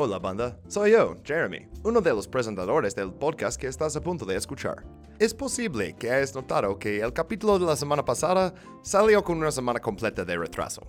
[0.00, 4.24] Hola banda, soy yo, Jeremy, uno de los presentadores del podcast que estás a punto
[4.24, 4.84] de escuchar.
[5.18, 9.50] Es posible que hayas notado que el capítulo de la semana pasada salió con una
[9.50, 10.86] semana completa de retraso.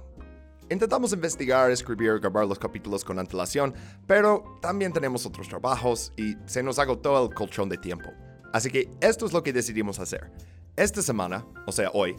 [0.70, 3.74] Intentamos investigar, escribir grabar los capítulos con antelación,
[4.06, 8.12] pero también tenemos otros trabajos y se nos agotó el colchón de tiempo.
[8.53, 10.31] Así que esto es lo que decidimos hacer.
[10.76, 12.15] Esta semana, o sea hoy,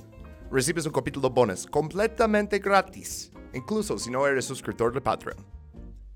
[0.50, 5.59] recibes un capítulo bonus completamente gratis, incluso si no eres suscriptor de Patreon.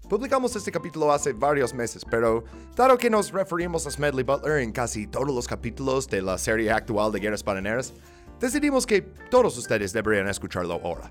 [0.09, 2.45] Publicamos este capítulo hace varios meses, pero
[2.77, 6.71] dado que nos referimos a Smedley Butler en casi todos los capítulos de la serie
[6.71, 7.95] actual de Guerras Bananeras,
[8.39, 11.11] decidimos que todos ustedes deberían escucharlo ahora.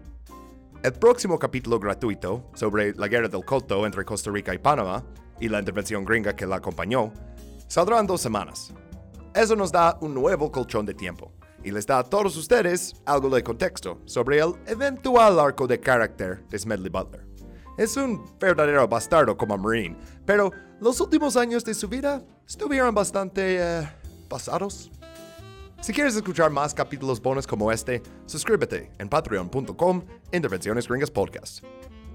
[0.84, 5.04] El próximo capítulo gratuito sobre la guerra del Colto entre Costa Rica y Panamá
[5.40, 7.12] y la intervención gringa que la acompañó
[7.68, 8.72] saldrá en dos semanas.
[9.34, 11.32] Eso nos da un nuevo colchón de tiempo
[11.64, 16.46] y les da a todos ustedes algo de contexto sobre el eventual arco de carácter
[16.48, 17.33] de Smedley Butler.
[17.78, 23.58] Es un verdadero bastardo como Marine, pero los últimos años de su vida estuvieron bastante
[23.60, 23.90] eh,
[24.30, 24.92] pasados.
[25.82, 31.64] Si quieres escuchar más capítulos bonus como este, suscríbete en patreon.com Intervenciones Gringas Podcast.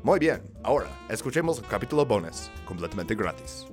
[0.04, 3.66] Muy bien, ahora escuchemos el capítulo bonus, completamente gratis.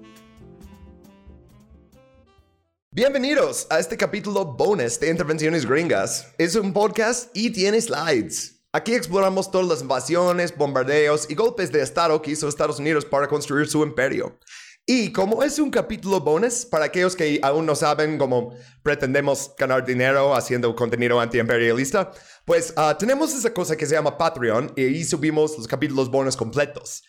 [2.90, 6.34] Bienvenidos a este capítulo bonus de Intervenciones Gringas.
[6.40, 8.55] Es un podcast y tiene slides.
[8.76, 13.26] Aquí exploramos todas las invasiones, bombardeos y golpes de Estado que hizo Estados Unidos para
[13.26, 14.38] construir su imperio.
[14.86, 18.54] Y como es un capítulo bonus, para aquellos que aún no saben cómo
[18.84, 22.12] pretendemos ganar dinero haciendo contenido antiimperialista,
[22.44, 26.36] pues ah, tenemos esa cosa que se llama Patreon y ahí subimos los capítulos bonus
[26.36, 27.02] completos.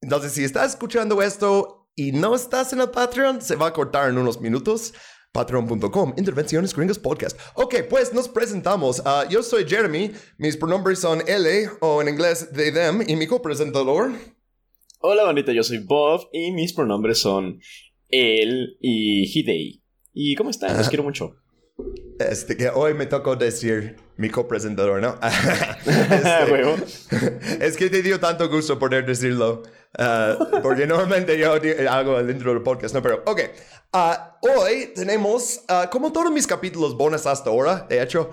[0.00, 4.08] Entonces, si estás escuchando esto y no estás en el Patreon, se va a cortar
[4.08, 4.94] en unos minutos
[5.32, 7.38] patreon.com, Intervenciones Gringas Podcast.
[7.54, 9.00] Ok, pues nos presentamos.
[9.00, 13.26] Uh, yo soy Jeremy, mis pronombres son L o en inglés they, them, y mi
[13.26, 14.12] copresentador.
[15.00, 17.60] Hola, bonita, yo soy Bob y mis pronombres son
[18.08, 19.82] él y Hidei.
[20.12, 20.76] ¿Y cómo están?
[20.76, 21.36] Los quiero mucho.
[22.18, 25.18] Este, que hoy me tocó decir mi copresentador, ¿no?
[25.86, 26.76] este,
[27.66, 29.62] es que te dio tanto gusto poder decirlo.
[29.98, 31.54] Uh, porque normalmente yo
[31.90, 33.02] hago el intro del podcast, ¿no?
[33.02, 33.40] Pero, ok.
[33.92, 38.30] Uh, hoy tenemos, uh, como todos mis capítulos bonus hasta ahora, de hecho,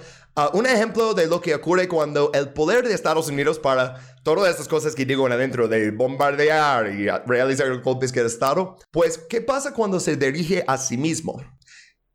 [0.53, 4.67] un ejemplo de lo que ocurre cuando el poder de Estados Unidos para todas estas
[4.67, 9.41] cosas que digo en adentro de bombardear y realizar golpes que el Estado, pues, ¿qué
[9.41, 11.41] pasa cuando se dirige a sí mismo?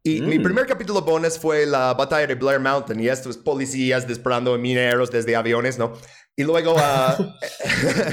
[0.05, 0.43] Y mi mm.
[0.43, 5.37] primer capítulo bonus fue la batalla de Blair Mountain y estos policías disparando mineros desde
[5.37, 5.93] aviones, ¿no?
[6.35, 6.79] Y luego, uh,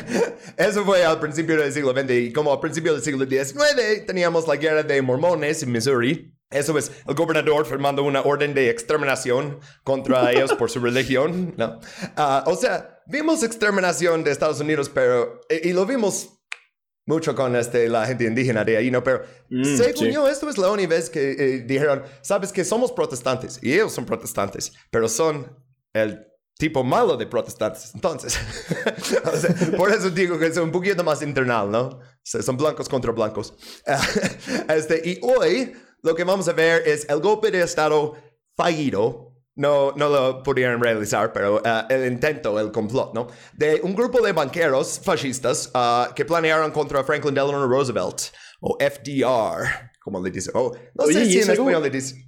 [0.58, 4.48] eso fue al principio del siglo XX y como al principio del siglo XIX teníamos
[4.48, 6.36] la guerra de mormones en Missouri.
[6.52, 11.80] Eso es el gobernador firmando una orden de exterminación contra ellos por su religión, ¿no?
[12.16, 16.39] Uh, o sea, vimos exterminación de Estados Unidos, pero, y, y lo vimos
[17.06, 19.04] mucho con este, la gente indígena de ahí, ¿no?
[19.04, 22.92] Pero mm, según yo, esto es la única vez que eh, dijeron, sabes que somos
[22.92, 25.48] protestantes y ellos son protestantes, pero son
[25.94, 26.26] el
[26.60, 27.92] tipo malo de protestantes.
[27.96, 28.38] Entonces,
[29.78, 32.00] por eso digo que es un poquito más internal, ¿no?
[32.24, 33.56] son blancos contra blancos.
[34.70, 35.74] este, y hoy
[36.04, 38.16] lo que vamos a ver es el golpe de Estado
[38.56, 39.29] fallido
[39.60, 43.28] no, no lo pudieron realizar, pero uh, el intento, el complot, ¿no?
[43.54, 48.22] De un grupo de banqueros fascistas uh, que planearon contra Franklin Delano Roosevelt,
[48.62, 50.54] o FDR, como le dicen.
[50.56, 52.26] Oh, no sé si en español le dicen.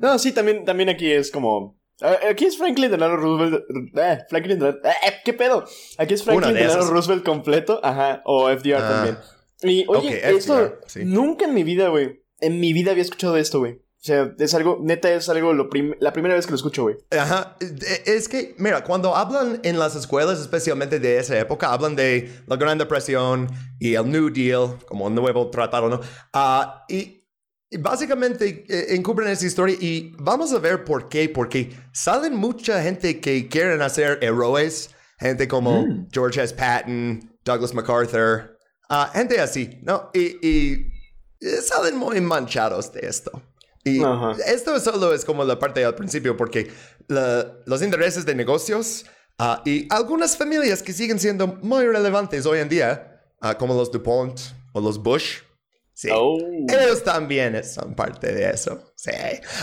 [0.00, 1.78] No, sí, también, también aquí es como...
[2.00, 3.62] Aquí es Franklin Delano Roosevelt.
[3.94, 5.66] Eh, Franklin Delano, eh, ¿Qué pedo?
[5.98, 7.78] Aquí es Franklin Delano Roosevelt completo.
[7.82, 8.22] Ajá.
[8.24, 8.88] O FDR ah.
[8.88, 9.18] también.
[9.62, 10.78] Y oye, esto.
[11.04, 12.24] Nunca en mi vida, güey.
[12.40, 13.82] En mi vida había escuchado esto, güey.
[14.00, 15.68] O sea, es algo, neta, es algo, lo
[16.00, 16.96] la primera vez que lo escucho, güey.
[17.10, 17.58] Ajá.
[17.60, 22.42] E, es que, mira, cuando hablan en las escuelas, especialmente de esa época, hablan de
[22.46, 23.46] la Gran Depresión
[23.78, 26.00] y el New Deal, como un nuevo tratado, ¿no?
[26.32, 27.26] Ah, y,
[27.78, 31.28] básicamente eh, encubren esa historia y vamos a ver por qué.
[31.28, 36.08] Porque salen mucha gente que quieren hacer héroes, gente como mm.
[36.10, 36.54] George S.
[36.54, 38.56] Patton, Douglas MacArthur,
[38.88, 40.10] uh, gente así, ¿no?
[40.14, 40.86] Y, y
[41.62, 43.42] salen muy manchados de esto.
[43.84, 44.02] Y
[44.46, 46.70] esto solo es como la parte al principio, porque
[47.08, 49.06] los intereses de negocios
[49.38, 53.90] ah, y algunas familias que siguen siendo muy relevantes hoy en día, uh, como los
[53.90, 54.38] DuPont
[54.72, 55.38] o los Bush,
[55.94, 56.38] sí, oh.
[56.68, 58.92] ellos también son parte de eso.
[58.96, 59.12] Sí.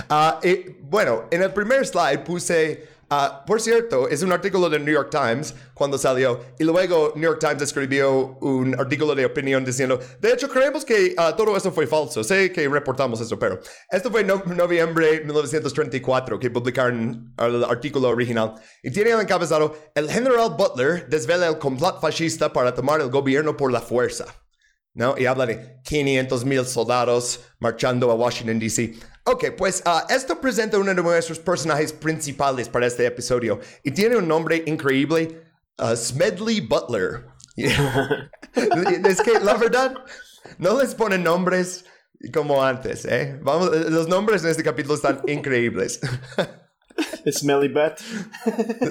[0.10, 4.84] Ah, y bueno, en el primer slide puse Ah, por cierto, es un artículo del
[4.84, 9.64] New York Times cuando salió y luego New York Times escribió un artículo de opinión
[9.64, 13.62] diciendo, de hecho creemos que ah, todo eso fue falso, sé que reportamos eso, pero
[13.90, 20.10] esto fue noviembre de 1934 que publicaron el artículo original y tiene el encabezado, el
[20.10, 24.26] general Butler desvela el complot fascista para tomar el gobierno por la fuerza.
[24.98, 25.16] ¿No?
[25.16, 28.96] Y habla de 500 mil soldados marchando a Washington, D.C.
[29.26, 34.18] Ok, pues uh, esto presenta uno de nuestros personajes principales para este episodio y tiene
[34.18, 35.44] un nombre increíble,
[35.78, 37.26] uh, Smedley Butler.
[37.56, 39.94] es que la verdad,
[40.58, 41.86] no les ponen nombres
[42.34, 43.40] como antes, ¿eh?
[43.44, 46.00] Vamos, los nombres en este capítulo están increíbles.
[47.32, 48.00] Smelly Butt.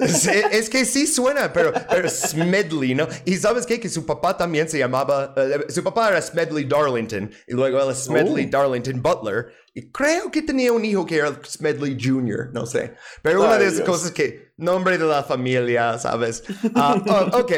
[0.51, 3.07] es que sí suena, pero, pero Smedley, ¿no?
[3.25, 3.79] Y sabes qué?
[3.79, 7.91] Que su papá también se llamaba, uh, su papá era Smedley Darlington y luego él
[7.91, 8.49] es Smedley oh.
[8.49, 9.47] Darlington Butler.
[9.73, 12.95] Y creo que tenía un hijo que era Smedley Jr., no sé.
[13.21, 16.43] Pero una de esas cosas que, nombre de la familia, ¿sabes?
[16.63, 17.51] Uh, ok,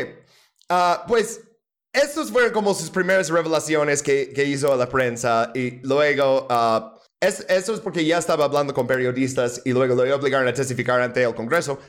[0.69, 1.41] uh, pues
[1.93, 6.47] estos fueron como sus primeras revelaciones que, que hizo a la prensa y luego...
[7.21, 11.01] Es, eso es porque ya estaba hablando con periodistas y luego lo obligaron a testificar
[11.01, 11.79] ante el Congreso.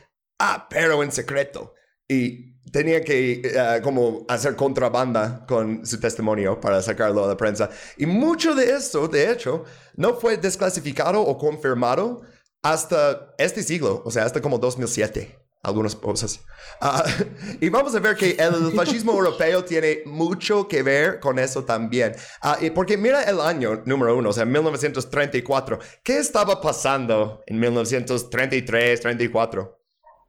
[0.41, 1.75] Ah, pero en secreto.
[2.09, 7.71] Y tenía que uh, como hacer contrabanda con su testimonio para sacarlo a la prensa.
[7.97, 9.65] Y mucho de esto, de hecho,
[9.97, 12.23] no fue desclasificado o confirmado
[12.63, 16.45] hasta este siglo, o sea, hasta como 2007 algunas cosas.
[16.81, 17.05] Ah,
[17.61, 22.13] y vamos a ver que el fascismo europeo tiene mucho que ver con eso también.
[22.43, 25.79] Uh, y porque mira el año número uno, o sea, 1934.
[26.03, 29.79] ¿Qué estaba pasando en 1933, 34?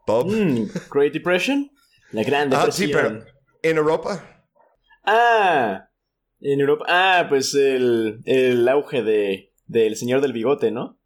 [0.05, 0.27] Bob.
[0.27, 1.71] Mm, Great Depression.
[2.11, 2.69] La Gran Depresión.
[2.69, 3.25] Ah, sí, pero
[3.61, 4.45] ¿en Europa?
[5.05, 5.87] Ah,
[6.41, 6.85] en Europa.
[6.87, 11.00] Ah, pues el, el auge de, del señor del bigote, ¿no?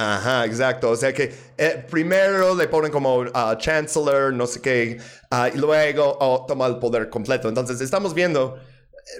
[0.00, 0.90] Ajá, exacto.
[0.90, 4.98] O sea que eh, primero le ponen como uh, chancellor, no sé qué,
[5.32, 7.48] uh, y luego oh, toma el poder completo.
[7.48, 8.56] Entonces estamos viendo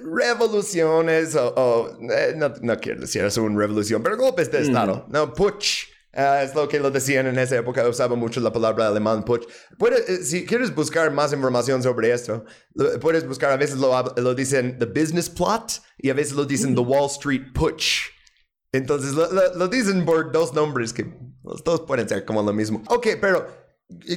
[0.03, 5.11] revoluciones, o, eh, no, no, quiero decir es una revolución, pero golpes de Estado, mm.
[5.11, 5.33] ¿no?
[5.33, 5.89] Putsch.
[6.15, 9.47] Uh, es lo que lo decían en esa época, usaba mucho la palabra alemán putsch.
[9.77, 12.45] Puede, si quieres buscar más información sobre esto,
[13.01, 16.73] puedes buscar, a veces lo, lo dicen the business plot y a veces lo dicen
[16.73, 18.18] the Wall Street putsch.
[18.71, 21.11] Entonces lo, dicen por dos nombres que
[21.43, 22.83] los dos pueden ser como lo mismo.
[22.87, 23.47] Ok, pero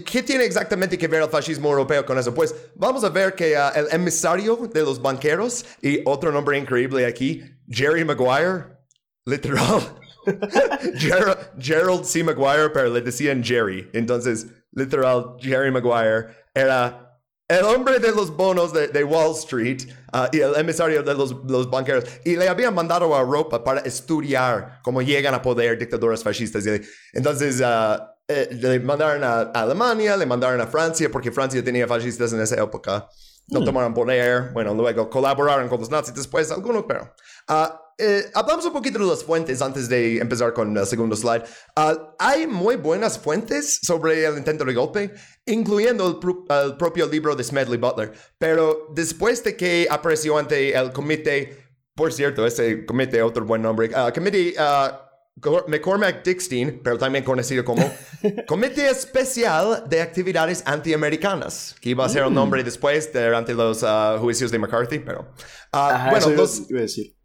[0.04, 2.34] ¿qué tiene exactamente que ver el fascismo europeo con eso?
[2.34, 7.06] Pues vamos a ver que uh, el emisario de los banqueros y otro nombre increíble
[7.06, 8.76] aquí, Jerry Maguire,
[9.25, 9.81] literal.
[11.58, 12.22] Gerald, C.
[12.22, 13.88] Maguire, pero le decían Jerry.
[13.93, 17.11] Entonces, literal, Jerry Maguire era
[17.48, 21.68] el hombre de los bonos de, Wall Street uh, y el emisario de los, los,
[21.70, 26.64] banqueros, y le habían mandado a Europa para estudiar cómo llegan a poder dictaduras fascistas.
[27.12, 32.32] entonces, uh, eh, le mandaron a, Alemania, le mandaron a Francia, porque Francia tenía fascistas
[32.32, 33.08] en esa época.
[33.48, 33.64] No hmm.
[33.64, 37.12] tomaron poder, bueno, luego colaboraron con los nazis después, algunos, pero...
[37.48, 41.44] Uh, eh, hablamos un poquito de las fuentes antes de empezar con el segundo slide.
[41.76, 45.12] Uh, hay muy buenas fuentes sobre el intento de golpe,
[45.46, 48.12] incluyendo el, propio libro de Smedley Butler.
[48.38, 51.56] Pero después de que apareció ante el comité,
[51.94, 57.64] por cierto, ese comité, otro buen nombre, uh, comité uh, McCormack Dickstein, pero también conocido
[57.64, 57.90] como
[58.46, 62.64] Comité Especial de Actividades Antiamericanas, que iba a ser el nombre mm.
[62.64, 63.84] después de, ante los
[64.20, 65.32] juicios de McCarthy, pero...
[65.72, 67.16] bueno, los, iba a decir.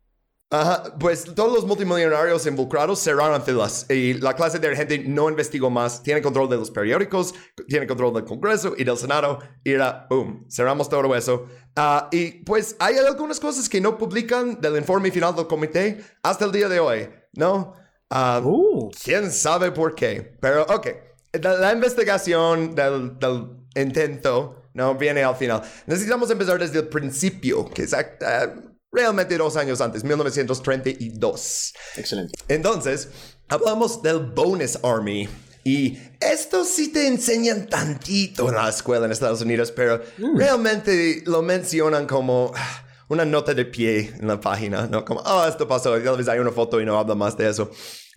[0.50, 5.70] Ajá, pues todos los multimillonarios involucrados cerraron filas y la clase de gente no investigó
[5.70, 6.02] más.
[6.02, 7.34] Tiene control de los periódicos,
[7.68, 11.48] tiene control del Congreso y del Senado y era, boom, cerramos todo eso.
[11.76, 16.46] Uh, y pues hay algunas cosas que no publican del informe final del comité hasta
[16.46, 17.74] el día de hoy, ¿no?
[18.10, 20.38] Uh, ¿Quién sabe por qué?
[20.40, 20.88] Pero, ok,
[21.42, 24.96] la, investigación del, del, intento, ¿no?
[24.96, 25.62] Viene al final.
[25.88, 27.92] Necesitamos empezar desde el principio, que es...
[27.92, 31.74] Uh, realmente dos años antes, 1932.
[31.98, 32.34] Excelente.
[32.48, 33.10] Entonces,
[33.48, 35.28] hablamos del Bonus Army.
[35.64, 40.38] Y esto sí te enseñan tantito en la escuela en Estados Unidos, pero mm.
[40.38, 45.04] realmente lo mencionan como ah, una nota de pie en la página, ¿no?
[45.04, 47.70] Como, oh, esto pasó, tal vez hay una foto y no habla más de eso.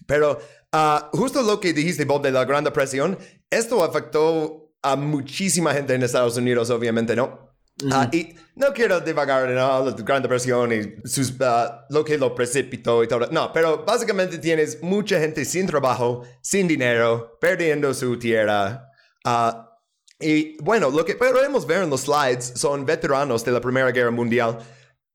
[0.07, 0.39] Pero
[0.73, 3.19] uh, justo lo que dijiste, Bob, de la Gran Depresión,
[3.51, 7.50] esto afectó a muchísima gente en Estados Unidos, obviamente, ¿no?
[7.91, 12.35] Ah, y no quiero divagar en la Gran Depresión y sus, ah, lo que lo
[12.35, 13.29] precipitó y todo.
[13.31, 18.91] No, pero básicamente tienes mucha gente sin trabajo, sin dinero, perdiendo su tierra.
[19.25, 19.79] Ah,
[20.19, 24.11] y bueno, lo que podemos ver en los slides son veteranos de la Primera Guerra
[24.11, 24.59] Mundial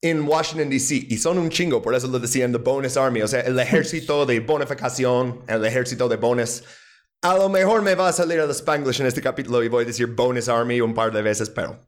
[0.01, 1.07] en Washington, D.C.
[1.09, 4.25] Y son un chingo, por eso lo decían The Bonus Army, o sea, el ejército
[4.25, 6.63] de bonificación, el ejército de bonus.
[7.21, 9.87] A lo mejor me va a salir el Spanglish en este capítulo y voy a
[9.87, 11.79] decir Bonus Army un par de veces, pero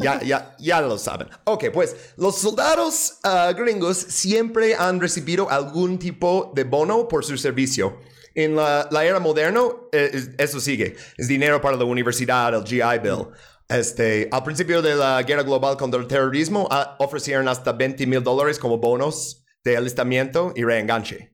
[0.00, 1.28] ya, ya, ya lo saben.
[1.44, 7.36] Ok, pues los soldados ah, gringos siempre han recibido algún tipo de bono por su
[7.36, 7.98] servicio.
[8.34, 9.60] En la, era moderna,
[9.92, 10.96] eh, eso sigue.
[11.16, 13.28] Es dinero para la universidad, el GI Bill.
[13.68, 18.22] Este, al principio de la guerra global contra el terrorismo, ah, ofrecieron hasta 20 mil
[18.22, 21.33] dólares como bonos de alistamiento y reenganche.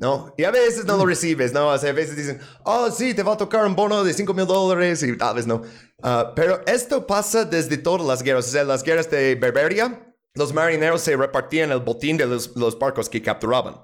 [0.00, 0.32] ¿No?
[0.38, 1.08] Y a veces no lo mm.
[1.08, 1.70] recibes, ¿no?
[1.70, 5.02] a veces dicen, oh, sí, te va a tocar un bono de 5 mil dólares
[5.02, 5.60] y tal vez no.
[6.02, 8.48] Ah, pero esto pasa desde todas las guerras.
[8.48, 12.78] O sea, las guerras de Berberia, los marineros se repartían el botín de los, los
[12.78, 13.76] barcos que capturaban.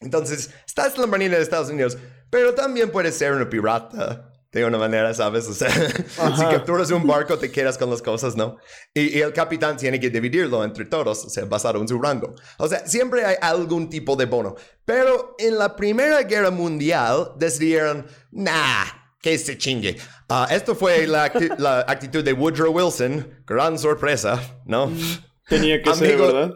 [0.00, 1.96] Entonces, estás en la Marina de Estados Unidos,
[2.28, 5.46] pero también puedes ser un pirata de una manera, ¿sabes?
[5.46, 5.70] O sea,
[6.36, 8.56] si capturas un barco, te quedas con las cosas, ¿no?
[8.94, 12.34] Y, el capitán tiene que dividirlo entre todos, o sea, basado en su rango.
[12.58, 14.54] O sea, siempre hay algún tipo de bono.
[14.84, 18.84] Pero en la Primera Guerra Mundial decidieron, nah,
[19.20, 19.98] que se chingue.
[20.28, 24.90] Ah, esto fue la, la, actitud de Woodrow Wilson, gran sorpresa, ¿no?
[25.46, 26.54] Tenía que ser, ¿verdad?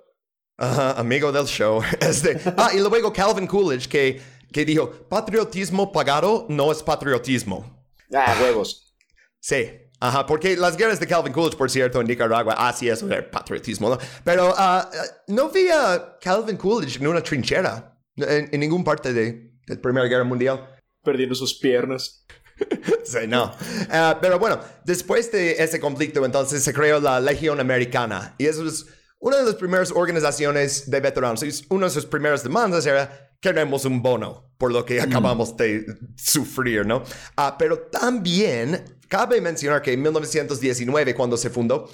[0.57, 1.83] Ajá, amigo del show.
[2.01, 4.21] Este, ah, y luego Calvin Coolidge, que,
[4.51, 7.82] que dijo, patriotismo pagado no es patriotismo.
[8.13, 8.95] Ah, huevos.
[9.41, 9.71] Sí.
[10.01, 13.89] Ajá, porque las guerras de Calvin Coolidge, por cierto, en Nicaragua, así es el patriotismo,
[13.89, 13.99] ¿no?
[14.25, 14.91] Pero ah,
[15.29, 19.33] no vi a Calvin Coolidge en una trinchera, en, en ninguna parte de,
[19.65, 20.77] de, la Primera Guerra Mundial.
[21.05, 22.27] Perdiendo sus piernas.
[23.05, 23.55] sí, no.
[23.91, 28.35] Ah, pero bueno, después de ese conflicto, entonces se creó la Legión Americana.
[28.39, 28.87] Y eso es
[29.21, 34.03] una de las primeras organizaciones de veteranos, una de sus primeras demandas era queremos un
[34.03, 35.03] bono por lo que mm.
[35.03, 37.03] acabamos de sufrir, ¿no?
[37.37, 41.91] Ah, pero también cabe mencionar que en 1919, cuando se fundó,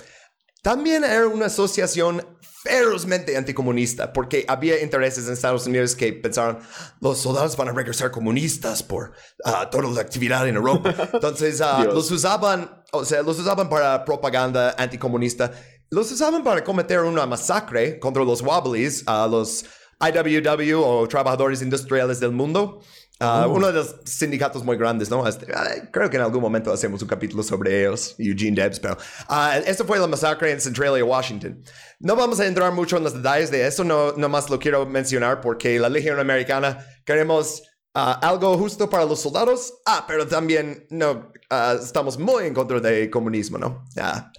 [0.60, 2.22] también era una asociación
[2.62, 6.58] ferozmente anticomunista, porque había intereses en Estados Unidos que pensaron,
[7.00, 9.12] los soldados van a regresar comunistas por
[9.46, 10.94] uh, toda la actividad en Europa.
[11.14, 15.52] Entonces, ah, los usaban, o sea, los usaban para propaganda anticomunista
[15.90, 19.64] los usaban para cometer una masacre contra los Wobblies, a los
[20.00, 22.80] IWW o Trabajadores Industriales del Mundo.
[23.20, 25.26] Uh, Uno de los sindicatos muy grandes, ¿no?
[25.26, 25.46] Este,
[25.90, 28.96] creo que en algún momento hacemos un capítulo sobre ellos, Eugene Debs, pero
[29.28, 31.60] uh, esto fue la masacre en Centralia, Washington.
[31.98, 35.40] No vamos a entrar mucho en los detalles de eso, no, más lo quiero mencionar
[35.40, 41.76] porque la Legión Americana queremos algo justo para los soldados, ah, pero también no Ah,
[41.82, 43.86] estamos muy en contra del comunismo, ¿no?
[43.94, 44.30] Ya,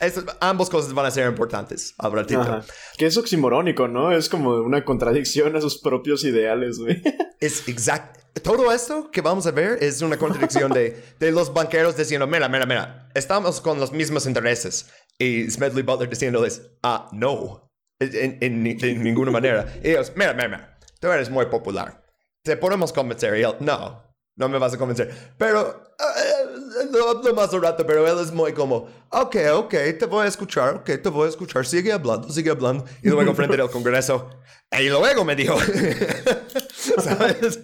[0.41, 2.61] ambas cosas van a ser importantes al ratito.
[2.97, 4.11] Que es oximorónico, ¿no?
[4.11, 7.01] Es como una contradicción a sus propios ideales, güey.
[7.39, 8.19] Es exacto.
[8.43, 12.49] Todo esto que vamos a ver es una contradicción de, de los banqueros diciendo, mira,
[12.49, 14.89] mira, mira, estamos con los mismos intereses.
[15.17, 19.73] Y Smedley Butler diciéndoles, ah, no, en, en, ninguna manera.
[19.83, 22.05] Y ellos, mira, mira, mira, tú eres muy popular.
[22.43, 23.37] Te podemos convencer.
[23.37, 24.03] Y él, no,
[24.35, 25.13] no me vas a convencer.
[25.37, 25.83] Pero,
[26.91, 30.27] no hablo más un rato, pero él es muy como, ok, ok, te voy a
[30.27, 32.85] escuchar, ok, te voy a escuchar, sigue hablando, sigue hablando.
[33.01, 34.29] Y luego frente al Congreso,
[34.77, 35.57] y luego me dijo,
[37.03, 37.59] ¿sabes?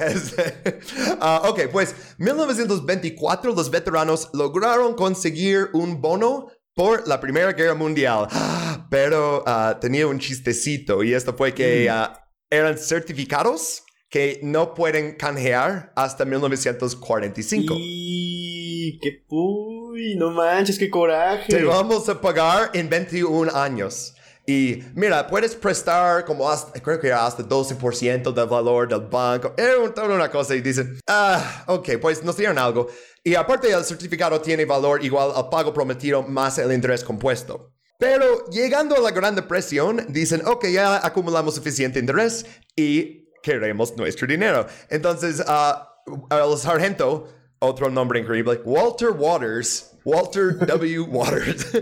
[0.00, 0.80] Este,
[1.20, 8.28] ah, ok, pues 1924 los veteranos lograron conseguir un bono por la Primera Guerra Mundial,
[8.90, 12.16] pero uh, tenía un chistecito y esto fue que uh,
[12.50, 17.74] eran certificados que no pueden canjear hasta 1945.
[17.76, 21.52] Y qué puy, no manches, qué coraje.
[21.52, 24.14] Te vamos a pagar en 21 años.
[24.48, 29.52] Y mira, puedes prestar como hasta, creo que hasta 12% del valor del banco.
[29.56, 32.86] Era toda una cosa y dicen, ah, ok, pues nos dieron algo.
[33.24, 37.72] Y aparte el certificado tiene valor igual al pago prometido más el interés compuesto.
[37.98, 42.46] Pero llegando a la Gran Depresión, dicen, ok, ya acumulamos suficiente interés
[42.76, 44.66] y queremos nuestro dinero.
[44.90, 47.28] Entonces, uh, el sargento,
[47.60, 51.00] otro nombre increíble, Walter Waters, Walter W.
[51.02, 51.66] Waters.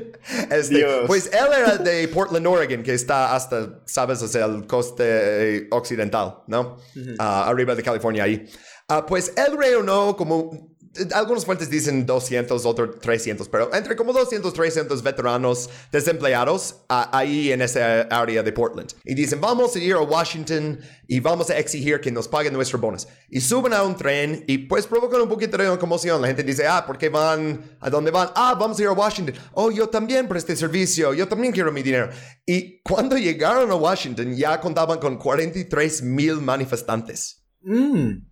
[0.51, 5.69] Este, pues él era de Portland, Oregon, que está hasta, sabes, o sea, el coste
[5.71, 6.77] occidental, ¿no?
[6.97, 8.47] Uh, arriba de California ahí.
[8.89, 10.74] Uh, pues él reunió como
[11.13, 17.63] algunas fuentes dicen 200, otros 300, pero entre como 200, 300 veteranos desempleados ahí en
[17.63, 18.93] esa área de Portland.
[19.05, 22.81] Y dicen, vamos a ir a Washington y vamos a exigir que nos paguen nuestros
[22.81, 23.09] bonos.
[23.29, 26.21] Y suben a un tren y pues provocan un poquito de conmoción.
[26.21, 27.77] La gente dice, ah, ¿por qué van?
[27.81, 28.31] ¿A dónde van?
[28.35, 29.35] Ah, vamos a ir a Washington.
[29.53, 32.11] Oh, yo también por este servicio, yo también quiero mi dinero.
[32.47, 37.45] Y cuando llegaron a Washington ya contaban con 43 mil manifestantes.
[37.63, 38.27] Mm.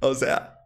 [0.00, 0.59] O sea,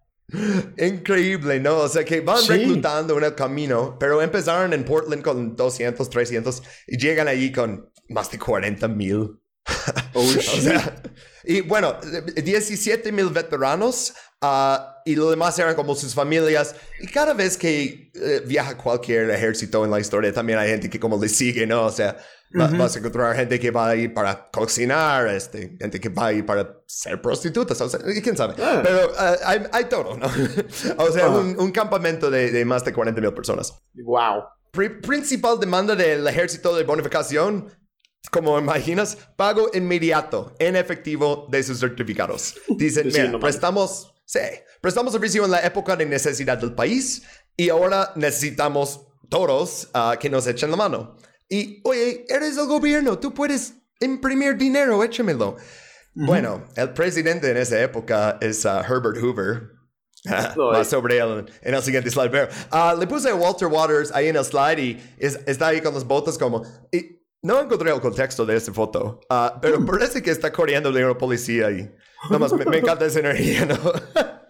[0.78, 1.78] Increíble, ¿no?
[1.78, 6.62] O sea que van reclutando en el camino, pero empezaron en Portland con 200, 300
[6.86, 9.38] y llegan allí con más de 40 mil.
[10.14, 11.02] Oh, o sea,
[11.44, 11.96] y bueno,
[12.36, 16.74] 17 mil veteranos uh, y lo demás eran como sus familias.
[17.00, 21.00] Y cada vez que eh, viaja cualquier ejército en la historia, también hay gente que
[21.00, 21.84] como le sigue, ¿no?
[21.84, 22.16] O sea,
[22.50, 26.32] Vas a encontrar gente que va a ir para cocinar, este, gente que va a
[26.32, 28.54] ir para ser prostitutas, o sea, quién sabe.
[28.62, 28.80] Ah.
[28.82, 30.26] Pero uh, hay, hay, todo, ¿no?
[30.98, 33.74] o sea, un, un, campamento de, de, más de 40 mil personas.
[33.94, 34.44] ¡Wow!
[35.02, 37.70] principal demanda del ejército de bonificación,
[38.30, 42.56] como imaginas, pago inmediato en efectivo de sus certificados.
[42.68, 44.40] Dicen, mira, prestamos, sí,
[44.80, 47.22] prestamos servicio en la época de necesidad del país
[47.56, 51.16] y ahora necesitamos todos uh, que nos echen la mano.
[51.48, 55.56] Y, oye, eres el gobierno, tú puedes imprimir dinero, échamelo.
[56.14, 59.70] Bueno, el presidente en esa época es uh, Herbert Hoover.
[60.56, 62.30] Más sobre él en el siguiente slide.
[62.30, 65.92] Pero, uh, le puse a Walter Waters ahí en el slide y está ahí con
[65.92, 66.62] las botas como...
[66.90, 69.86] Y no encontré el contexto de esta foto, uh, pero hmm.
[69.86, 71.94] parece que está corriendo de una policía y...
[72.30, 73.76] Nomás me, me encanta esa energía, ¿no?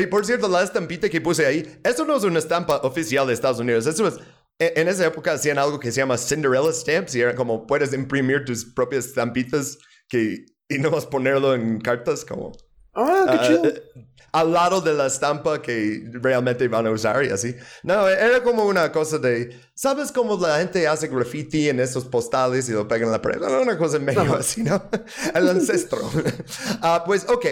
[0.00, 3.34] y por cierto, la estampita que puse ahí, eso no es una estampa oficial de
[3.34, 3.86] Estados Unidos.
[3.86, 4.18] Eso es.
[4.60, 8.44] En, esa época hacían algo que se llama Cinderella Stamps y era como puedes imprimir
[8.44, 12.52] tus propias estampitas que, y nomás ponerlo en cartas como.
[12.92, 13.64] Ah, qué ah, chido.
[13.64, 13.82] Eh,
[14.32, 17.56] al lado de la estampa que realmente van a usar y así.
[17.82, 22.68] No, era como una cosa de, ¿sabes cómo la gente hace graffiti en esos postales
[22.68, 23.40] y lo pegan en la pared?
[23.42, 24.90] Una cosa medio así, ¿no?
[25.34, 26.00] El ancestro.
[26.82, 27.46] Ah, pues, ok.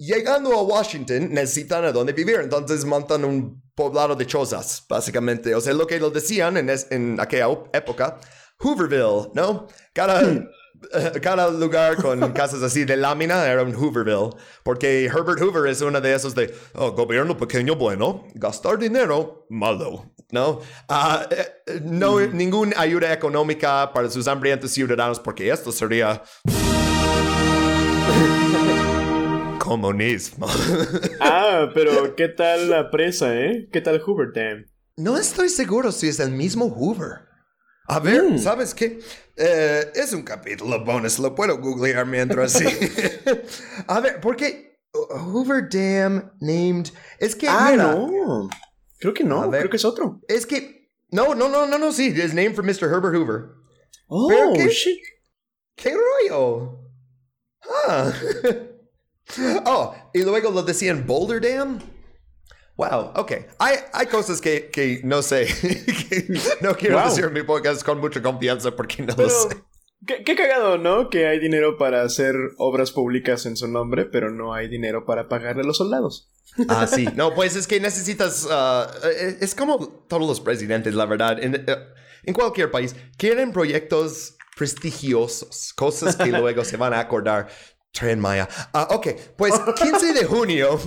[0.00, 5.52] Llegando a Washington, necesitan a dónde vivir, entonces montan un poblado de chozas, básicamente.
[5.56, 8.20] O sea, lo que lo decían en, en aquella época,
[8.60, 9.66] Hooverville, ¿no?
[9.92, 10.48] Cada, hmm.
[11.20, 14.30] cada lugar con casas así de lámina era un Hooverville,
[14.62, 20.14] porque Herbert Hoover es uno de esos de oh, gobierno pequeño bueno, gastar dinero malo,
[20.30, 20.60] ¿no?
[20.88, 22.36] Uh, no hmm.
[22.36, 26.22] ninguna ayuda económica para sus hambrientos ciudadanos, porque esto sería
[29.68, 30.46] comunismo.
[31.20, 33.68] ah, pero ¿qué tal la presa, eh?
[33.70, 34.64] ¿Qué tal Hoover Dam?
[34.96, 37.28] No estoy seguro si es el mismo Hoover.
[37.86, 38.38] A ver, mm.
[38.38, 38.98] ¿sabes qué?
[39.36, 42.64] Eh, es un capítulo bonus, lo puedo googlear mientras sí.
[43.86, 46.86] A ver, ¿por qué Hoover Dam named?
[47.18, 47.46] Es que.
[47.46, 48.48] Ah, no.
[48.98, 50.20] Creo que no, creo que es otro.
[50.28, 50.90] Es que.
[51.10, 52.12] No, no, no, no, no, sí.
[52.16, 52.90] Es named for Mr.
[52.90, 53.50] Herbert Hoover.
[54.08, 54.98] Oh, qué, shit.
[55.76, 56.80] ¿Qué rollo?
[57.86, 58.12] Ah.
[59.66, 61.78] Oh, y luego lo decían Boulder Dam.
[62.76, 63.32] Wow, ok.
[63.58, 65.48] Hay, hay cosas que, que no sé.
[66.60, 69.56] no quiero decir en mi podcast con mucha confianza porque no lo sé.
[70.06, 71.10] Qué, qué, cagado, ¿no?
[71.10, 75.28] Que hay dinero para hacer obras públicas en su nombre, pero no hay dinero para
[75.28, 76.30] pagarle a los soldados.
[76.68, 77.08] Ah, sí.
[77.16, 78.46] No, pues es que necesitas.
[78.46, 79.06] Uh,
[79.40, 81.42] es como todos los presidentes, la verdad.
[81.42, 87.48] En, uh, en cualquier país, quieren proyectos prestigiosos, cosas que luego se van a acordar.
[87.92, 88.48] Tren Maya.
[88.72, 90.78] Ah, ok, pues 15 de junio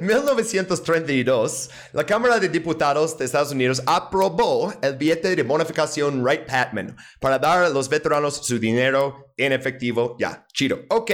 [0.00, 6.96] 1932, la Cámara de Diputados de Estados Unidos aprobó el billete de bonificación Wright Patman
[7.20, 10.16] para dar a los veteranos su dinero en efectivo.
[10.18, 10.80] Ya, chido.
[10.88, 11.10] Ok,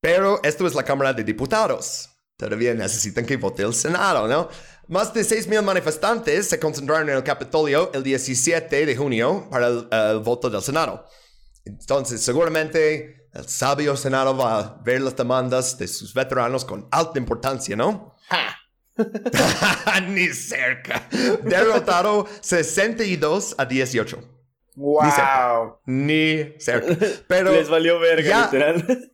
[0.00, 2.10] pero esto es la Cámara de Diputados.
[2.36, 4.48] Todavía necesitan que vote el Senado, ¿no?
[4.88, 9.68] Más de 6.000 manifestantes se concentraron en el Capitolio el 17 de junio para
[10.12, 11.06] el voto del Senado.
[11.64, 17.18] Entonces, seguramente el sabio Senado va a ver las demandas de sus veteranos con alta
[17.18, 18.16] importancia, ¿no?
[20.08, 21.06] Ni cerca.
[21.42, 24.18] Derrotado 62 a 18.
[24.76, 25.80] Wow.
[25.84, 26.96] Ni cerca.
[27.28, 29.12] Pero Les valió verga, literal.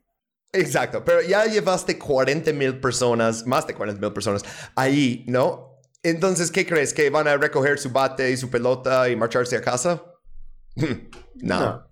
[0.54, 4.44] Exacto, pero ya llevaste 40 mil personas, más de 40 mil personas
[4.76, 5.80] ahí, ¿no?
[6.02, 6.92] Entonces, ¿qué crees?
[6.92, 10.02] ¿Que van a recoger su bate y su pelota y marcharse a casa?
[11.37, 11.88] no.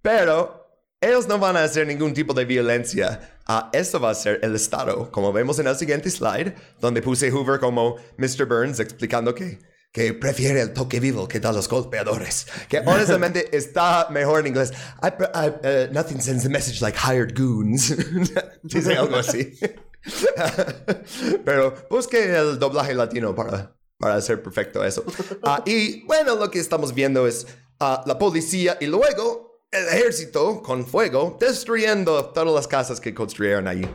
[0.00, 0.61] Pero
[1.02, 3.36] ellos no van a hacer ningún tipo de violencia.
[3.48, 7.30] Uh, esto va a ser el Estado, como vemos en el siguiente slide, donde puse
[7.30, 8.46] Hoover como Mr.
[8.46, 9.58] Burns explicando que,
[9.92, 12.46] que prefiere el toque vivo que da los golpeadores.
[12.68, 14.72] Que honestamente está mejor en inglés.
[15.02, 17.94] I, uh, nothing sends a message like hired goons.
[18.62, 19.58] Dice algo así.
[21.44, 25.04] Pero busque el doblaje latino para, para hacer perfecto eso.
[25.42, 27.44] Uh, y bueno, lo que estamos viendo es
[27.80, 33.66] uh, la policía y luego el ejército con fuego destruyendo todas las casas que construyeron
[33.66, 33.88] allí.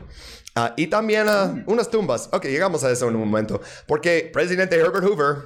[0.56, 2.30] Ah, y también ah, unas tumbas.
[2.32, 3.62] Ok, llegamos a eso en un momento.
[3.86, 5.38] Porque presidente Herbert Hoover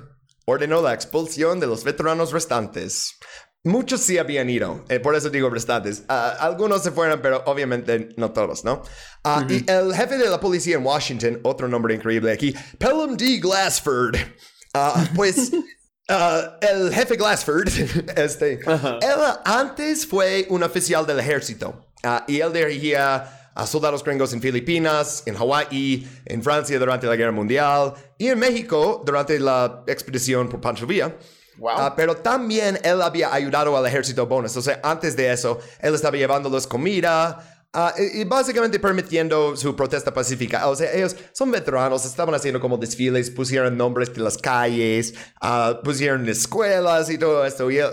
[0.45, 3.17] ordenó la expulsión de los veteranos restantes.
[3.63, 6.03] Muchos sí habían ido, eh, por eso digo restantes.
[6.07, 8.81] Ah, algunos se fueron, pero obviamente no todos, ¿no?
[9.49, 13.37] Y el jefe de la policía en Washington, otro nombre increíble aquí, Pelham D.
[13.37, 14.15] Glassford,
[15.13, 15.51] pues
[16.09, 17.67] Uh, el jefe Glassford,
[18.17, 24.33] este, él antes fue un oficial del ejército uh, y él dirigía a soldados gringos
[24.33, 29.83] en Filipinas, en Hawái, en Francia durante la Guerra Mundial y en México durante la
[29.87, 31.15] expedición por Pancho Villa.
[31.57, 31.75] Wow.
[31.75, 34.57] Uh, pero también él había ayudado al ejército bonus.
[34.57, 40.13] O sea, antes de eso, él estaba llevándoles comida Ah, y, básicamente permitiendo su protesta
[40.13, 40.67] pacífica.
[40.67, 45.81] O sea, ellos son veteranos, estaban haciendo como desfiles, pusieron nombres de las calles, uh,
[45.81, 47.71] pusieron escuelas y todo esto.
[47.71, 47.85] Y, uh,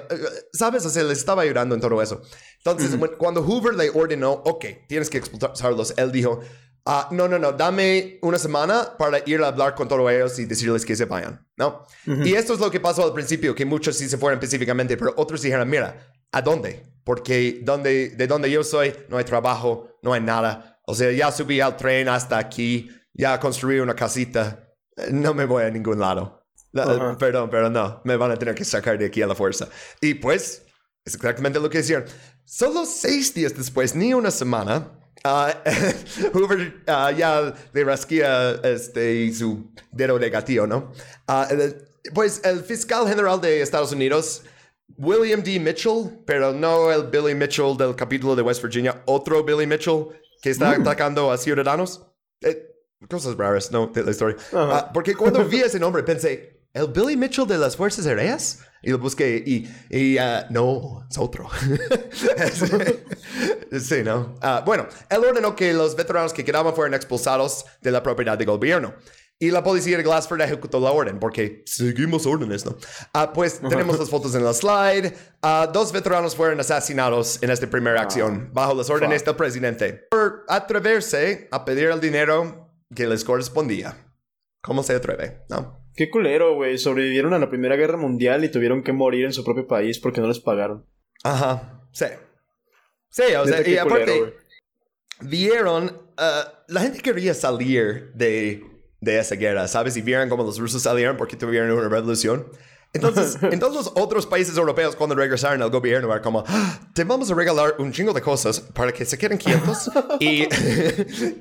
[0.53, 0.85] ¿sabes?
[0.85, 2.23] O sea, les estaba ayudando en todo eso.
[2.57, 6.41] Entonces, cuando Hoover le ordenó, ok, tienes que expulsarlos, él dijo,
[6.85, 10.45] uh, no, no, no, dame una semana para ir a hablar con todos ellos y
[10.45, 11.87] decirles que se vayan, ¿no?
[12.05, 15.15] Y esto es lo que pasó al principio, que muchos sí se fueron específicamente, pero
[15.17, 16.85] otros dijeron, mira, ¿a dónde?
[17.09, 20.79] Porque donde, de donde yo soy no hay trabajo, no hay nada.
[20.85, 24.75] O sea, ya subí al tren hasta aquí, ya construí una casita,
[25.11, 26.47] no me voy a ningún lado.
[26.71, 29.71] Perdón, pero no, me van a tener que sacar de aquí a la fuerza.
[30.03, 30.67] Y pues,
[31.03, 32.05] es exactamente lo que hicieron.
[32.45, 34.91] Solo seis días después, ni una semana,
[35.25, 35.49] uh,
[36.35, 40.93] Hoover uh, ya le rasquía este, su dedo negativo, ¿no?
[41.27, 41.73] Uh,
[42.13, 44.43] pues el fiscal general de Estados Unidos
[44.99, 45.61] William D.
[45.61, 50.09] Mitchell, pero no el Billy Mitchell del capítulo de West Virginia, otro Billy Mitchell
[50.43, 50.83] que está mm.
[50.83, 52.05] atacando a ciudadanos.
[52.41, 52.67] Eh,
[53.09, 53.87] cosas raras, ¿no?
[53.87, 54.37] De la historia.
[54.53, 58.61] Ah, porque cuando vi ese nombre pensé, ¿el Billy Mitchell de las Fuerzas Aéreas?
[58.83, 61.49] Y lo busqué y, y uh, no, es otro.
[63.81, 64.37] sí, ¿no?
[64.43, 68.47] Uh, bueno, él ordenó que los veteranos que quedaban fueran expulsados de la propiedad del
[68.47, 68.95] gobierno.
[69.41, 72.77] Y la policía de Glassford ejecutó la orden porque seguimos órdenes, ¿no?
[73.13, 75.13] Ah, pues tenemos las fotos en la slide.
[75.43, 80.45] Ah, dos veteranos fueron asesinados en esta primera acción bajo las órdenes del presidente por
[80.49, 83.97] atreverse a pedir el dinero que les correspondía.
[84.61, 85.45] ¿Cómo se atreve?
[85.49, 85.85] ¿No?
[85.95, 86.77] Qué culero, güey.
[86.77, 90.21] Sobrevivieron a la Primera Guerra Mundial y tuvieron que morir en su propio país porque
[90.21, 90.85] no les pagaron.
[91.23, 92.07] Ajá, sí.
[93.09, 94.35] Sí, o sea, y aparte,
[95.21, 98.63] vieron, ah, la gente quería salir de
[99.01, 99.97] de esa guerra, ¿sabes?
[99.97, 102.47] Y vieron cómo los rusos salieron porque tuvieron una revolución.
[102.93, 107.05] Entonces, en todos los otros países europeos, cuando regresaron al gobierno, era como, ah, te
[107.05, 109.91] vamos a regalar un chingo de cosas para que se queden quietos.
[110.21, 110.49] y,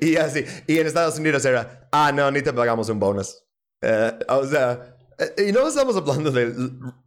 [0.04, 0.44] y así.
[0.66, 3.42] Y en Estados Unidos era, ah, no, ni te pagamos un bonus.
[3.80, 6.52] Eh, o sea, eh, y no estamos hablando de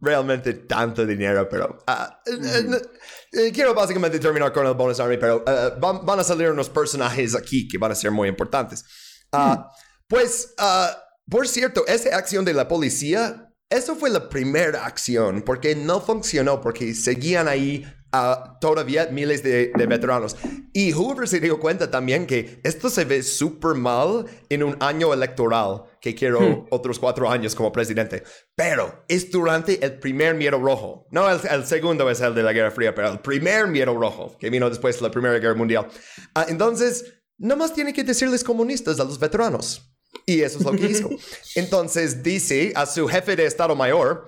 [0.00, 5.44] realmente tanto dinero, pero ah, eh, quiero básicamente terminar con el bonus army, pero
[5.78, 8.84] van, a salir unos personajes aquí que van a ser muy importantes.
[9.32, 9.70] Ah,
[10.12, 10.94] pues, uh,
[11.30, 16.60] por cierto, esa acción de la policía, eso fue la primera acción, porque no funcionó,
[16.60, 20.36] porque seguían ahí uh, todavía miles de, veteranos.
[20.74, 25.14] Y Hoover se dio cuenta también que esto se ve súper mal en un año
[25.14, 26.66] electoral, que quiero hmm.
[26.68, 28.22] otros cuatro años como presidente.
[28.54, 31.06] Pero es durante el primer miedo rojo.
[31.10, 34.50] No el, segundo es el de la Guerra Fría, pero el primer miedo rojo, que
[34.50, 35.88] vino después de la Primera Guerra Mundial.
[36.36, 39.91] Uh, entonces, más tiene que decirles comunistas a los veteranos.
[40.26, 41.10] Y eso es lo que hizo.
[41.54, 44.26] Entonces dice a su jefe de Estado Mayor,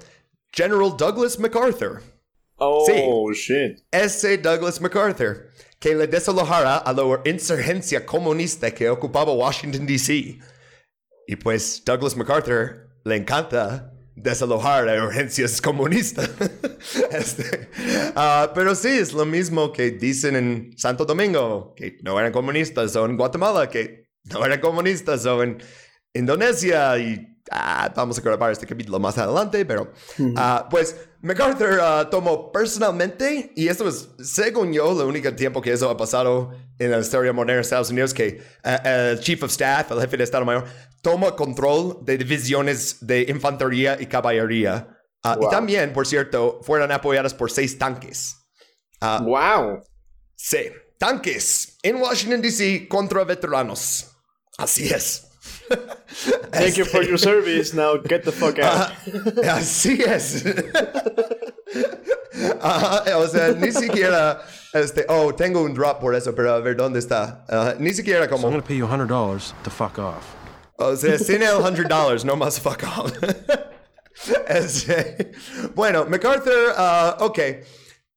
[0.52, 2.02] General Douglas MacArthur.
[2.56, 3.80] Oh, shit.
[3.90, 10.38] Ese Douglas MacArthur, que le desalojara a la insurgencia comunista que ocupaba Washington, D.C.
[11.26, 16.30] Y pues Douglas MacArthur le encanta desalojar a urgencias comunistas.
[17.10, 17.68] este,
[18.16, 22.94] uh, pero sí, es lo mismo que dicen en Santo Domingo, que no eran comunistas,
[22.96, 25.58] o en Guatemala, que no eran comunistas, o en
[26.14, 29.92] Indonesia y ah, vamos a grabar este capítulo más adelante, pero
[30.36, 35.72] ah, pues MacArthur ah, tomó personalmente, y esto es, según yo, el único tiempo que
[35.72, 39.90] eso ha pasado en la historia moderna de Estados Unidos, que el Chief of Staff,
[39.90, 40.64] el jefe de Estado Mayor,
[41.02, 44.88] toma control de divisiones de infantería y caballería.
[45.40, 48.36] Y también, por cierto, fueron apoyadas por seis tanques.
[49.00, 49.82] ¡Wow!
[50.36, 52.88] Sí, tanques en Washington, D.C.
[52.88, 54.10] contra veteranos.
[54.58, 55.28] Así es.
[56.52, 57.74] Thank you for your service.
[57.74, 58.90] Now get the fuck out.
[59.44, 60.44] así es.
[63.14, 66.98] o sea, ni siquiera, este, oh, tengo un drop por eso, pero a ver dónde
[66.98, 67.44] está.
[67.78, 68.42] ni siquiera como.
[68.42, 70.24] So I'm gonna pay you $100 to fuck off.
[70.78, 73.12] O sea, sin el $100, no más fuck off.
[74.48, 75.32] este,
[75.74, 77.38] bueno, MacArthur, uh, ok.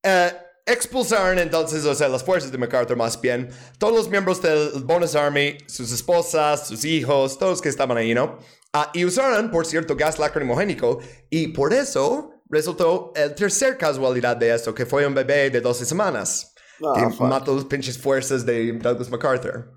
[0.03, 0.29] Uh,
[0.67, 3.49] expulsaron entonces, o sea, las fuerzas de MacArthur más bien,
[3.79, 8.37] todos los miembros del Bonus Army, sus esposas, sus hijos, todos que estaban ahí, ¿no?
[8.73, 10.99] Ah, y usaron, por cierto, gas lacrimogénico
[11.29, 15.85] y por eso resultó el tercer casualidad de esto, que fue un bebé de 12
[15.85, 16.53] semanas.
[16.79, 19.73] Oh, que mató las pinches fuerzas de Douglas MacArthur.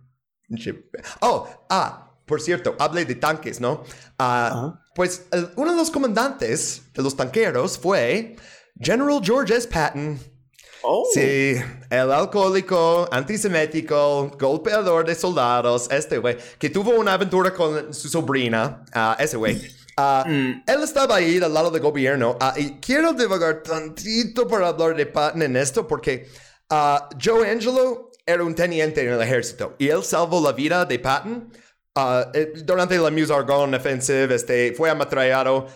[1.20, 3.84] Oh, ah, por cierto, hablé de tanques, ¿no?
[4.18, 5.26] Ah, pues
[5.56, 8.36] uno de los comandantes de los tanqueros fue
[8.78, 9.66] General George S.
[9.66, 10.18] Patton.
[10.82, 11.06] Oh.
[11.12, 11.56] Sí,
[11.90, 18.84] el alcohólico, antisemético, golpeador de soldados, este güey, que tuvo una aventura con su sobrina,
[18.94, 19.60] uh, ese güey.
[19.98, 20.62] Uh, mm.
[20.66, 25.04] Él estaba ahí al lado del gobierno uh, y quiero divagar tantito para hablar de
[25.04, 26.28] Patton en esto porque
[27.22, 31.52] Joe Angelo era un teniente en el ejército y él salvó la vida de Patton
[31.96, 34.34] uh, durante la Meuse Argonne Offensive.
[34.34, 35.66] Este, fue ametrallado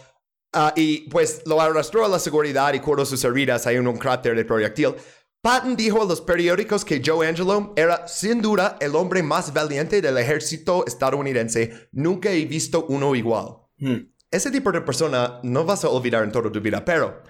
[0.55, 3.97] uh, y pues lo arrastró a la seguridad y curó sus heridas ahí en un
[3.97, 4.95] cráter de proyectil.
[5.43, 10.01] Patton dijo a los periódicos que Joe Angelo era sin duda el hombre más valiente
[10.01, 11.89] del ejército estadounidense.
[11.93, 13.59] Nunca he visto uno igual.
[13.77, 14.09] Hmm.
[14.31, 17.23] Ese tipo de persona no vas a olvidar en toda tu vida, pero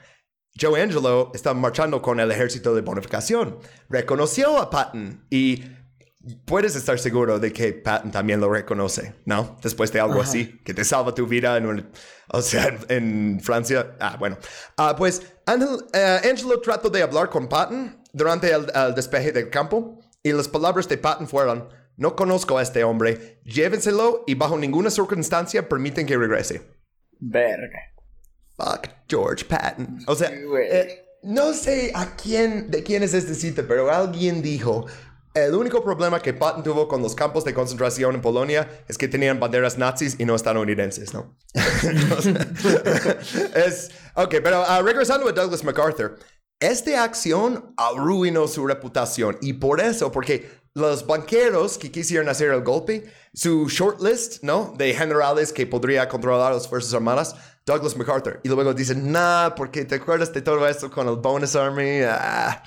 [0.59, 3.59] Joe Angelo estaba marchando con el ejército de bonificación.
[3.89, 5.65] Reconoció a Patton y
[6.45, 9.59] puedes estar seguro de que Patton también lo reconoce, ¿no?
[9.63, 11.91] Después de algo así, que te salva tu vida en un,
[12.29, 13.97] o sea, en, Francia.
[14.01, 14.39] Ah, bueno.
[14.77, 20.33] Ah, pues eh, Angelo trató de hablar con Patton durante el, despeje del campo y
[20.33, 25.69] las palabras de Patton fueron, no conozco a este hombre, llévenselo y bajo ninguna circunstancia
[25.69, 26.63] permiten que regrese.
[27.19, 27.81] Verga.
[28.57, 29.99] Fuck George Patton.
[30.07, 34.87] O sea, eh, no sé a quién, de quién es este sitio, pero alguien dijo,
[35.35, 39.09] el único problema que Patton tuvo con los campos de concentración en Polonia es que
[39.09, 41.37] tenían banderas nazis y no estadounidenses, ¿no?
[43.55, 46.17] es, ok, pero uh, regresando a Douglas MacArthur,
[46.61, 52.63] esta acción arruinó su reputación y por eso, porque los banqueros que quisieron hacer el
[52.63, 54.73] golpe, su shortlist, ¿no?
[54.77, 57.35] De generales que podría controlar las Fuerzas Armadas,
[57.67, 58.41] Douglas MacArthur.
[58.45, 62.03] Y luego dicen, nah, porque te acuerdas de todo esto con el Bonus Army.
[62.07, 62.63] Ah,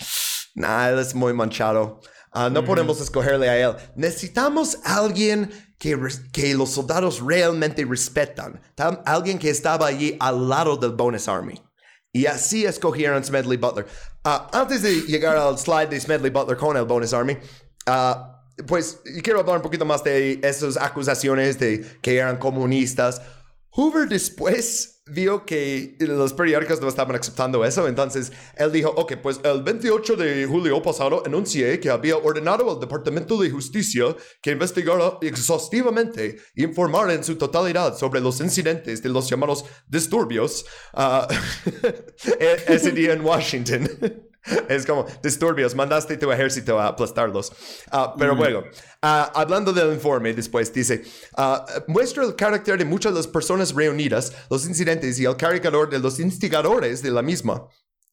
[0.55, 2.01] nah, él es muy manchado.
[2.39, 3.75] Ah, no podemos escogerle a él.
[3.95, 5.97] Necesitamos alguien que,
[6.31, 8.61] que los soldados realmente respetan.
[9.05, 11.59] alguien que estaba allí al lado del Bonus Army.
[12.13, 13.87] Y así escogieron Smedley Butler.
[14.23, 17.37] Ah, antes de llegar al slide de Smedley Butler con el Bonus Army,
[17.87, 23.19] uh, pues quiero hablar un poquito más de esas acusaciones de que eran comunistas.
[23.77, 29.39] Hoover después vio que los periódicos no estaban aceptando eso, entonces él dijo, ok, pues
[29.43, 35.19] el 28 de julio pasado anuncié que había ordenado al Departamento de Justicia que investigara
[35.21, 41.31] exhaustivamente y informara en su totalidad sobre los incidentes de los llamados disturbios uh,
[42.39, 43.87] ese día en Washington.
[44.69, 47.51] Es como disturbios, mandaste tu ejército a aplastarlos.
[47.91, 48.37] Ah, pero mm.
[48.37, 48.63] bueno,
[49.07, 51.03] ah, hablando del informe, después dice,
[51.35, 55.89] ah, muestra el carácter de muchas de las personas reunidas, los incidentes y el caricador
[55.89, 57.67] de los instigadores de la misma.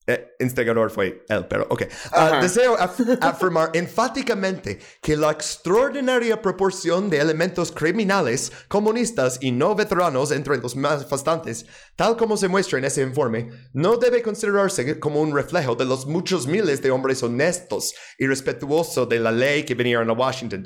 [0.06, 1.84] Eh, instigador fue él, pero ok.
[2.12, 2.76] Ah, deseo
[3.22, 10.76] afirmar enfáticamente que la extraordinaria proporción de elementos criminales, comunistas y no veteranos entre los
[10.76, 11.64] manifestantes,
[11.96, 16.04] tal como se muestra en ese informe, no debe considerarse como un reflejo de los
[16.04, 20.64] muchos miles de hombres honestos y respetuosos de la ley que vinieron a Washington.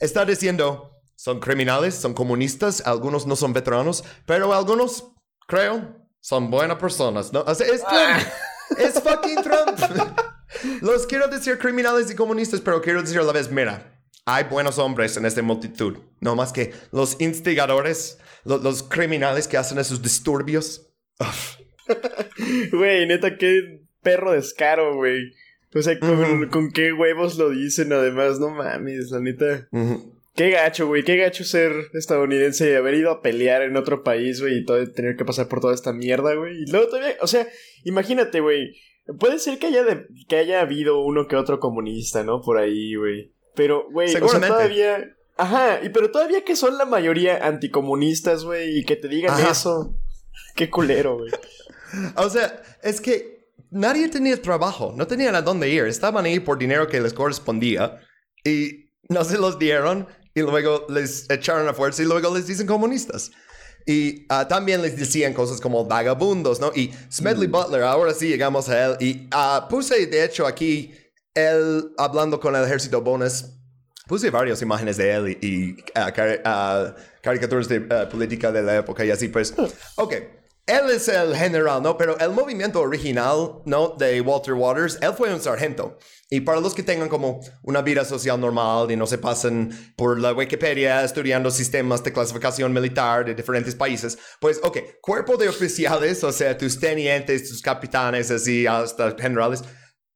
[0.00, 5.12] Está diciendo, son criminales, son comunistas, algunos no son veteranos, pero algunos,
[5.46, 7.42] creo, son buenas personas, ¿no?
[7.46, 7.58] es
[8.78, 9.78] es fucking Trump.
[10.82, 14.78] Los quiero decir criminales y comunistas, pero quiero decir a la vez, mira, hay buenos
[14.78, 15.96] hombres en esta multitud.
[16.20, 20.90] No más que los instigadores, los, criminales que hacen esos disturbios.
[22.72, 25.32] Güey, neta, qué perro descaro, güey.
[25.74, 29.66] O sea, con, qué huevos lo dicen, además, no mames, la neta.
[30.38, 34.40] Qué gacho, güey, qué gacho ser estadounidense y haber ido a pelear en otro país,
[34.40, 36.62] güey, y todo, tener que pasar por toda esta mierda, güey.
[36.62, 37.48] Y luego todavía, o sea,
[37.82, 38.76] imagínate, güey,
[39.18, 39.82] puede ser que haya,
[40.28, 42.40] que haya habido uno que otro comunista, ¿no?
[42.40, 43.32] Por ahí, güey.
[43.56, 45.12] Pero, güey, o sea, todavía...
[45.36, 49.96] Ajá, y pero todavía que son la mayoría anticomunistas, güey, y que te digan eso.
[50.54, 51.32] Qué culero, güey.
[52.16, 56.58] o sea, es que nadie tenía trabajo, no tenían a dónde ir, estaban ahí por
[56.58, 57.98] dinero que les correspondía
[58.44, 60.06] y no se los dieron
[60.38, 63.30] y luego les echaron a fuerza y luego les dicen comunistas.
[63.86, 66.70] Y ah, también les decían cosas como vagabundos, ¿no?
[66.74, 67.52] Y Smedley mm.
[67.52, 68.96] Butler, ahora sí llegamos a él.
[69.00, 70.94] Y uh, puse, de hecho, aquí
[71.34, 73.46] él hablando con el ejército Bonus.
[74.06, 79.28] Puse varias imágenes de él y, ah, caricaturas de política de la época y así,
[79.28, 79.54] pues.
[79.96, 80.14] Ok.
[80.66, 81.96] Él es el general, ¿no?
[81.96, 83.94] Pero el movimiento original, ¿no?
[83.98, 85.96] De Walter Waters, él fue un sargento.
[86.30, 90.20] Y para los que tengan como una vida social normal y no se pasen por
[90.20, 96.22] la Wikipedia estudiando sistemas de clasificación militar de diferentes países, pues, ok, cuerpo de oficiales,
[96.24, 99.64] o sea, tus tenientes, tus capitanes, así, hasta generales,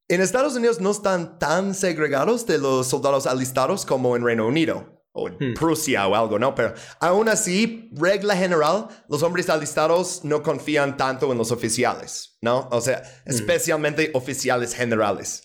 [0.08, 5.02] en Estados Unidos no están tan segregados de los soldados alistados como en Reino Unido
[5.12, 5.54] o en hmm.
[5.54, 6.54] Prusia o algo, ¿no?
[6.54, 12.68] Pero aún así, regla general, los hombres alistados no confían tanto en los oficiales, ¿no?
[12.70, 13.30] O sea, hmm.
[13.30, 15.44] especialmente oficiales generales.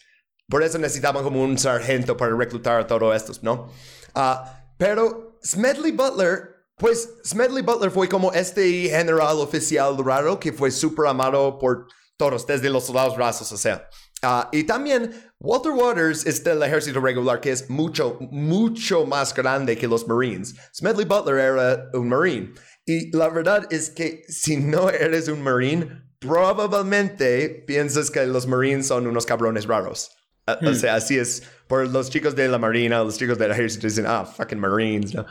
[0.50, 3.70] Por eso necesitaban como un sargento para reclutar a todos estos, ¿no?
[4.16, 10.72] Ah, pero Smedley Butler, pues Smedley Butler fue como este general oficial raro que fue
[10.72, 13.90] súper amado por todos, desde los soldados rasos, o sea.
[14.24, 19.78] Ah, y también Walter Waters es del ejército regular que es mucho, mucho más grande
[19.78, 20.56] que los Marines.
[20.74, 22.54] Smedley Butler era un Marine.
[22.86, 28.88] Y la verdad es que si no eres un Marine, probablemente piensas que los Marines
[28.88, 30.17] son unos cabrones raros.
[30.48, 30.76] O hmm.
[30.76, 31.44] sea, así es.
[31.68, 35.26] Por los chicos de la Marina, los chicos del ejército dicen, ah, fucking Marines, ¿no?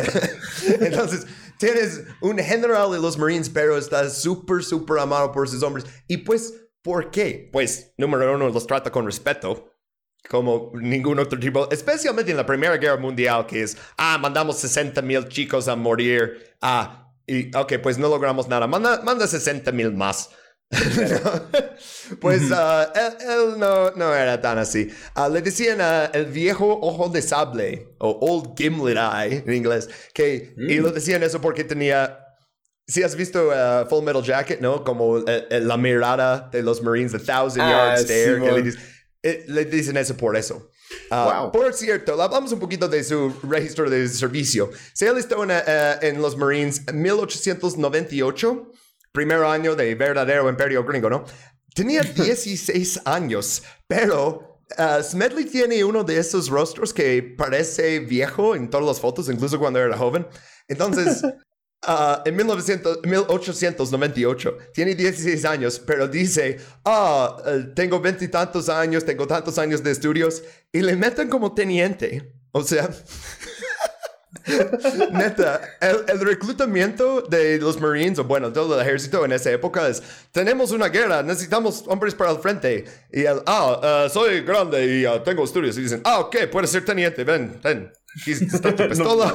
[0.80, 1.26] entonces,
[1.58, 5.84] tienes un general de los Marines, pero está súper, súper amado por sus hombres.
[6.08, 7.50] Y pues, ¿por qué?
[7.52, 9.68] Pues, número uno, los trata con respeto.
[10.30, 15.02] Como ningún otro tipo, especialmente en la Primera Guerra Mundial, que es, ah, mandamos 60
[15.02, 16.56] mil chicos a morir.
[16.62, 18.66] Ah, y, ok, pues no logramos nada.
[18.66, 20.30] Manda, manda 60 mil más.
[22.20, 24.90] pues uh, él, no, no, era tan así.
[25.14, 29.88] Uh, le decían uh, el viejo ojo de sable, o Old Gimlet Eye en inglés,
[30.14, 30.94] que, y lo mm.
[30.94, 32.18] decían eso porque tenía...
[32.84, 33.50] Si has visto
[33.88, 34.82] Full Metal Jacket, ¿no?
[34.82, 38.74] Como la mirada de los Marines, The Thousand Yard Stare, le,
[39.22, 40.68] eh, le, dicen eso por eso.
[41.08, 41.52] Wow.
[41.52, 44.68] Por cierto, hablamos un poquito de su registro de servicio.
[44.92, 45.52] Se alistó en,
[46.02, 48.71] en los Marines en 1898
[49.12, 51.24] primer año de verdadero imperio gringo, ¿no?
[51.74, 58.70] Tenía 16 años, pero uh, Smedley tiene uno de esos rostros que parece viejo en
[58.70, 60.26] todas las fotos, incluso cuando era joven.
[60.68, 69.04] Entonces, uh, en 1900, 1898, tiene 16 años, pero dice, ah, uh, tengo veintitantos años,
[69.04, 72.34] tengo tantos años de estudios, y le meten como teniente.
[72.52, 72.88] O sea...
[75.12, 80.02] Neta, el, reclutamiento de los Marines, o bueno, todo el ejército en esa época es,
[80.32, 82.84] tenemos una guerra, necesitamos hombres para el frente.
[83.12, 85.76] Y él, ah, uh, soy grande y uh, tengo estudios.
[85.78, 89.34] Y dicen, ah, ok, puedes ser teniente, ven, ven, aquí está tu pistola.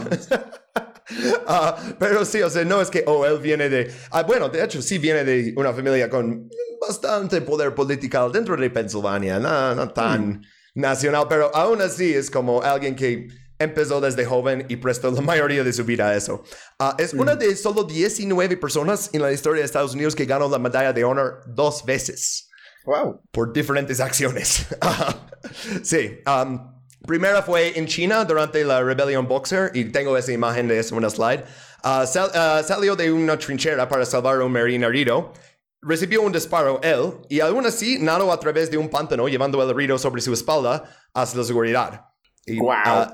[1.47, 4.63] uh, pero sí, o sea, no es que, oh, él viene de, ah, bueno, de
[4.63, 6.49] hecho, sí viene de una familia con
[6.81, 10.41] bastante poder político dentro de Pensilvania, no, no tan mm.
[10.75, 13.27] nacional, pero aún así es como alguien que
[13.59, 16.43] empezó desde joven y prestó la mayoría de su vida a eso.
[16.79, 20.49] Ah, es una de solo 19 personas en la historia de Estados Unidos que ganó
[20.49, 22.49] la medalla de honor dos veces.
[22.85, 23.21] Wow.
[23.31, 24.65] Por diferentes acciones.
[25.83, 26.19] sí.
[27.05, 30.99] primera fue en China durante la rebelión Boxer y tengo esa imagen de eso en
[30.99, 31.43] una slide.
[31.83, 35.33] Ah, ah, salió de una trinchera para salvar a un marine herido.
[35.81, 39.69] Recibió un disparo él y aún así nadó a través de un pantano llevando el
[39.69, 42.05] herido sobre su espalda hacia la seguridad.
[42.47, 43.07] wow.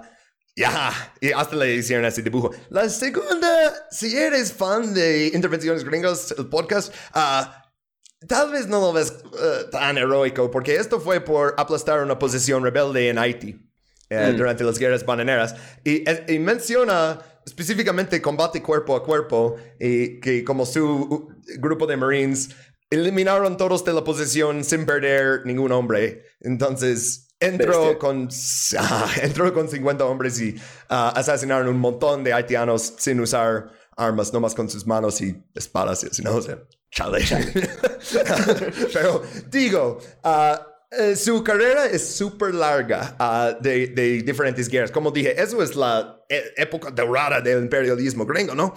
[0.56, 2.52] Ya, y hasta le hicieron ese dibujo.
[2.70, 7.72] La segunda, si eres fan de Intervenciones Gringas, el podcast, ah,
[8.28, 12.64] tal vez no lo ves eh, tan heroico, porque esto fue por aplastar una posición
[12.64, 13.60] rebelde en Haití
[14.10, 14.38] eh, mm.
[14.38, 15.56] durante las guerras bananeras.
[15.84, 22.52] Y, y, menciona específicamente combate cuerpo a cuerpo, y que como su grupo de Marines
[22.92, 26.26] eliminaron todos de la posición sin perder ningún hombre.
[26.42, 28.30] Entonces, Entró con,
[28.80, 30.56] ah, entró con 50 hombres y
[30.90, 36.04] ah, asesinaron un montón de haitianos sin usar armas, nomás con sus manos y espadas,
[36.04, 36.36] y ¿no?
[36.36, 36.60] O sea,
[36.92, 37.24] chale.
[38.94, 40.00] Pero digo,
[40.92, 44.92] eh, su carrera es súper larga de, de, diferentes guerras.
[44.92, 48.74] Como dije, eso es la e, época dorada del imperialismo gringo, ¿no?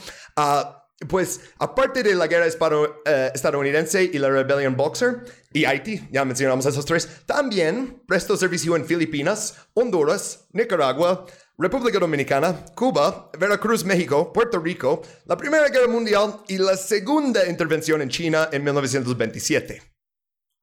[1.09, 5.25] Pues aparte de la guerra eh, estadounidense y la rebelión Boxer
[5.57, 11.25] y Haití, ya mencionamos esos tres, también prestó servicio en Filipinas, Honduras, Nicaragua,
[11.57, 18.03] República Dominicana, Cuba, Veracruz, México, Puerto Rico, la Primera Guerra Mundial y la Segunda Intervención
[18.03, 19.83] en China en 1927.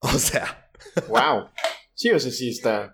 [0.02, 0.70] O sea.
[1.08, 1.50] ¡Wow!
[1.96, 2.94] Sí, o sea, sí está.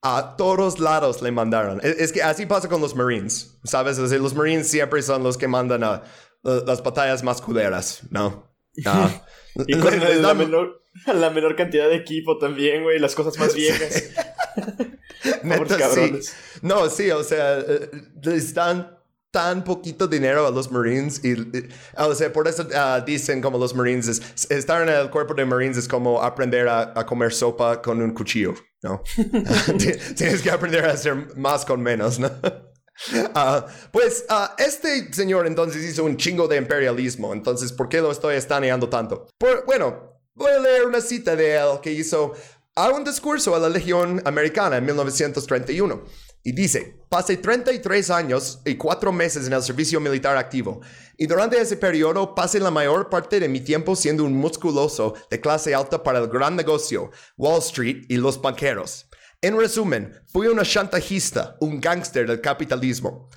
[0.00, 1.82] A todos lados le mandaron.
[1.82, 3.98] Es, que así pasa con los Marines, ¿sabes?
[3.98, 6.02] los Marines siempre son los que mandan a
[6.42, 8.56] las batallas más culeras, ¿no?
[9.66, 14.10] y con la, menor, la menor cantidad de equipo también, güey, las cosas más viejas.
[15.42, 16.20] Neta, sí.
[16.62, 17.90] No, sí, o sea, eh,
[18.22, 18.96] les dan
[19.30, 21.34] tan poquito dinero a los Marines y,
[21.98, 25.76] o sea, por eso ah, dicen como los Marines, estar en el cuerpo de Marines
[25.76, 29.02] es como aprender a, a comer sopa con un cuchillo, ¿no?
[30.16, 32.30] Tienes que aprender a hacer más con menos, ¿no?
[33.34, 38.10] Ah, pues uh, este señor entonces hizo un chingo de imperialismo, entonces ¿por qué lo
[38.10, 39.28] estoy estaneando tanto?
[39.66, 42.32] bueno, voy a leer una cita de él que hizo
[42.74, 46.04] a un discurso a la Legión Americana en 1931
[46.42, 50.80] y dice, pasé 33 años y 4 meses en el servicio militar activo
[51.16, 55.40] y durante ese periodo pasé la mayor parte de mi tiempo siendo un musculoso de
[55.40, 59.05] clase alta para el gran negocio, Wall Street y los banqueros.
[59.42, 63.28] En resumen, fui una chantajista, un gángster del capitalismo.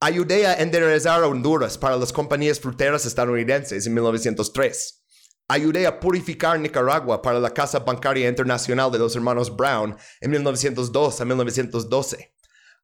[0.00, 5.04] Ayudé a enderezar a Honduras para las compañías fruteras estadounidenses en 1903.
[5.48, 11.20] Ayudé a purificar Nicaragua para la Casa Bancaria Internacional de los Hermanos Brown en 1902
[11.20, 12.34] a 1912.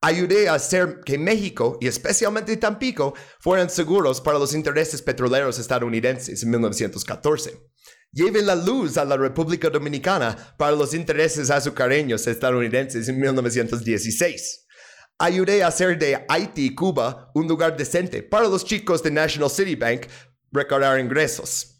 [0.03, 6.43] Ayudé a hacer que México y especialmente Tampico fueran seguros para los intereses petroleros estadounidenses
[6.43, 7.59] en 1914.
[8.13, 14.67] Lleve la luz a la República Dominicana para los intereses azucareños estadounidenses en 1916.
[15.19, 19.75] Ayudé a hacer de Haití Cuba un lugar decente para los chicos de National City
[19.75, 20.07] Bank
[20.53, 21.79] recaudar ingresos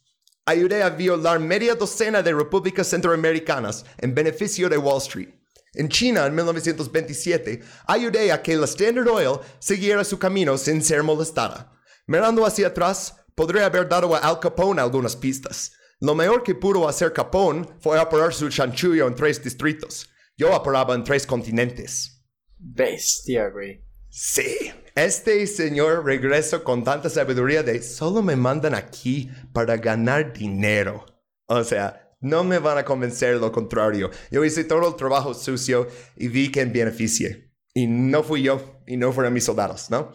[0.49, 5.29] ayudé a violar media docena de repúblicas centroamericanas en beneficio de Wall Street.
[5.75, 11.03] En China, en 1927, ayudé a que la Standard Oil siguiera su camino sin ser
[11.03, 11.71] molestada.
[12.07, 15.73] Mirando hacia atrás, podría haber dado a Al Capone algunas pistas.
[16.01, 20.09] Lo mejor que pudo hacer Capone fue apurar su chanchullo en tres distritos.
[20.37, 22.25] Yo apuraba en tres continentes.
[22.57, 23.85] Bestia, güey.
[24.09, 31.05] Sí, este señor regresó con tanta sabiduría de solo me mandan aquí para ganar dinero.
[31.47, 34.11] O sea, no me van a convencer lo contrario.
[34.31, 37.53] Yo hice todo el trabajo sucio y vi que en beneficie.
[37.75, 40.13] Y no fui yo y no fueron mis soldados, ¿no?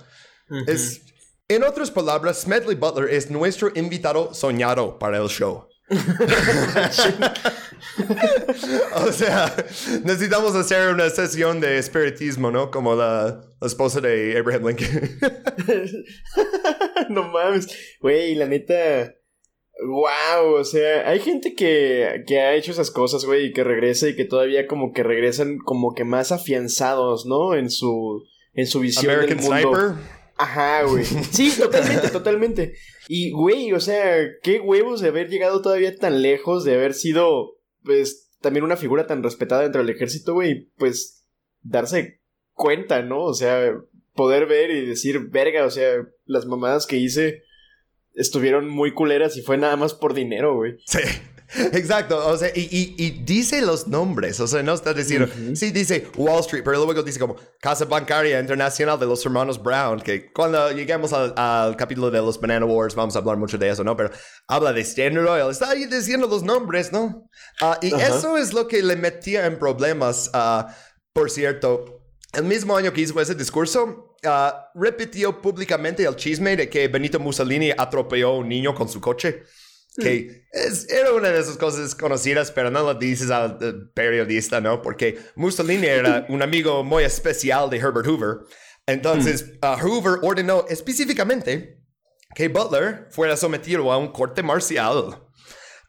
[0.68, 1.02] es,
[1.48, 5.68] en otras palabras, Smedley Butler es nuestro invitado soñado para el show.
[8.96, 9.54] o sea,
[10.04, 12.72] necesitamos hacer una sesión de espiritismo, ¿no?
[12.72, 15.20] Como la, esposa de Abraham Lincoln.
[17.10, 17.68] no mames.
[18.02, 19.16] Güey, la neta.
[19.86, 24.08] Wow, o sea, hay gente que, que ha hecho esas cosas, güey, y que regresa
[24.08, 27.56] y que todavía como que regresan como que más afianzados, ¿no?
[27.56, 28.24] En su,
[28.54, 29.76] en su visión American del mundo.
[29.76, 30.24] Sniper.
[30.38, 31.06] Ajá, güey.
[31.06, 32.74] Sí, totalmente, totalmente.
[33.08, 37.58] Y, güey, o sea, qué huevos de haber llegado todavía tan lejos, de haber sido,
[37.84, 41.26] pues, también una figura tan respetada dentro del ejército, güey, pues,
[41.62, 42.22] darse
[42.54, 43.24] cuenta, ¿no?
[43.24, 43.74] O sea,
[44.14, 47.44] poder ver y decir, verga, o sea, las mamadas que hice
[48.14, 50.76] estuvieron muy culeras y fue nada más por dinero, güey.
[50.86, 51.00] Sí.
[51.56, 56.40] Exacto, o sea, y, dice los nombres, o sea, no está diciendo, sí dice Wall
[56.40, 61.14] Street, pero luego dice como Casa Bancaria Internacional de los Hermanos Brown, que cuando lleguemos
[61.14, 63.96] al, capítulo de los Banana Wars vamos a hablar mucho de eso, ¿no?
[63.96, 64.10] Pero
[64.48, 67.30] habla de Standard Oil, está ahí diciendo los nombres, ¿no?
[67.62, 70.64] Ah, y eso es lo que le metía en problemas, uh,
[71.14, 72.02] por cierto,
[72.34, 77.20] el mismo año que hizo ese discurso, uh, repitió públicamente el chisme de que Benito
[77.20, 79.44] Mussolini atropelló a un niño con su coche
[79.96, 84.82] que es, era una de esas cosas conocidas, pero no lo dices al periodista, ¿no?
[84.82, 88.40] Porque Mussolini era un amigo muy especial de Herbert Hoover.
[88.86, 89.66] Entonces, mm.
[89.66, 91.80] uh, Hoover ordenó específicamente
[92.36, 95.24] que Butler fuera sometido a un corte marcial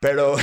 [0.05, 0.37] pero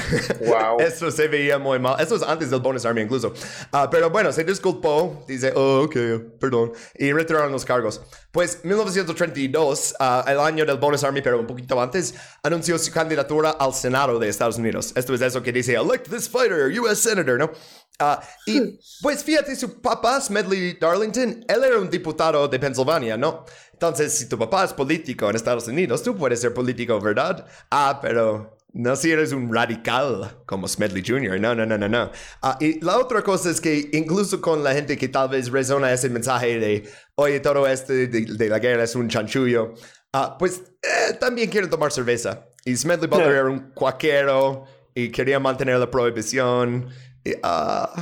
[0.47, 0.79] wow.
[0.79, 1.95] eso se veía muy mal.
[1.99, 3.27] Eso es antes del Bonus Army incluso.
[3.71, 5.23] Uh, pero bueno, se disculpó.
[5.27, 5.95] Dice, oh, ok,
[6.39, 6.71] perdón.
[6.95, 8.01] Y retiraron los cargos.
[8.31, 13.51] Pues 1932, uh, el año del Bonus Army, pero un poquito antes, anunció su candidatura
[13.51, 14.93] al Senado de Estados Unidos.
[14.95, 17.51] Esto es eso que dice, elect this fighter, US Senator, ¿no?
[17.99, 23.45] Uh, y pues fíjate, su papá, Smedley Darlington, él era un diputado de Pensilvania, ¿no?
[23.73, 27.45] Entonces, si tu papá es político en Estados Unidos, tú puedes ser político, ¿verdad?
[27.69, 31.39] Ah, pero no si eres un radical como Smedley Jr.
[31.39, 32.11] No, no, no, no, no.
[32.41, 35.91] Ah, y la otra cosa es que incluso con la gente que tal vez resona
[35.91, 39.73] ese mensaje de, oye, todo esto de, la guerra es un chanchullo,
[40.13, 42.47] uh, pues eh, también quieren tomar cerveza.
[42.63, 46.89] Y Smedley Butler era un cuaquero y quería mantener la prohibición.
[47.23, 48.01] Y, uh,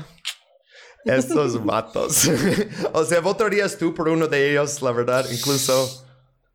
[1.05, 2.29] estos vatos.
[2.93, 5.25] o sea, ¿votarías tú por uno de ellos, la verdad?
[5.31, 6.05] Incluso...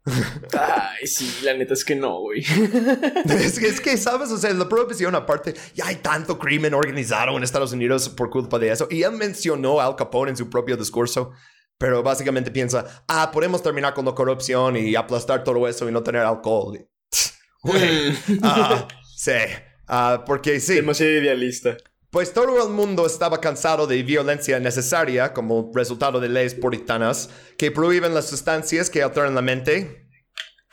[0.07, 2.41] Ay, sí, la neta es que no, güey.
[3.25, 4.31] es, que, es que, ¿sabes?
[4.31, 8.59] O sea, la prohibición aparte, ya hay tanto crimen organizado en Estados Unidos por culpa
[8.59, 8.87] de eso.
[8.91, 11.33] Y él mencionó a Al Capone en su propio discurso,
[11.79, 16.03] pero básicamente piensa, ah, podemos terminar con la corrupción y aplastar todo eso y no
[16.03, 16.87] tener alcohol.
[17.63, 18.87] Güey, uh,
[19.17, 19.31] sí,
[19.89, 20.75] uh, porque sí.
[20.75, 21.79] Demasiado idealista.
[22.15, 27.73] Pues todo el mundo estaba cansado de violencia necesaria como resultado de leyes puritanas que
[27.73, 30.09] prohíben las sustancias que alteran la mente.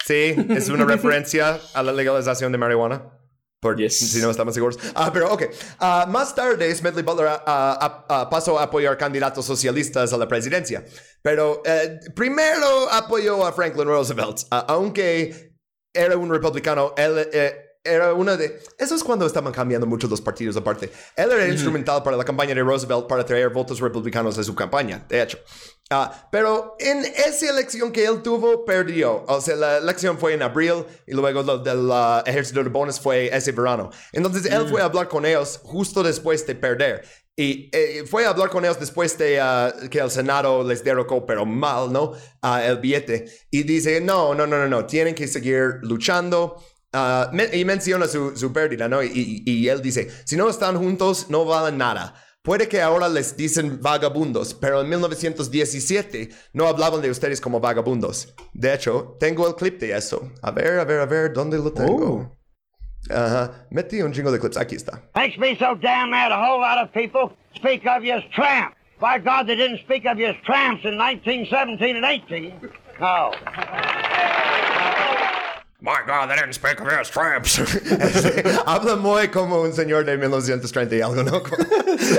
[0.05, 3.17] Sí, es una referencia a la legalización de marihuana.
[3.59, 4.77] Por, Si no estamos seguros.
[4.93, 5.45] Ah, pero ok.
[5.79, 10.85] Uh, más tarde, Smedley Butler uh, pasó a apoyar candidatos socialistas a la presidencia.
[11.23, 15.55] Pero eh, primero apoyó a Franklin Roosevelt, aunque
[15.91, 16.93] era un republicano.
[16.95, 18.61] Él, eh, era una de...
[18.77, 20.91] Eso es cuando estaban cambiando mucho los partidos aparte.
[21.15, 25.05] Él era instrumental para la campaña de Roosevelt para traer votos republicanos a su campaña,
[25.09, 25.39] de hecho.
[25.89, 29.25] Ah, pero en esa elección que él tuvo, perdió.
[29.27, 32.99] O sea, la elección fue en abril y luego lo del uh, ejército de bonos
[32.99, 33.89] fue ese verano.
[34.13, 37.03] Entonces él fue a hablar con ellos justo después de perder.
[37.35, 41.25] Y eh, fue a hablar con ellos después de uh, que el Senado les derrocó,
[41.25, 42.11] pero mal, ¿no?
[42.41, 43.25] Uh, el billete.
[43.49, 46.63] Y dice, no, no, no, no, no, tienen que seguir luchando
[46.93, 49.01] Uh, y menciona su, su pérdida, ¿no?
[49.01, 52.13] Y, y, él dice, si no están juntos, no valen nada.
[52.41, 58.33] Puede que ahora les dicen vagabundos, pero en 1917 no hablaban de ustedes como vagabundos.
[58.51, 60.31] De hecho, tengo el clip de eso.
[60.41, 61.93] A ver, a ver, a ver, ¿dónde lo tengo?
[61.93, 62.41] Uh.
[63.09, 64.57] Ajá, metí un chingo de clips.
[64.57, 65.01] Aquí está.
[65.15, 68.75] Makes me so damn mad a whole lot of people speak of you as tramp.
[68.99, 72.69] By God, they didn't speak of you as tramps in 1917 and 18.
[72.99, 73.31] No.
[75.83, 77.57] My God, they didn't speak of us tramps.
[77.57, 81.41] Este, habla muy como un señor de 1930 y algo, ¿no?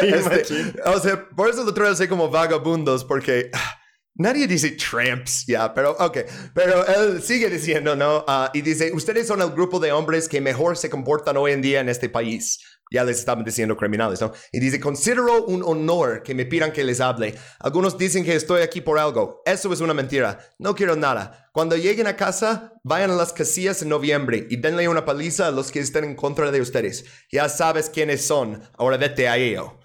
[0.02, 3.78] Este, o sea, por eso lo traigo así como vagabundos, porque ah,
[4.16, 6.18] nadie dice tramps, ya, pero ok.
[6.54, 8.24] Pero él sigue diciendo, ¿no?
[8.26, 11.62] Uh, y dice, ustedes son el grupo de hombres que mejor se comportan hoy en
[11.62, 12.58] día en este país
[12.92, 14.32] ya les estaban diciendo criminales, ¿no?
[14.52, 17.34] Y dice, considero un honor que me pidan que les hable.
[17.58, 19.42] Algunos dicen que estoy aquí por algo.
[19.46, 20.38] Eso es una mentira.
[20.58, 21.48] No quiero nada.
[21.52, 25.50] Cuando lleguen a casa, vayan a las casillas en noviembre y denle una paliza a
[25.50, 27.04] los que estén en contra de ustedes.
[27.30, 28.62] Ya sabes quiénes son.
[28.76, 29.78] Ahora vete a ello.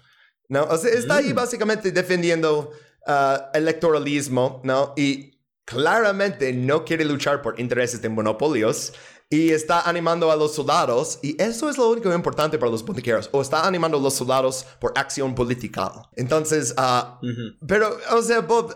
[0.48, 0.64] ¿No?
[0.64, 1.36] O sea, está ahí mm.
[1.36, 2.72] básicamente defendiendo
[3.06, 4.94] uh, electoralismo, ¿no?
[4.96, 8.94] Y claramente no quiere luchar por intereses de monopolios
[9.30, 13.28] y está animando a los soldados, y eso es lo único importante para los politiqueros,
[13.32, 15.92] o está animando a los soldados por acción política.
[16.16, 17.26] Entonces, uh,
[17.66, 18.74] pero, o sea, Bob,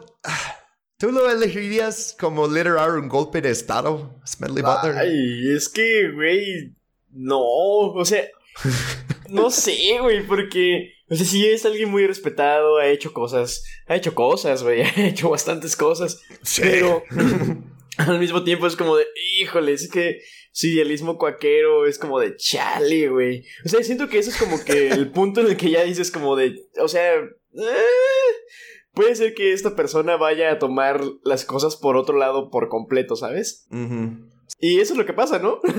[0.98, 4.98] ¿tú lo elegirías como liderar un golpe de Estado, Smedley Butler?
[4.98, 6.74] Ay, es que, güey,
[7.10, 8.24] no, o sea,
[9.30, 13.96] no sé, güey, porque, o sea, sí es alguien muy respetado, ha hecho cosas, ha
[13.96, 16.60] hecho cosas, güey, ha hecho bastantes cosas, sí.
[16.62, 17.02] pero
[17.98, 19.06] al mismo tiempo es como de,
[19.38, 20.20] híjole, es que
[20.52, 23.44] su idealismo cuaquero es como de chale, güey.
[23.64, 26.10] O sea, siento que eso es como que el punto en el que ya dices
[26.10, 27.30] como de, o sea, eh,
[28.92, 33.16] puede ser que esta persona vaya a tomar las cosas por otro lado por completo,
[33.16, 33.66] ¿sabes?
[34.58, 35.60] Y eso es lo que pasa, ¿no?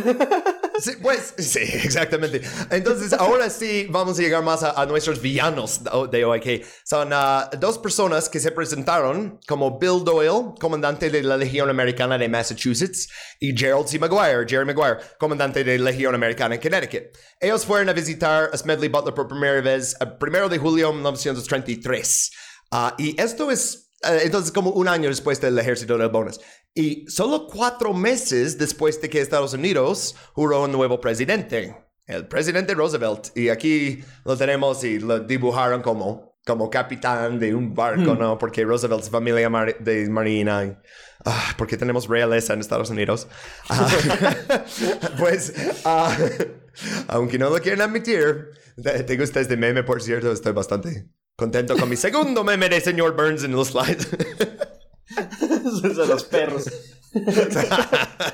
[0.80, 2.42] Sí, pues sí, exactamente.
[2.72, 7.48] Entonces, ahora sí vamos a llegar más a, nuestros villanos de hoy, que son ah,
[7.60, 13.08] dos personas que se presentaron como Bill Doyle, comandante de la Legión Americana de Massachusetts,
[13.40, 14.00] y Gerald C.
[14.00, 17.16] Maguire, Jerry Maguire, comandante de la Legión Americana en Connecticut.
[17.40, 20.94] Ellos fueron a visitar a Smedley Butler por primera vez el primero de julio de
[20.94, 22.32] 1933.
[22.72, 23.83] Ah, y esto es eh,
[24.22, 26.40] entonces, como un año después del ejército del bonus.
[26.74, 31.76] Y solo cuatro meses después de que Estados Unidos juró un nuevo presidente,
[32.06, 33.36] el presidente Roosevelt.
[33.38, 38.20] Y aquí lo tenemos y lo dibujaron como, como capitán de un barco, hmm.
[38.20, 38.38] ¿no?
[38.38, 39.50] Porque Roosevelt es familia
[39.80, 40.66] de marina.
[40.66, 40.78] Y,
[41.26, 43.28] ah, porque tenemos realeza en Estados Unidos.
[43.70, 43.88] Ah,
[45.20, 45.54] pues,
[45.86, 46.16] ah,
[47.08, 51.08] aunque no lo quieran admitir, te gusta este meme, por cierto, estoy bastante
[51.44, 54.08] Contento con mi segundo meme de señor Burns en los slides.
[55.82, 56.72] de los perros.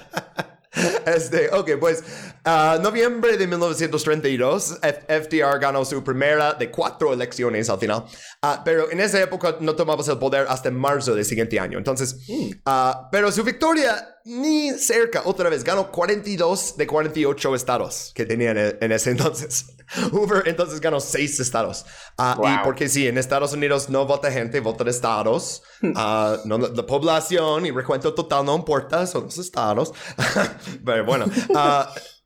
[1.05, 2.03] Este, ok, pues,
[2.45, 8.05] uh, noviembre de 1932, FDR ganó su primera de cuatro elecciones al final,
[8.43, 11.80] uh, pero en esa época no tomamos el poder hasta marzo del siguiente año.
[11.80, 18.26] Entonces, uh, pero su victoria ni cerca, otra vez, ganó 42 de 48 estados que
[18.26, 19.76] tenían en ese entonces.
[20.11, 21.85] Hoover entonces ganó seis estados.
[22.17, 25.61] Y porque sí, en Estados Unidos no vota gente, vota estados.
[25.81, 29.93] no, la población y recuento total no importa, son los estados.
[30.85, 31.83] Pero bueno, uh,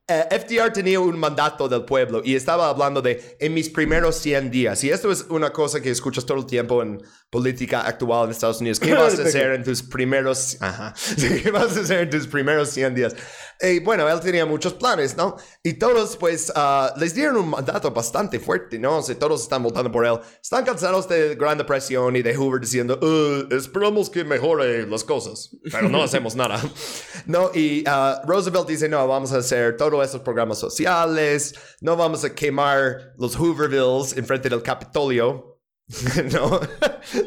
[0.07, 4.51] eh, FDR tenía un mandato del pueblo y estaba hablando de en mis primeros 100
[4.51, 4.83] días.
[4.83, 8.61] Y esto es una cosa que escuchas todo el tiempo en política actual en Estados
[8.61, 8.79] Unidos.
[8.79, 10.57] ¿Qué vas a hacer en tus primeros...
[10.59, 10.93] Ajá.
[11.43, 13.15] ¿Qué vas a hacer en tus primeros 100 días?
[13.61, 15.37] Y bueno, él tenía muchos planes, ¿no?
[15.63, 18.97] Y todos, pues, uh, les dieron un mandato bastante fuerte, ¿no?
[18.97, 20.19] O sea, todos están votando por él.
[20.41, 25.49] Están cansados de Gran Depresión y de Hoover diciendo, uh, esperamos que mejore las cosas,
[25.71, 26.61] pero no hacemos nada.
[27.25, 27.51] ¿No?
[27.53, 32.35] Y uh, Roosevelt dice, no, vamos a hacer todos esos programas sociales, no vamos a
[32.35, 35.52] quemar los Hoovervilles enfrente del Capitolio.
[36.31, 36.59] no,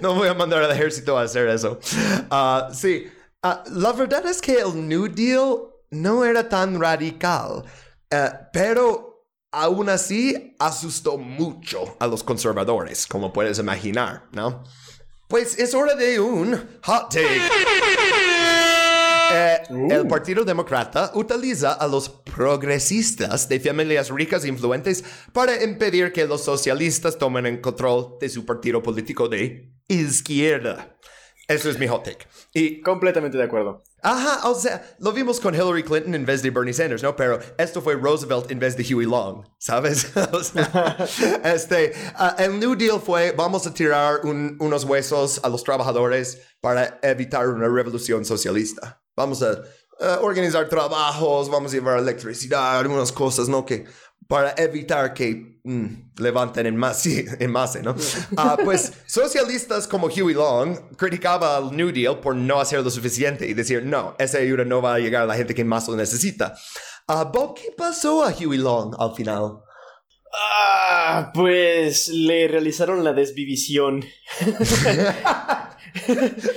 [0.02, 1.78] no voy a mandar al ejército a hacer eso.
[2.72, 3.06] sí,
[3.42, 5.58] la verdad es que el New Deal
[5.90, 7.64] no era tan radical,
[8.10, 14.64] eh, pero aún así asustó mucho a los conservadores, como puedes imaginar, ¿no?
[15.28, 17.42] Pues es hora de un hot take.
[19.32, 20.08] Eh, el uh.
[20.08, 26.44] Partido Demócrata utiliza a los progresistas de familias ricas e influentes para impedir que los
[26.44, 30.96] socialistas tomen el control de su partido político de izquierda.
[31.48, 32.26] Eso es mi hot take.
[32.54, 33.84] Y completamente de acuerdo.
[34.02, 37.14] Ajá, o sea, lo vimos con Hillary Clinton en vez de Bernie Sanders, ¿no?
[37.14, 40.12] Pero esto fue Roosevelt en vez de Huey Long, ¿sabes?
[41.44, 46.98] este, uh, el New Deal fue, vamos a tirar unos huesos a los trabajadores para
[47.02, 49.00] evitar una revolución socialista.
[49.16, 53.64] Vamos a, uh, organizar trabajos, vamos a llevar electricidad, algunas cosas, ¿no?
[53.64, 53.86] Que
[54.28, 57.08] para evitar que mm, levanten en, masa,
[57.38, 57.92] en masa, ¿no?
[57.92, 63.46] Uh, pues socialistas como Huey Long criticaba al New Deal por no hacer lo suficiente
[63.46, 65.96] y decir, no, esa ayuda no va a llegar a la gente que más lo
[65.96, 66.54] necesita.
[67.08, 69.60] Uh, Bob, ¿qué pasó a Huey Long al final?
[70.38, 74.04] Ah, pues le realizaron la desvivisión.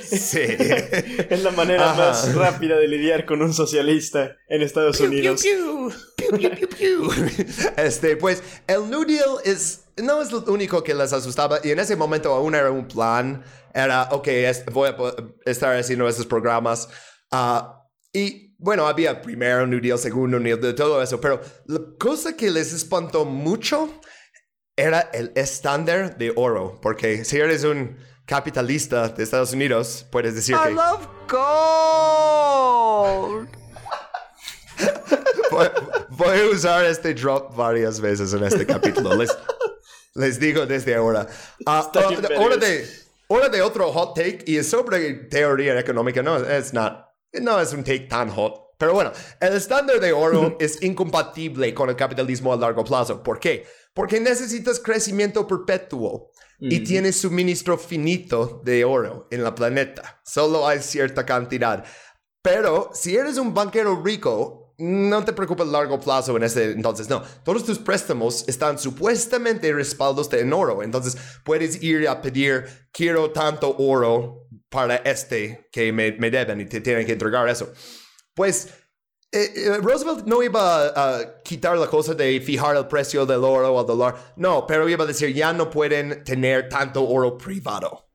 [0.01, 0.39] sí.
[0.41, 5.43] es la manera más rápida de lidiar con un socialista en Estados Unidos.
[7.77, 11.79] este, pues el New Deal es, no es lo único que les asustaba y en
[11.79, 13.43] ese momento aún era un plan.
[13.73, 14.27] Era, ok,
[14.71, 14.95] voy a
[15.45, 16.89] estar haciendo estos programas.
[17.31, 22.35] Ah, y bueno, había primero New Deal, segundo New Deal, todo eso, pero la cosa
[22.35, 24.01] que les espantó mucho
[24.75, 27.97] era el estándar de oro, porque si eres un
[28.29, 30.75] capitalista de Estados Unidos, puedes decir I que...
[30.75, 32.69] love gold.
[36.11, 39.15] voy, a usar este drop varias veces en este capítulo.
[39.15, 39.35] Les,
[40.13, 41.27] les digo desde ahora.
[41.65, 41.81] Uh,
[42.39, 42.87] hora, de,
[43.27, 46.21] hora de otro hot take y es sobre teoría económica.
[46.21, 48.68] No, es not no es un take tan hot.
[48.79, 49.11] Pero bueno,
[49.41, 53.21] el estándar de oro es incompatible con el capitalismo a largo plazo.
[53.21, 53.65] ¿Por qué?
[53.93, 60.21] Porque necesitas crecimiento perpetuo y tienes suministro finito de oro en la planeta.
[60.23, 61.83] Solo hay cierta cantidad.
[62.41, 67.09] Pero si eres un banquero rico, no te preocupes a largo plazo en ese entonces.
[67.09, 70.83] No, todos tus préstamos están supuestamente respaldos en oro.
[70.83, 72.63] Entonces puedes ir a pedir,
[72.93, 77.73] quiero tanto oro para este que me, me deben y te tienen que entregar eso.
[78.33, 78.69] Pues
[79.31, 83.79] eh, eh, Roosevelt no iba a, quitar la cosa de fijar el precio del oro
[83.79, 88.09] al dólar, no, pero iba a decir ya no pueden tener tanto oro privado.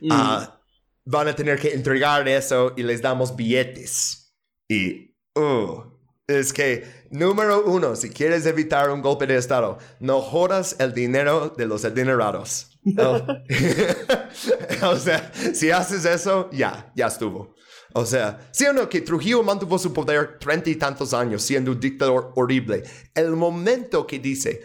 [0.00, 0.08] Mm.
[0.10, 0.60] Ah,
[1.04, 4.34] van a tener que entregar eso y les damos billetes.
[4.68, 5.84] Y, uh,
[6.26, 11.54] es que, número uno, si quieres evitar un golpe de Estado, no jodas el dinero
[11.56, 12.76] de los adinerados.
[14.82, 17.55] o sea, si haces eso, ya, ya estuvo.
[17.96, 21.70] O sea, sí o no, que Trujillo mantuvo su poder treinta y tantos años siendo
[21.70, 22.82] un dictador horrible.
[23.14, 24.60] El momento que dice,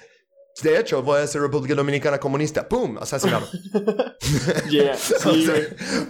[0.61, 2.97] de hecho, voy a ser República Dominicana comunista, ¡pum!
[2.99, 3.47] Asesinado.
[4.69, 5.49] Yeah, sí,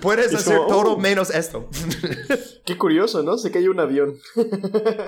[0.01, 0.97] puedes hacer todo oh".
[0.97, 1.69] menos esto.
[2.65, 3.37] Qué curioso, ¿no?
[3.37, 4.15] Se cayó un avión.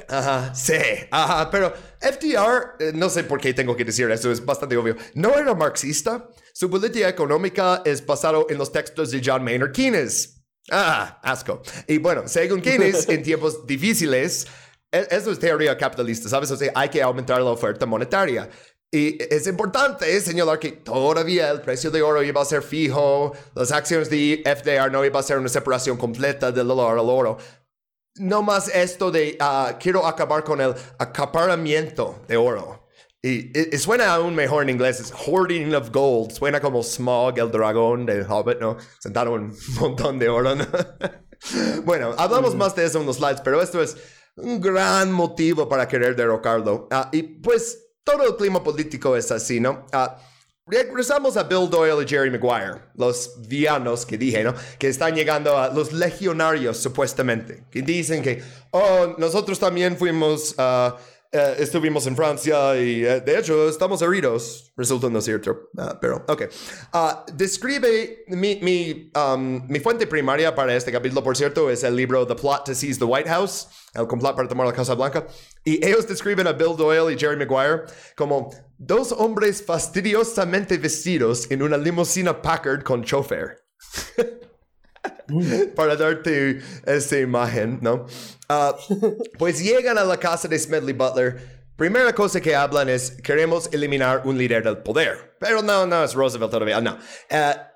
[0.07, 0.73] Ajá, sí,
[1.11, 4.95] ajá, pero FDR, eh, no sé por qué tengo que decir esto, es bastante obvio,
[5.13, 6.29] no era marxista.
[6.53, 10.42] Su política económica es basado en los textos de John Maynard Keynes.
[10.71, 11.61] Ah, asco.
[11.87, 14.47] Y bueno, según Keynes, en tiempos difíciles,
[14.91, 16.51] e, eso es teoría capitalista, ¿sabes?
[16.51, 18.49] O sea, hay que aumentar la oferta monetaria.
[18.91, 23.71] Y es importante señalar que todavía el precio de oro iba a ser fijo, las
[23.71, 27.37] acciones de FDR no iba a ser una separación completa del dólar al oro.
[28.17, 32.82] No más esto de ah, quiero acabar con el acaparamiento de oro.
[33.25, 36.33] Y, suena aún mejor en inglés, es Hoarding of Gold.
[36.33, 38.75] Suena como Smog, el dragón del Hobbit, ¿no?
[38.99, 40.67] Sentaron un montón de oro, ¿no?
[41.85, 42.57] bueno, hablamos mm.
[42.57, 43.95] más de eso en los slides, pero esto es
[44.35, 46.89] un gran motivo para querer derrocarlo.
[46.91, 49.85] Ah, y pues todo el clima político es así, ¿no?
[49.93, 50.17] Ah,
[50.65, 54.53] regresamos a Bill Doyle y Jerry Maguire, los vianos que dije, ¿no?
[54.77, 60.55] Que están llegando a los legionarios, supuestamente, que dicen que, oh, nosotros también fuimos...
[60.57, 60.93] Uh,
[61.35, 66.23] eh, estuvimos en Francia y eh, de hecho estamos heridos, resulta no cierto, uh, pero
[66.27, 66.43] ok.
[66.93, 71.95] Uh, describe mi, mi, um, mi, fuente primaria para este capítulo, por cierto, es el
[71.95, 75.25] libro The Plot to Seize the White House, el complot para tomar la Casa Blanca,
[75.65, 81.63] y ellos describen a Bill Doyle y Jerry Maguire como dos hombres fastidiosamente vestidos en
[81.63, 83.57] una limusina Packard con chofer.
[85.75, 88.05] para darte esta imagen, ¿no?
[88.49, 88.75] Ah,
[89.37, 91.63] pues llegan a la casa de Smedley Butler.
[91.75, 95.35] Primera cosa que hablan es, queremos eliminar un líder del poder.
[95.39, 96.97] Pero no, no es Roosevelt todavía, no.
[97.31, 97.73] Uh,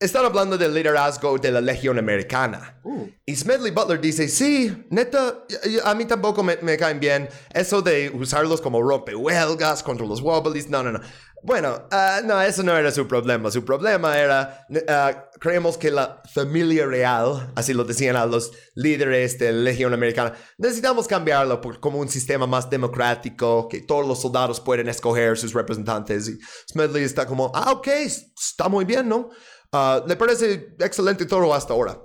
[0.00, 2.78] están hablando del liderazgo de la Legión Americana.
[2.84, 3.08] Uh.
[3.26, 5.44] Y Smedley Butler dice, sí, neta,
[5.84, 10.68] a mí tampoco me, me caen bien eso de usarlos como rompehuelgas contra los Wobblies.
[10.68, 11.00] No, no, no.
[11.42, 13.50] Bueno, ah, no, eso no era su problema.
[13.50, 19.38] Su problema era, ah, creemos que la familia real, así lo decían a los líderes
[19.38, 24.20] de la Legión Americana, necesitamos cambiarlo por, como un sistema más democrático, que todos los
[24.20, 26.28] soldados pueden escoger sus representantes.
[26.28, 26.38] Y
[26.70, 29.30] Smedley está como, ah, ok, está muy bien, ¿no?
[29.70, 31.98] Uh, le parece excelente todo hasta ahora.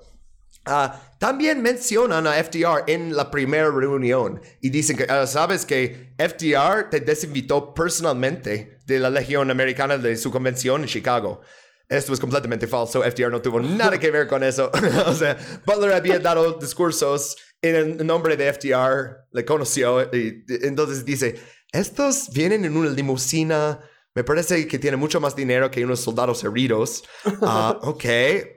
[1.19, 7.01] También mencionan a FDR en la primera reunión y dicen que, sabes que FDR te
[7.01, 11.41] desinvitó personalmente de la Legión Americana de su convención en Chicago.
[11.89, 13.03] esto es completamente falso.
[13.03, 14.71] FDR no tuvo nada que ver con eso.
[15.05, 21.05] o sea, Butler había dado discursos en el nombre de FDR, le conoció y entonces
[21.05, 21.35] dice,
[21.71, 23.79] estos vienen en una limusina
[24.15, 27.03] me parece que tiene mucho más dinero que unos soldados heridos.
[27.45, 28.05] Ah, ok,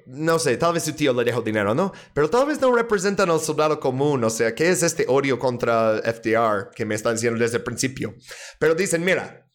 [0.06, 1.92] no sé, tal vez su tío le dejó dinero, ¿no?
[2.14, 4.22] Pero tal vez no representan al soldado común.
[4.22, 8.14] O sea, ¿qué es este odio contra FDR que me están diciendo desde el principio?
[8.58, 9.48] Pero dicen, mira,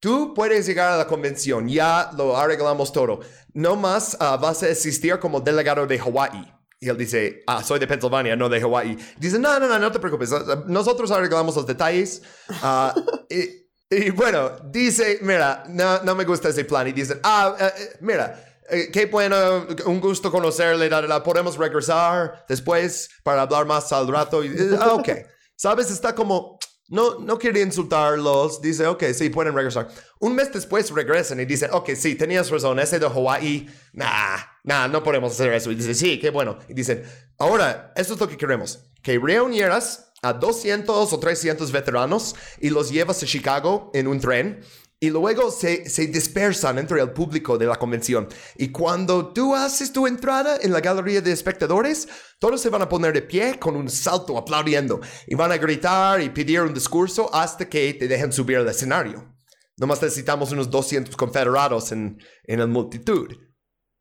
[0.00, 3.20] tú puedes llegar a la convención, ya lo arreglamos todo.
[3.52, 6.54] No más uh, vas a asistir como delegado de Hawái.
[6.80, 8.96] Y él dice, ah, soy de Pennsylvania, no de Hawái.
[9.18, 10.30] Dice, no, no, no, no te preocupes.
[10.66, 12.22] Nosotros arreglamos los detalles.
[12.62, 13.00] Uh,
[13.34, 16.86] y, y bueno, dice, mira, no, no me gusta ese plan.
[16.88, 22.44] Y dice, ah, eh, eh, mira, eh, qué bueno, un gusto conocerle, la, podemos regresar
[22.46, 24.44] después para hablar más al rato.
[24.44, 25.08] Y, ah, ok,
[25.56, 25.90] ¿sabes?
[25.90, 26.58] Está como,
[26.88, 28.60] no, no quiere insultarlos.
[28.60, 29.88] Dice, ok, sí, pueden regresar.
[30.20, 34.86] Un mes después regresan y dicen, ok, sí, tenías razón, ese de Hawaii, nah, nah,
[34.86, 35.70] no podemos hacer eso.
[35.70, 36.58] Y dice, sí, qué bueno.
[36.68, 37.04] Y dicen,
[37.38, 42.90] ahora, esto es lo que queremos, que reunieras a 200 o 300 veteranos y los
[42.90, 44.60] llevas a Chicago en un tren
[45.00, 48.26] y luego se, se, dispersan entre el público de la convención.
[48.56, 52.08] Y cuando tú haces tu entrada en la galería de espectadores,
[52.40, 56.20] todos se van a poner de pie con un salto aplaudiendo y van a gritar
[56.20, 59.36] y pedir un discurso hasta que te dejen subir al escenario.
[59.76, 63.28] Nomás necesitamos unos 200 confederados en, en la multitud.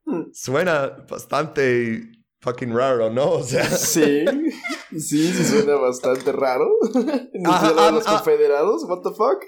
[0.04, 0.24] Hmm.
[0.34, 2.02] Suena bastante
[2.42, 3.34] fucking raro, ¿no?
[3.34, 3.70] O sea.
[3.70, 4.26] Sí,
[4.92, 6.70] sí, sí suena bastante raro.
[7.46, 9.44] Ajá, los confederados, what the fuck.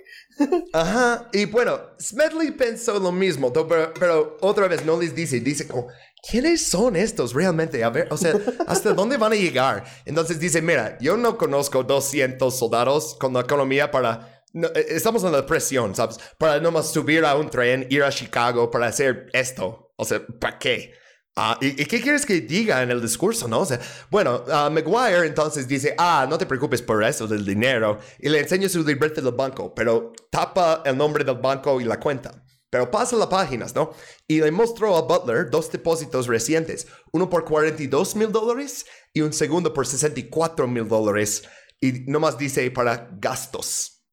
[0.74, 5.68] Ajá, y bueno, Smedley pensó lo mismo, pero, pero, otra vez no les dice, dice
[5.68, 5.88] como,
[6.30, 7.84] ¿quiénes son estos realmente?
[7.84, 8.34] A ver, o sea,
[8.68, 9.84] ¿hasta dónde van a llegar?
[10.06, 14.44] Entonces dice, mira, yo no conozco 200 soldados con la economía para...
[14.54, 16.18] Eh, estamos en la presión, ¿sabes?
[16.38, 19.94] Para nomás subir a un tren, ir a Chicago para hacer esto.
[19.96, 20.99] O sea, ¿para qué?
[21.42, 23.62] Ah, ¿y, qué quieres que diga en el discurso, no?
[23.62, 23.80] O sea,
[24.10, 28.42] bueno, uh, Maguire entonces dice, ah, no te preocupes por eso del dinero, y le
[28.42, 32.44] enseña su libreta del banco, pero tapa el nombre del banco y la cuenta.
[32.70, 33.92] Pero pasa las páginas, ¿no?
[34.28, 39.32] Y le mostró a Butler dos depósitos recientes, uno por 42 mil dólares y un
[39.32, 41.44] segundo por 64 mil dólares.
[41.80, 44.04] Y nomás dice para gastos.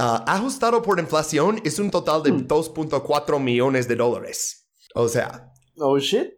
[0.00, 3.44] Uh, ajustado por inflación es un total de 2.4 hmm.
[3.44, 4.70] millones de dólares.
[4.94, 5.52] O sea.
[5.76, 6.35] Oh, shit.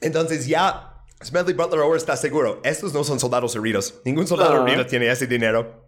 [0.00, 0.90] Entonces ya
[1.22, 2.60] Smedley Butler ahora está seguro.
[2.64, 3.94] Estos no son soldados heridos.
[4.04, 5.84] Ningún soldado herido tiene ese dinero.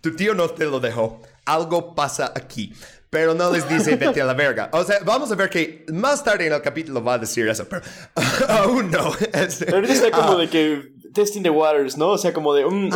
[0.00, 1.20] Tu tío no te lo dejó.
[1.44, 2.72] Algo pasa aquí.
[3.10, 4.70] Pero no les dice vete a la verga.
[4.72, 7.66] O sea, vamos a ver que más tarde en el capítulo va a decir eso,
[7.68, 7.82] pero
[8.48, 9.12] aún no.
[9.32, 10.82] Este, pero está como de que
[11.12, 12.10] testing the waters, ¿no?
[12.10, 12.64] O sea, como de...
[12.64, 12.88] Um,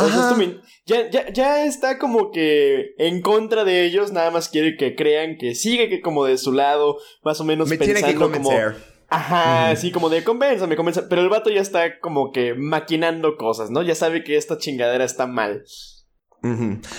[0.85, 5.37] ya, ya, ya está como que en contra de ellos, nada más quiere que crean
[5.37, 8.49] que sigue que como de su lado, más o menos Me tiene que como
[9.09, 11.07] Ajá, sí, como de convénzame, convénzame.
[11.07, 13.81] Pero el vato ya está como que maquinando cosas, ¿no?
[13.83, 15.63] Ya sabe que esta chingadera está mal.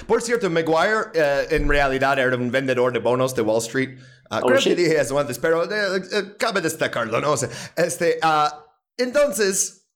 [0.06, 3.98] Por cierto, Maguire eh, en realidad era un vendedor de bonos de Wall Street.
[4.28, 7.32] Ah, oh, creo que dije eso antes, pero eh, eh, cabe destacarlo, ¿no?
[7.32, 8.48] O sea, este, uh,
[8.96, 9.86] entonces,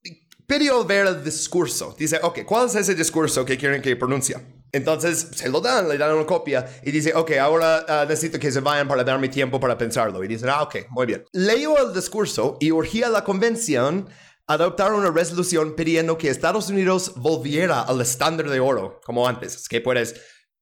[0.46, 1.96] pidió ver el discurso.
[1.98, 4.36] Dice, ok, ¿cuál es ese discurso que quieren que pronuncie?
[4.72, 8.52] Entonces se lo dan, le dan una copia y dice, ok, ahora uh, necesito que
[8.52, 10.22] se vayan para darme tiempo para pensarlo.
[10.22, 11.24] Y dicen, ah, ok, muy bien.
[11.32, 14.08] Leyó el discurso y urgía la convención
[14.46, 19.54] adoptar una resolución pidiendo que Estados Unidos volviera al estándar de oro, como antes.
[19.54, 20.12] Es que puedes...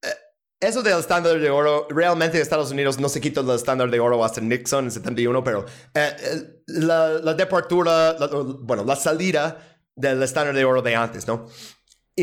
[0.03, 0.15] Eh,
[0.61, 4.23] eso del estándar de oro, realmente Estados Unidos no se quitó el estándar de oro
[4.25, 8.17] hasta Nixon en 71, pero eh, eh, la, la departura,
[8.61, 11.47] bueno, la salida del estándar de oro de antes, ¿no?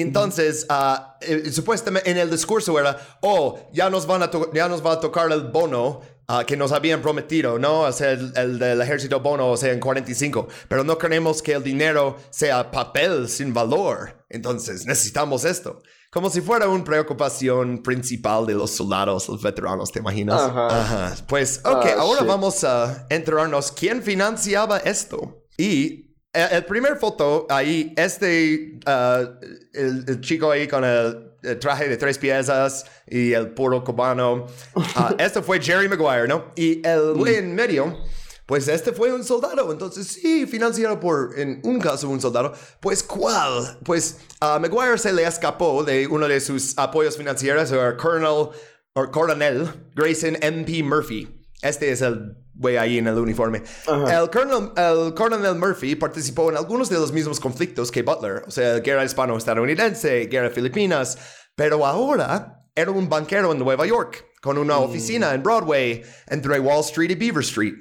[0.01, 4.93] Entonces, uh, supuestamente en el discurso era, oh, ya nos, van a ya nos va
[4.93, 7.81] a tocar el bono uh, que nos habían prometido, ¿no?
[7.81, 10.47] O sea, el, del ejército bono, o sea, en 45.
[10.67, 14.25] Pero no queremos que el dinero sea papel sin valor.
[14.29, 15.81] Entonces, necesitamos esto.
[16.11, 20.41] Como si fuera una preocupación principal de los soldados, los veteranos, ¿te imaginas?
[20.41, 21.13] Ajá.
[21.27, 25.43] Pues, ok, ah, ahora vamos a enterarnos quién financiaba esto.
[25.57, 26.04] Y
[26.36, 32.86] el, primer foto ahí, este, uh, el, chico ahí con el, traje de tres piezas
[33.07, 34.81] y el puro cubano, uh,
[35.17, 36.51] este fue Jerry Maguire, ¿no?
[36.55, 37.97] Y el güey en medio,
[38.45, 42.53] pues este fue un soldado, entonces sí, financiado por, en un caso, un soldado.
[42.79, 43.79] Pues ¿cuál?
[43.83, 48.49] Pues a Maguire se le escapó de uno de sus apoyos financieros, el Colonel,
[48.93, 50.83] o Coronel Grayson M.P.
[50.83, 51.27] Murphy.
[51.61, 53.63] Este es el güey ahí en el uniforme.
[53.87, 58.51] El Colonel, el Colonel Murphy participó en algunos de los mismos conflictos que Butler, o
[58.51, 61.17] sea, guerra hispano-estadounidense, guerra filipinas,
[61.55, 64.83] pero ahora era un banquero en Nueva York, con una mm.
[64.83, 67.75] oficina en Broadway entre Wall Street y Beaver Street.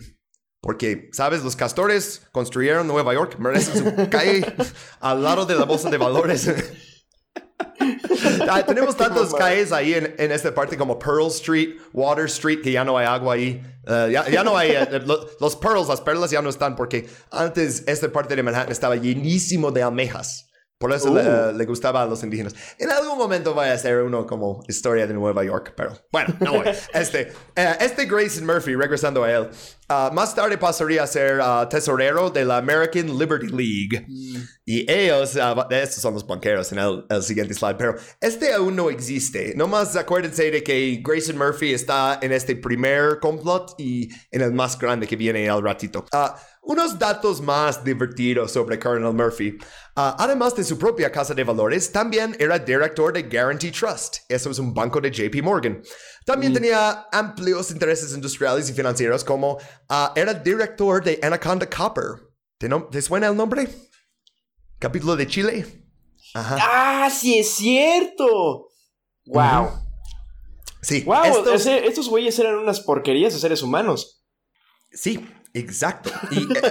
[0.61, 1.45] Porque, ¿sabes?
[1.45, 4.47] Los castores construyeron Nueva York, merecen su calle
[5.01, 6.51] al lado de la bolsa de valores.
[8.49, 12.73] Ah, tenemos tantos calles ahí en, en, esta parte como Pearl Street, Water Street, que
[12.73, 13.63] ya no hay agua ahí.
[13.87, 17.07] Uh, ya, ya, no hay, uh, los, los pearls, las perlas ya no están porque
[17.31, 20.49] antes esta parte de Manhattan estaba llenísimo de almejas.
[20.79, 22.55] Por eso le, uh, le, gustaba a los indígenas.
[22.79, 26.53] En algún momento va a ser uno como historia de Nueva York, pero bueno, no
[26.55, 26.67] voy.
[26.95, 29.49] Este, uh, este Grayson Murphy, regresando a él,
[29.89, 34.05] uh, más tarde pasaría a ser tesorero de la American Liberty League.
[34.07, 34.43] Mm.
[34.67, 35.39] Y ellos,
[35.71, 39.55] estos son los banqueros en el, el, siguiente slide, pero este aún no existe.
[39.57, 44.79] Nomás acuérdense de que Grayson Murphy está en este primer complot y en el más
[44.79, 46.05] grande que viene al ratito.
[46.67, 49.51] Unos datos más divertidos sobre Colonel Murphy.
[49.97, 54.19] Uh, además de su propia casa de valores, también era director de Guarantee Trust.
[54.31, 55.83] Eso es un banco de JP Morgan.
[56.25, 56.55] También mm.
[56.55, 62.33] tenía amplios intereses industriales y financieros como uh, era director de Anaconda Copper.
[62.57, 63.69] ¿Te, no ¿Te, suena el nombre?
[64.79, 65.67] Capítulo de Chile.
[66.33, 66.57] Ajá.
[66.61, 68.69] Ah, sí es cierto.
[69.27, 69.71] Wow.
[70.81, 71.03] Sí.
[71.03, 71.67] Wow, estos...
[71.67, 74.25] estos güeyes eran unas porquerías de seres humanos.
[74.91, 76.11] Sí, Exacto.
[76.31, 76.63] Y eh,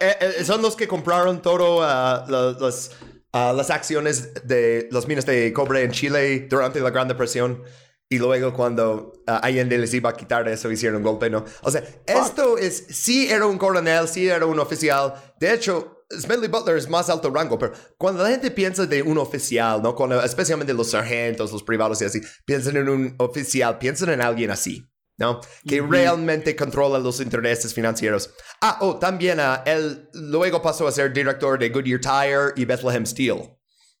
[0.00, 2.90] eh, eh, son los que compraron todo uh, los,
[3.32, 7.62] uh, las acciones de los minas de cobre en Chile durante la Gran Depresión.
[8.10, 11.44] Y luego cuando uh, Allende les iba a quitar eso, hicieron un golpe, ¿no?
[11.62, 15.14] O sea, esto es, sí era un coronel, sí era un oficial.
[15.38, 19.18] De hecho, Smedley Butler es más alto rango, pero cuando la gente piensa de un
[19.18, 19.94] oficial, ¿no?
[19.94, 24.50] Cuando, especialmente los sargentos, los privados y así, piensan en un oficial, piensan en alguien
[24.50, 24.88] así.
[25.18, 25.40] ¿No?
[25.66, 28.30] Que realmente controla los intereses financieros.
[28.60, 33.04] Ah, oh, también uh, él luego pasó a ser director de Goodyear Tire y Bethlehem
[33.04, 33.50] Steel,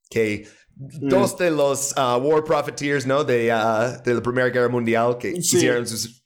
[0.08, 1.08] que mm.
[1.08, 3.24] dos de los uh, war profiteers, ¿no?
[3.24, 5.56] De, uh, de la Primera Guerra Mundial que sí.
[5.56, 6.22] hicieron sus...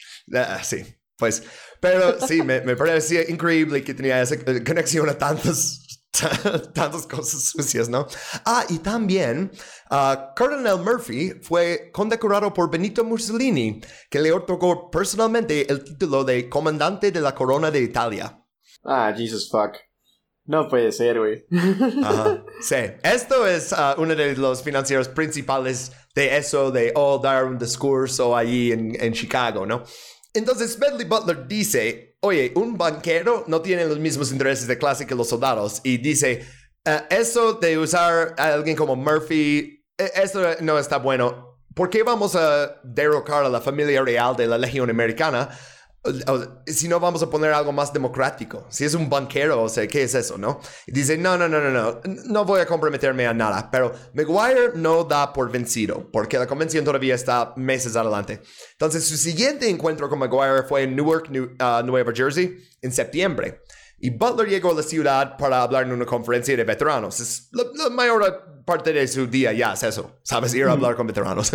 [0.62, 0.84] sí,
[1.16, 1.42] pues...
[1.80, 5.81] Pero sí, me, me parecía increíble que tenía esa conexión a tantos
[6.74, 8.06] tantas cosas sucias, ¿no?
[8.44, 9.50] Ah, y también
[9.90, 16.48] uh, Colonel Murphy fue condecorado por Benito Mussolini, que le otorgó personalmente el título de
[16.48, 18.38] comandante de la corona de Italia.
[18.84, 19.76] Ah, Jesus fuck.
[20.44, 21.46] No puede ser, güey.
[22.04, 22.44] Ajá.
[22.60, 27.58] Sí, esto es uh, uno de los financieros principales de eso, de oh, dar un
[27.58, 29.84] discurso allí en, en Chicago, ¿no?
[30.34, 35.14] Entonces, Medley Butler dice, oye, un banquero no tiene los mismos intereses de clase que
[35.14, 35.80] los soldados.
[35.84, 36.46] Y dice,
[36.86, 41.58] uh, eso de usar a alguien como Murphy, e, eso no está bueno.
[41.74, 45.48] ¿Por qué vamos a derrocar a la familia real de la Legión Americana
[46.66, 50.02] si no vamos a poner algo más democrático, si es un banquero, o sea, ¿qué
[50.02, 50.60] es eso, no?
[50.86, 54.72] Y dice, no, no, no, no, no, no voy a comprometerme a nada, pero McGuire
[54.74, 58.42] no da por vencido, porque la convención todavía está meses adelante.
[58.72, 63.62] Entonces, su siguiente encuentro con McGuire fue en Newark, uh, Nueva Jersey, en septiembre.
[64.04, 67.20] Y Butler llegó a la ciudad para hablar en una conferencia de veteranos.
[67.20, 70.52] Es la, mayor parte de su día ya es eso, ¿sabes?
[70.54, 71.52] Ir a hablar con veteranos.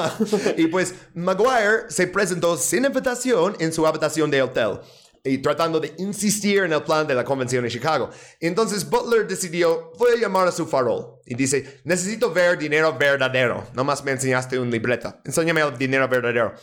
[0.56, 4.80] y pues Maguire se presentó sin invitación en su habitación de hotel
[5.22, 8.08] y tratando de insistir en el plan de la convención en Chicago.
[8.40, 11.20] Entonces Butler decidió, voy a llamar a su farol.
[11.26, 13.66] Y dice, necesito ver dinero verdadero.
[13.74, 15.20] Nomás me enseñaste un libreta.
[15.26, 16.54] Enséñame el dinero verdadero.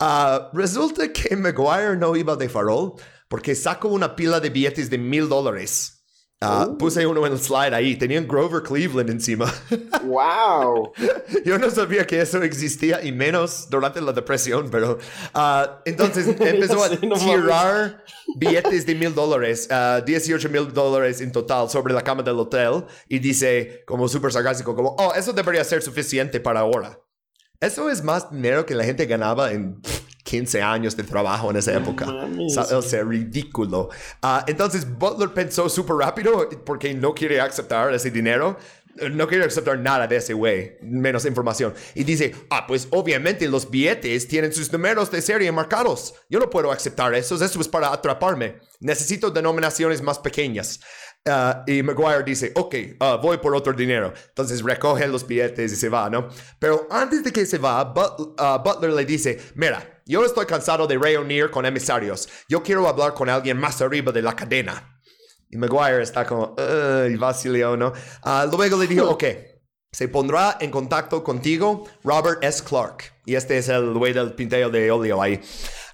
[0.00, 2.96] Uh, resulta que Maguire no iba de farol
[3.32, 6.04] porque sacó una pila de billetes de mil dólares.
[6.42, 7.96] Uh, Puse uno en el slide ahí.
[7.96, 9.50] Tenían Grover Cleveland encima.
[10.04, 10.92] ¡Wow!
[11.42, 14.98] Yo no sabía que eso existía y menos durante la depresión, pero
[15.34, 18.04] uh, entonces empezó a tirar
[18.36, 19.66] billetes de mil dólares,
[20.04, 24.76] 18 mil dólares en total sobre la cama del hotel y dice como súper sarcástico,
[24.76, 27.00] como, oh, eso debería ser suficiente para ahora.
[27.60, 29.80] Eso es más dinero que la gente ganaba en
[30.32, 32.06] 15 años de trabajo en esa época.
[32.08, 33.90] o sea, ridículo.
[34.22, 38.56] Uh, entonces Butler pensó súper rápido porque no quiere aceptar ese dinero.
[39.10, 41.74] No quiere aceptar nada de ese güey, menos información.
[41.94, 46.14] Y dice, ah, pues obviamente los billetes tienen sus números de serie marcados.
[46.30, 48.56] Yo no puedo aceptar eso, eso es para atraparme.
[48.80, 50.80] Necesito denominaciones más pequeñas.
[51.24, 54.12] Uh, y Maguire dice, ok, uh, voy por otro dinero.
[54.30, 56.28] Entonces recoge los billetes y se va, ¿no?
[56.58, 60.98] Pero antes de que se va, uh, Butler le dice, mira, yo estoy cansado de
[60.98, 62.28] reunir con emisarios.
[62.48, 65.00] Yo quiero hablar con alguien más arriba de la cadena.
[65.48, 66.56] Y Maguire está como,
[67.08, 67.92] y vaciló, ¿no?
[68.50, 69.24] luego le dijo, ok,
[69.92, 72.64] se pondrá en contacto contigo Robert S.
[72.64, 73.12] Clark.
[73.26, 75.40] Y este es el güey del pinteo de óleo ahí.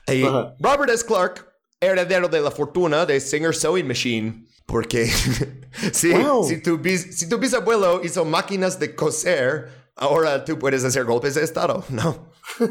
[0.07, 1.05] Y Robert S.
[1.05, 1.47] Clark,
[1.81, 5.07] heredero de la fortuna de Singer Sewing Machine porque
[5.93, 6.13] si,
[6.47, 11.35] si, tu bis, si, tu bisabuelo hizo máquinas de coser, ahora tú puedes hacer golpes
[11.35, 11.83] de Estado.
[11.91, 12.29] No.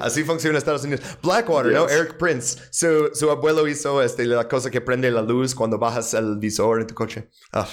[0.00, 1.02] Así funciona Estados Unidos.
[1.22, 1.86] Blackwater, ¿no?
[1.88, 2.58] Eric Prince.
[2.70, 6.80] Su, su, abuelo hizo este, la cosa que prende la luz cuando bajas el visor
[6.80, 7.28] en tu coche.
[7.52, 7.68] Ah.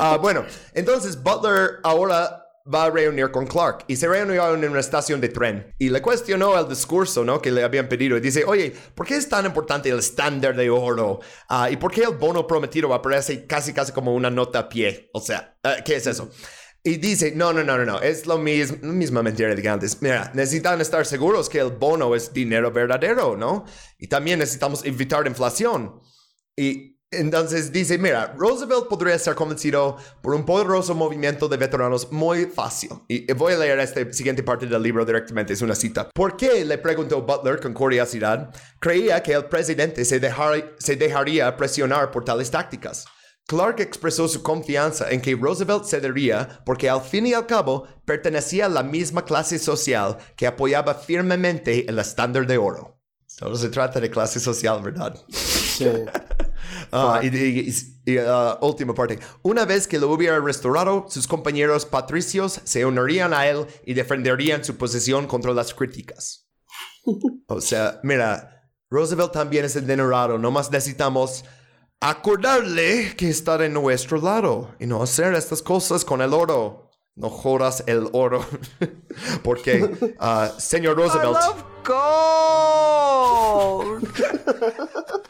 [0.00, 2.39] Ah, bueno, entonces Butler ahora
[2.72, 6.02] va a reunir con Clark y se reunió en una estación de tren y le
[6.02, 7.40] cuestionó el discurso ¿no?
[7.40, 10.70] que le habían pedido y dice, oye, ¿por qué es tan importante el estándar de
[10.70, 11.20] oro?
[11.48, 15.10] Ah, ¿Y por qué el bono prometido aparece casi casi como una nota a pie?
[15.12, 16.30] O sea, eh, ¿qué es eso?
[16.82, 20.00] Y dice, no, no, no, no, no, es lo mismo, misma mentira de antes.
[20.00, 23.66] Mira, necesitan estar seguros que el bono es dinero verdadero, ¿no?
[23.98, 26.00] Y también necesitamos evitar inflación.
[26.56, 32.46] Y entonces dice, mira, Roosevelt podría ser convencido por un poderoso movimiento de veteranos muy
[32.46, 32.90] fácil.
[33.08, 36.08] Y voy a leer esta siguiente parte del libro directamente, es una cita.
[36.10, 36.64] ¿Por qué?
[36.64, 38.54] le preguntó Butler con curiosidad.
[38.78, 40.20] Creía que el presidente se,
[40.78, 43.06] se dejaría presionar por tales tácticas.
[43.48, 48.66] Clark expresó su confianza en que Roosevelt cedería porque al fin y al cabo pertenecía
[48.66, 53.00] a la misma clase social que apoyaba firmemente el estándar de oro.
[53.26, 55.16] Solo se trata de clase social, ¿verdad?
[55.28, 55.86] Sí.
[56.92, 59.18] Ah, y, uh, última parte.
[59.42, 64.64] Una vez que lo hubiera restaurado, sus compañeros patricios se unirían a él y defenderían
[64.64, 66.48] su posición contra las críticas.
[67.46, 70.38] O sea, mira, Roosevelt también es el denorado.
[70.50, 71.44] más necesitamos
[72.00, 76.90] acordarle que está de nuestro lado y no hacer estas cosas con el oro.
[77.14, 78.44] No jodas el oro.
[79.42, 79.82] Porque,
[80.18, 81.38] uh, señor Roosevelt.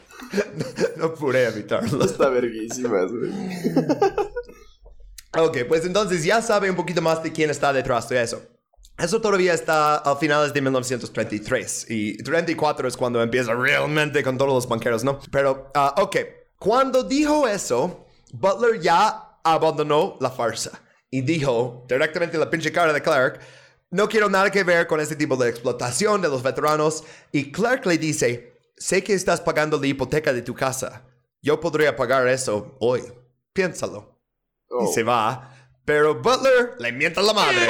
[0.97, 2.03] no, pude evitarlo.
[2.03, 3.01] Está verguísima,
[5.37, 8.41] ok, pues entonces ya sabe un poquito más de quién está detrás de eso.
[8.97, 14.53] Eso todavía está a finales de 1933 y 34 es cuando empieza realmente con todos
[14.53, 15.19] los banqueros, ¿no?
[15.31, 16.17] Pero, uh, ok,
[16.59, 23.01] cuando dijo eso, Butler ya abandonó la farsa y dijo directamente la pinche cara de
[23.01, 23.39] Clark,
[23.89, 27.03] no quiero nada que ver con este tipo de explotación de los veteranos.
[27.31, 28.50] Y Clark le dice,
[28.81, 31.03] sé que estás pagando la hipoteca de tu casa.
[31.39, 33.03] Yo podría pagar eso hoy.
[33.53, 34.19] Piénsalo.
[34.69, 34.91] Y oh.
[34.91, 35.53] se va.
[35.85, 37.67] Pero Butler le mienta la madre.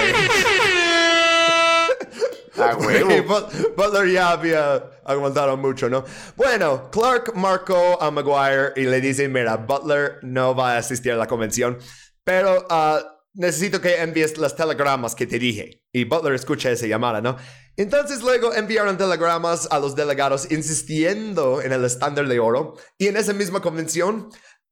[2.57, 2.77] Ah,
[3.75, 6.05] Butler ya había aguantado mucho, ¿no?
[6.35, 11.15] Bueno, Clark marcó a Maguire y le dice, mira, Butler no va a asistir a
[11.15, 11.77] la convención,
[12.23, 12.99] pero uh,
[13.33, 15.83] necesito que envíes las telegramas que te dije.
[15.91, 17.37] Y Butler escucha esa llamada, ¿no?
[17.77, 22.75] Entonces luego enviaron telegramas a los delegados insistiendo en el estándar de oro.
[22.97, 24.29] Y en esa misma convención,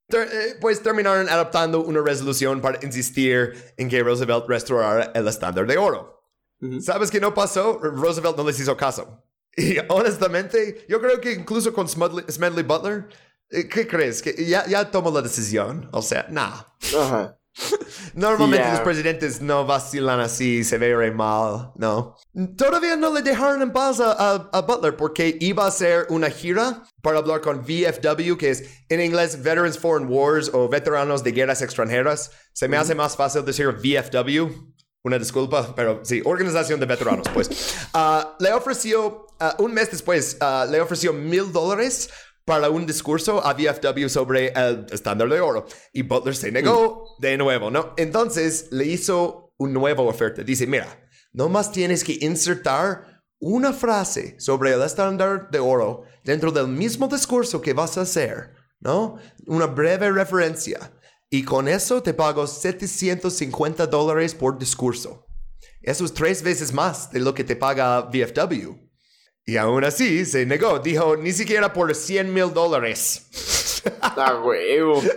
[0.10, 5.78] eh, pues terminaron adoptando una resolución para insistir en que Roosevelt restaurara el estándar de
[5.78, 6.20] oro.
[6.82, 7.80] ¿Sabes qué no pasó?
[7.80, 9.24] Roosevelt no les hizo caso.
[9.56, 13.08] Y honestamente, yo creo que incluso con Smedley, Butler,
[13.50, 14.22] eh, ¿qué crees?
[14.22, 15.90] Que ya, ya tomó la decisión.
[15.92, 16.76] O sea, nada.
[18.14, 22.16] Normalmente los presidentes no vacilan así, se ve mal, ¿no?
[22.58, 27.20] Todavía no le dejaron en paz a, Butler porque iba a hacer una gira para
[27.20, 32.32] hablar con VFW, que es en inglés Veterans Foreign Wars o Veteranos de Guerras Extranjeras.
[32.54, 34.70] Se me hace más fácil decir VFW
[35.04, 37.50] una disculpa, pero sí, organización de veteranos, pues.
[37.94, 42.10] Ah, le ofreció, ah, un mes después, ah, le ofreció mil dólares
[42.50, 45.68] para un discurso a VFW sobre el estándar de oro.
[45.94, 47.22] Y Butler se negó mm.
[47.22, 47.94] de nuevo, ¿no?
[47.96, 50.42] Entonces le hizo una nueva oferta.
[50.42, 51.00] Dice, mira,
[51.32, 57.08] no más tienes que insertar una frase sobre el estándar de oro dentro del mismo
[57.08, 59.18] discurso que vas a hacer, ¿no?
[59.46, 60.92] Una breve referencia.
[61.30, 65.28] Y con eso te pago 750 dólares por discurso.
[65.84, 68.89] Eso es tres veces más de lo que te paga VFW.
[69.50, 70.78] Y aún así se negó.
[70.78, 73.82] Dijo, ni siquiera por 100 mil dólares.
[74.02, 75.02] ¡Ah, huevo!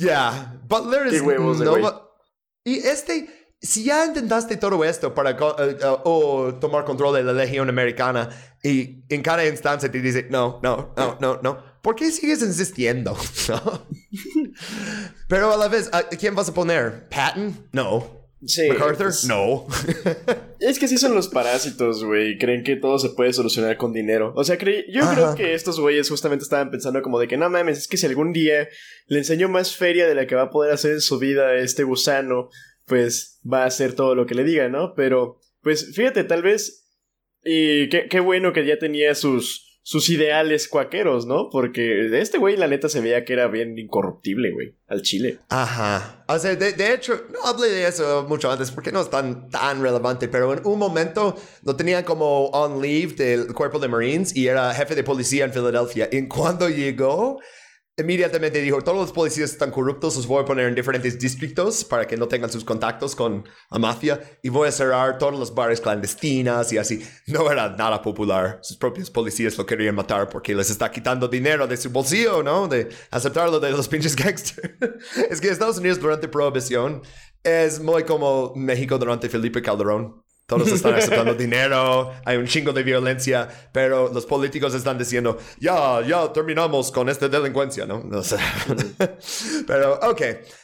[0.00, 1.20] Ya, Butler es...
[1.24, 2.08] No
[2.62, 5.36] y este, si ya intentaste todo esto para
[6.04, 8.28] uh, tomar control de la Legión Americana
[8.62, 13.16] y en cada instancia te dice, no, no, no, no, no, ¿por qué sigues insistiendo?
[15.28, 17.08] Pero a la vez, ¿a quién vas a poner?
[17.08, 17.68] ¿Patton?
[17.72, 18.17] No.
[18.44, 19.12] Sí, ¿MacArthur?
[19.26, 19.66] No.
[20.60, 22.38] es que sí son los parásitos, güey.
[22.38, 24.32] Creen que todo se puede solucionar con dinero.
[24.36, 27.78] O sea, yo creo que estos güeyes justamente estaban pensando como de que no mames,
[27.78, 28.68] es que si algún día
[29.06, 31.56] le enseño más feria de la que va a poder hacer en su vida a
[31.56, 32.48] este gusano,
[32.86, 34.94] pues va a hacer todo lo que le diga, ¿no?
[34.94, 36.84] Pero, pues fíjate, tal vez.
[37.42, 41.48] Y qué, qué bueno que ya tenía sus sus ideales cuaqueros, ¿no?
[41.48, 45.38] Porque este güey, la neta, se veía que era bien incorruptible, güey, al chile.
[45.48, 46.26] Ajá.
[46.28, 49.80] O sea, de, hecho, no hablé de eso mucho antes porque no es tan, tan
[49.80, 54.48] relevante, pero en un momento lo tenían como on leave del cuerpo de Marines y
[54.48, 56.10] era jefe de policía en Filadelfia.
[56.12, 57.38] Y cuando llegó,
[57.98, 62.06] inmediatamente dijo, todos los policías están corruptos, los voy a poner en diferentes distritos para
[62.06, 65.80] que no tengan sus contactos con la mafia y voy a cerrar todos los bares
[65.80, 67.04] clandestinas y así.
[67.26, 68.58] No era nada popular.
[68.62, 72.68] Sus propios policías lo querían matar porque les está quitando dinero de su bolsillo, ¿no?
[72.68, 74.72] De aceptarlo de los pinches gangsters.
[75.30, 77.02] es que Estados Unidos durante prohibición
[77.42, 80.22] es muy como México durante Felipe Calderón.
[80.48, 86.00] Todos están aceptando dinero, hay un chingo de violencia, pero los políticos están diciendo, ya,
[86.00, 88.02] ya terminamos con esta delincuencia, ¿no?
[88.02, 88.38] no sé.
[89.66, 90.22] pero, ok.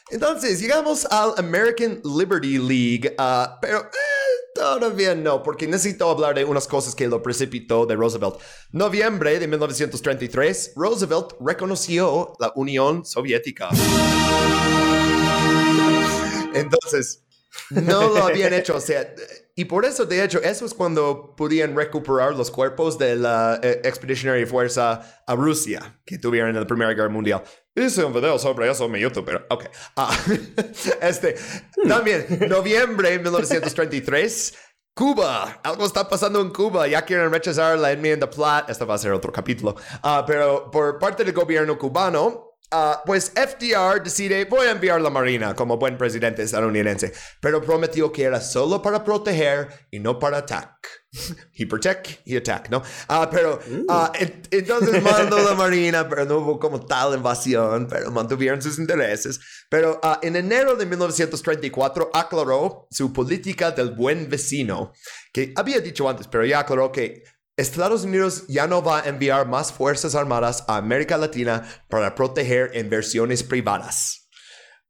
[0.08, 6.46] Entonces, llegamos al American Liberty League, uh, pero eh, todavía no, porque necesito hablar de
[6.46, 8.36] unas cosas que lo precipitó de Roosevelt.
[8.72, 13.68] Noviembre de 1933, Roosevelt reconoció la Unión Soviética.
[16.54, 17.22] Entonces,
[17.68, 19.14] no lo habían hecho, o sea
[19.56, 23.82] y por eso, de hecho, eso es cuando podían recuperar los cuerpos de la eh,
[23.84, 27.42] Expeditionary Fuerza a Rusia que tuvieron en la Primera Guerra Mundial.
[27.76, 29.66] Hice un video sobre eso en mi YouTube, pero ok.
[29.96, 30.16] Ah,
[31.02, 31.36] este,
[31.86, 34.54] también, noviembre de 1933.
[34.96, 38.98] Cuba, algo está pasando en Cuba, ya quieren rechazar la enmienda Platt, este va a
[38.98, 39.74] ser otro capítulo,
[40.04, 45.10] uh, pero por parte del gobierno cubano, Ah, pues FDR decide, voy a enviar la
[45.10, 50.38] Marina como buen presidente estadounidense, pero prometió que era solo para proteger y no para
[50.38, 50.74] atacar.
[51.52, 52.78] He protect, he attack, ¿no?
[53.08, 54.08] Uh, pero uh,
[54.50, 59.38] entonces mandó la Marina, pero no hubo como tal invasión, pero mantuvieron sus intereses.
[59.70, 64.92] Pero en enero de 1934 aclaró su política del buen vecino,
[65.32, 67.22] que había dicho antes, pero ya aclaró que
[67.56, 72.72] Estados Unidos ya no va a enviar más fuerzas armadas a América Latina para proteger
[72.74, 74.28] inversiones privadas.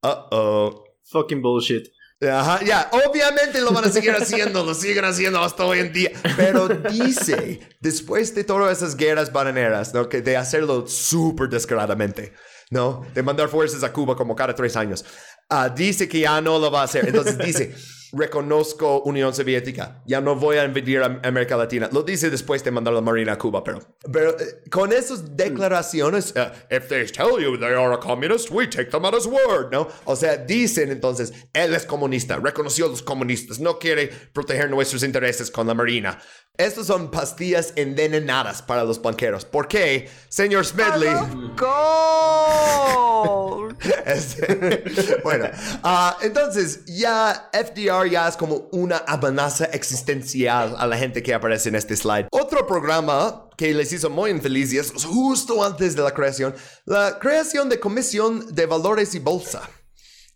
[0.02, 0.84] Uh oh.
[1.04, 1.86] Fucking bullshit.
[2.20, 6.10] Ajá, ya, obviamente lo van a seguir haciendo, lo siguen haciendo hasta hoy en día.
[6.36, 10.08] Pero dice, después de todas esas guerras bananeras, ¿no?
[10.08, 12.32] Que de hacerlo súper descaradamente,
[12.70, 13.04] ¿no?
[13.12, 15.04] De mandar fuerzas a Cuba como cada tres años.
[15.50, 17.06] Uh, dice que ya no lo va a hacer.
[17.06, 17.74] Entonces dice,
[18.16, 21.88] reconozco Unión Soviética, ya no voy a invadir a América Latina.
[21.92, 23.80] Lo dice después de mandar la Marina a Cuba, pero,
[24.12, 28.66] pero eh, con esas declaraciones, uh, if they tell you they are a communist, we
[28.66, 29.88] take them at his word, ¿no?
[30.04, 35.02] O sea, dicen entonces, él es comunista, reconoció a los comunistas, no quiere proteger nuestros
[35.02, 36.18] intereses con la Marina.
[36.56, 39.44] Estos son pastillas envenenadas para los banqueros.
[39.44, 41.10] ¿Por qué, señor Smedley?
[44.06, 45.46] este, bueno,
[45.82, 51.70] uh, entonces ya FDR ya es como una amenaza existencial a la gente que aparece
[51.70, 52.28] en este slide.
[52.30, 57.80] Otro programa que les hizo muy infelices justo antes de la creación, la creación de
[57.80, 59.68] Comisión de Valores y Bolsa.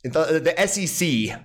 [0.02, 1.38] Entonces, de SEC.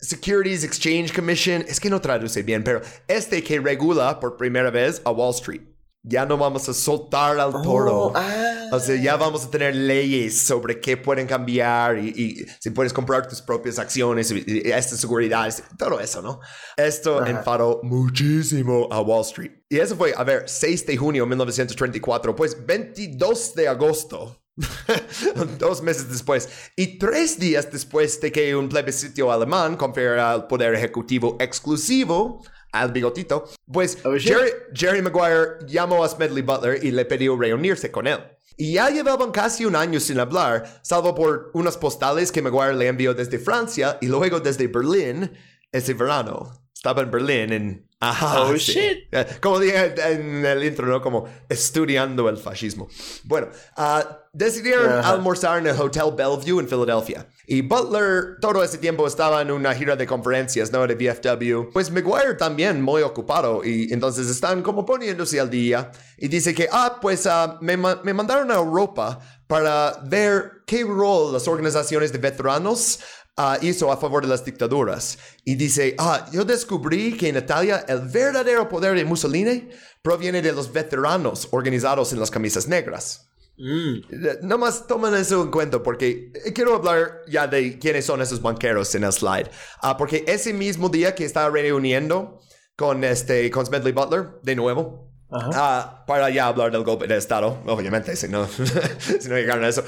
[0.00, 5.02] Securities Exchange Commission, es que no traduce bien, pero este que regula por primera vez
[5.04, 5.62] a Wall Street.
[6.04, 8.06] Ya no vamos a soltar al toro.
[8.06, 8.68] Oh, ah.
[8.72, 13.26] O sea, ya vamos a tener leyes sobre qué pueden cambiar y, si puedes comprar
[13.26, 16.40] tus propias acciones y, y estas seguridades, todo eso, ¿no?
[16.76, 19.52] Esto enfadó muchísimo a Wall Street.
[19.68, 24.40] Y eso fue, a ver, 6 de junio de 1934, pues 22 de agosto
[25.58, 30.74] dos meses después y tres días después de que un plebiscito alemán confiera el poder
[30.74, 32.42] ejecutivo exclusivo
[32.72, 38.06] al bigotito, pues oh, Jerry, Maguire llamó a Smedley Butler y le pidió reunirse con
[38.06, 38.18] él.
[38.56, 42.88] Y ya llevaban casi un año sin hablar, salvo por unas postales que Maguire le
[42.88, 45.30] envió desde Francia y luego desde Berlín
[45.72, 46.52] ese verano.
[46.74, 49.08] Estaba en Berlín en Ajá, oh, shit.
[49.10, 51.02] Eh, como dije en el intro, ¿no?
[51.02, 52.88] Como estudiando el fascismo.
[53.24, 54.00] Bueno, uh,
[54.32, 57.26] decidieron almorzar en el Hotel Bellevue en Filadelfia.
[57.48, 60.86] Y Butler todo ese tiempo estaba en una gira de conferencias, ¿no?
[60.86, 61.72] De VFW.
[61.72, 65.90] Pues Maguire también muy ocupado y entonces están como poniéndose al día.
[66.16, 69.18] Y dice que, ah, pues uh, me, me mandaron a Europa
[69.48, 73.00] para ver qué rol las organizaciones de veteranos
[73.38, 75.16] Uh, hizo a favor de las dictaduras.
[75.44, 79.68] Y dice, ah, yo descubrí que en Italia el verdadero poder de Mussolini
[80.02, 83.30] proviene de los veteranos organizados en las camisas negras.
[83.56, 84.00] Mm.
[84.42, 89.04] Nomás tomen eso en cuenta porque quiero hablar ya de quiénes son esos banqueros en
[89.04, 89.48] el slide.
[89.84, 92.40] Uh, porque ese mismo día que estaba reuniendo
[92.74, 97.62] con, este, con Smedley Butler, de nuevo, uh, para ya hablar del golpe de Estado,
[97.66, 98.48] obviamente, si no,
[98.98, 99.84] si no llegaron a eso,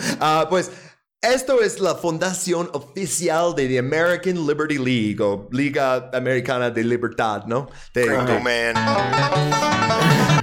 [0.49, 0.71] pues
[1.23, 7.45] esto es la fundación oficial de the American Liberty League o Liga Americana de Libertad,
[7.47, 7.69] ¿no?
[7.93, 8.75] De, Man.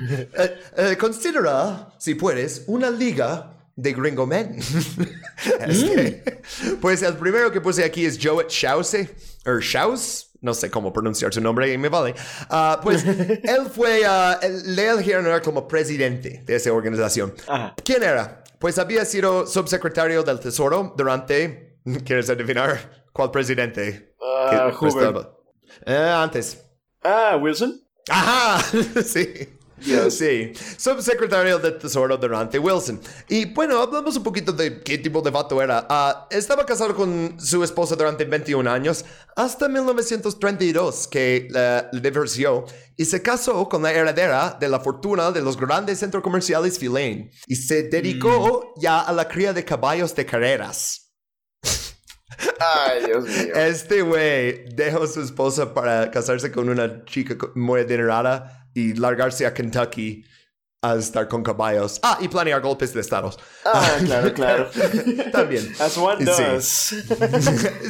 [0.09, 4.57] Eh, eh, considera, si puedes, una liga de Gringo Men.
[5.59, 6.41] Este,
[6.81, 9.07] pues el primero que puse aquí es Joet Schause,
[9.45, 12.15] o Schaus, no sé cómo pronunciar su nombre y me vale.
[12.49, 14.35] Uh, pues él fue, uh,
[14.65, 17.33] le eligieron como presidente de esa organización.
[17.83, 18.43] ¿Quién era?
[18.59, 24.15] Pues había sido subsecretario del Tesoro durante, ¿quieres adivinar cuál presidente?
[24.19, 25.29] Uh, Hoover.
[25.85, 26.63] Eh, antes.
[27.03, 27.79] Ah, Wilson.
[28.09, 28.59] Ajá,
[29.05, 29.56] sí.
[30.09, 32.99] Sí, subsecretario de Tesoro durante Wilson.
[33.29, 35.85] Y bueno, hablamos un poquito de qué tipo de vato era.
[35.89, 39.05] Ah, estaba casado con su esposa durante 21 años,
[39.35, 41.47] hasta 1932, que
[41.91, 46.23] le divorció y se casó con la heredera de la fortuna de los grandes centros
[46.23, 47.31] comerciales Filane.
[47.45, 48.81] Y se dedicó mm.
[48.81, 51.03] ya a la cría de caballos de carreras.
[52.59, 53.55] Ay, Dios mío.
[53.55, 59.43] Este güey dejó a su esposa para casarse con una chica muy adinerada y largarse
[59.47, 60.23] a Kentucky
[60.83, 61.99] a estar con caballos.
[62.03, 63.39] Ah, y planear golpes de estados.
[63.65, 64.69] Ah, claro, claro.
[65.31, 65.73] También.
[65.79, 66.93] As one does.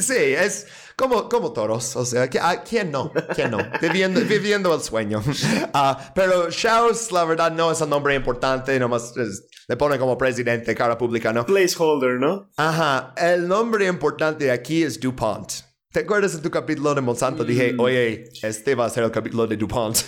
[0.00, 0.66] Sí, es
[0.96, 1.94] como, como toros.
[1.94, 3.12] O sea, ah, ¿quién no?
[3.34, 3.58] ¿Quién no?
[3.82, 5.22] Viviendo, viviendo el sueño.
[5.74, 8.78] Ah, pero Shaus, la verdad, no es un nombre importante.
[8.80, 9.12] Nomás
[9.68, 11.44] le pone como presidente, cara pública, ¿no?
[11.44, 12.50] Placeholder, ¿no?
[12.56, 13.12] Ajá.
[13.16, 15.52] El nombre importante aquí es DuPont.
[15.92, 17.44] ¿Te acuerdas en tu capítulo de Monsanto?
[17.44, 17.80] Dije, mm.
[17.80, 19.98] oye, este va a ser el capítulo de DuPont.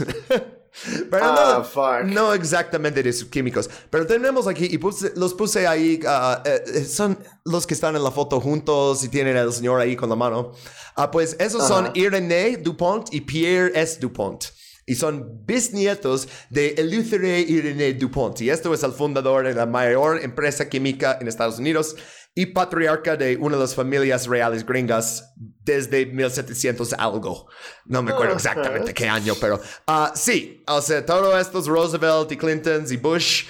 [1.10, 2.04] Pero ah, fuck.
[2.04, 3.68] no exactamente de sus químicos.
[3.90, 4.78] Pero tenemos aquí, y
[5.18, 9.36] los puse ahí, ah, eh, son los que están en la foto juntos y tienen
[9.36, 10.52] al señor ahí con la mano.
[10.96, 13.98] Ah, pues esos son Irene Dupont y Pierre S.
[14.00, 14.44] Dupont.
[14.86, 18.40] Y son bisnietos de Eleuthère Irene Dupont.
[18.40, 21.94] Y esto es el fundador de la mayor empresa química en Estados Unidos
[22.34, 27.48] y patriarca de una de las familias reales gringas desde 1700 algo.
[27.86, 29.56] No me acuerdo exactamente qué año, pero
[29.88, 33.46] uh, sí, o sea, todos estos Roosevelt y Clintons y Bush,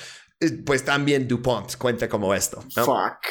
[0.64, 2.64] pues también DuPont cuenta como esto.
[2.74, 3.26] Fuck.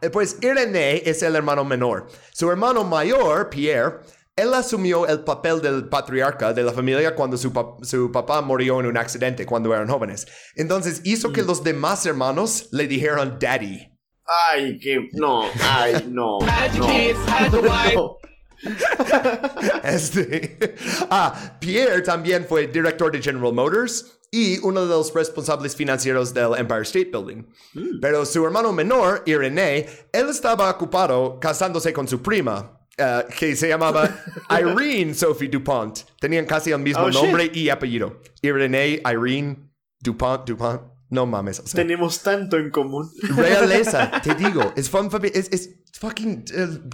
[0.00, 2.06] Eh, pues Irene es el hermano menor.
[2.32, 3.98] Su hermano mayor, Pierre,
[4.36, 7.52] él asumió el papel del patriarca de la familia cuando su,
[7.82, 10.28] su, papá murió en un accidente cuando eran jóvenes.
[10.54, 11.46] Entonces hizo que mm.
[11.46, 13.97] los demás hermanos le dijeron daddy.
[14.28, 16.38] Ay, que no, ay, no.
[19.84, 20.74] este.
[21.10, 26.54] Ah, Pierre también fue director de General Motors y uno de los responsables financieros del
[26.56, 27.46] Empire State Building.
[27.74, 28.00] Hmm.
[28.00, 33.68] Pero su hermano menor, Irene, él estaba ocupado casándose con su prima, eh, que se
[33.68, 34.10] llamaba
[34.50, 36.00] Irene Sophie DuPont.
[36.20, 38.20] Tenían casi el mismo oh, nombre y apellido.
[38.42, 39.56] Irene, Irene,
[40.00, 40.97] DuPont, DuPont.
[41.10, 41.62] No mames.
[41.64, 43.10] Tenemos tanto en común.
[43.36, 44.72] Realeza, te digo.
[44.76, 44.90] Es,
[45.34, 46.44] es, es fucking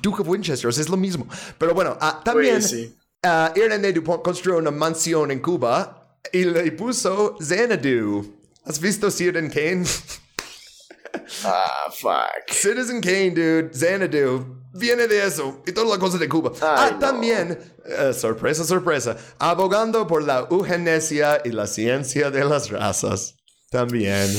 [0.02, 0.70] Duke of Winchester.
[0.70, 1.26] Es lo mismo.
[1.58, 2.96] Pero bueno, uh, también sí.
[3.24, 8.40] uh, Irene Dupont construyó una mansión en Cuba y le puso Xanadu.
[8.64, 9.84] ¿Has visto Citizen Kane?
[11.44, 12.50] ah, fuck.
[12.50, 13.70] Citizen Kane, dude.
[13.74, 14.62] Xanadu.
[14.76, 15.62] Viene de eso.
[15.66, 16.52] Y todas las cosas de Cuba.
[16.62, 17.58] ah, también.
[17.84, 19.16] Uh, sorpresa, sorpresa.
[19.38, 23.36] Abogando por la eugenesia y la ciencia de las razas.
[23.74, 24.30] También.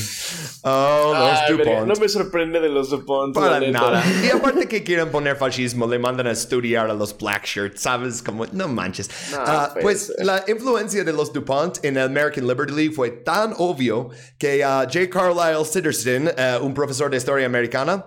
[0.62, 1.88] Oh, los DuPont.
[1.88, 3.36] No me sorprende de los DuPont.
[3.36, 4.02] Para nada.
[4.24, 8.24] Y aparte que quieren poner fascismo, le mandan a estudiar a los black shirts, ¿sabes?
[8.24, 9.10] Como, no manches.
[9.34, 13.54] Ah, pues, pues la influencia de los DuPont en el American Liberty League fue tan
[13.58, 14.10] obvio
[14.40, 15.10] que uh, J.
[15.10, 18.06] Carlyle Sitterson, uh, un profesor de historia americana,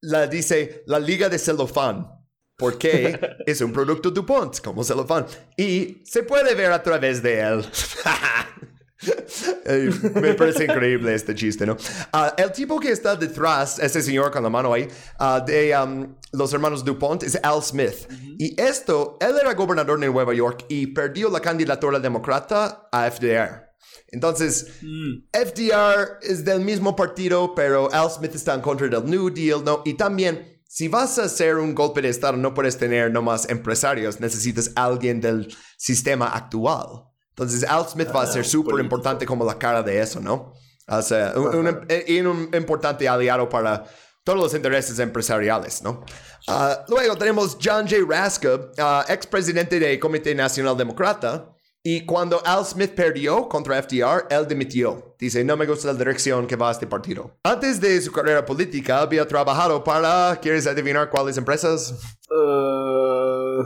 [0.00, 2.08] la dice la Liga de Celofán.
[2.56, 5.24] Porque es un producto DuPont, como celofán.
[5.56, 7.64] Y se puede ver a través de él.
[10.14, 11.76] Me parece increíble este chiste, ¿no?
[12.12, 14.88] Ah, el tipo que está detrás, ese señor con la mano ahí,
[15.18, 18.08] ah, de um, los hermanos DuPont, es Al Smith.
[18.38, 23.64] Y esto, él era gobernador de Nueva York y perdió la candidatura demócrata a FDR.
[24.08, 25.28] Entonces, mm.
[25.32, 29.82] FDR es del mismo partido, pero Al Smith está en contra del New Deal, ¿no?
[29.84, 34.20] Y también, si vas a hacer un golpe de Estado, no puedes tener nomás empresarios,
[34.20, 37.13] necesitas alguien del sistema actual.
[37.36, 40.54] Entonces, Al Smith va a ser ah, súper importante como la cara de eso, ¿no?
[40.86, 43.84] O sea, un, un, un, importante aliado para
[44.22, 46.04] todos los intereses empresariales, ¿no?
[46.46, 47.96] Ah, luego tenemos John J.
[48.08, 51.50] Raska, uh, expresidente del Comité Nacional Demócrata.
[51.86, 55.16] Y cuando Al Smith perdió contra FDR, él dimitió.
[55.18, 57.36] Dice, no me gusta la dirección que va este partido.
[57.42, 60.38] Antes de su carrera política, había trabajado para...
[60.40, 61.94] ¿Quieres adivinar cuáles empresas?
[62.30, 63.64] Uh,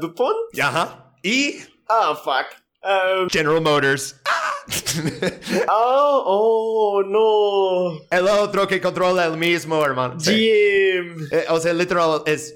[0.00, 0.60] ¿DuPont?
[0.62, 1.12] Ajá.
[1.24, 1.56] Y
[1.88, 2.46] Oh, fuck.
[2.82, 4.20] Um, General Motors.
[5.68, 8.06] oh, oh, no.
[8.10, 10.16] El otro que controla el mismo, hermano.
[10.18, 11.28] GM.
[11.30, 12.54] Eh, o sea, literal, es,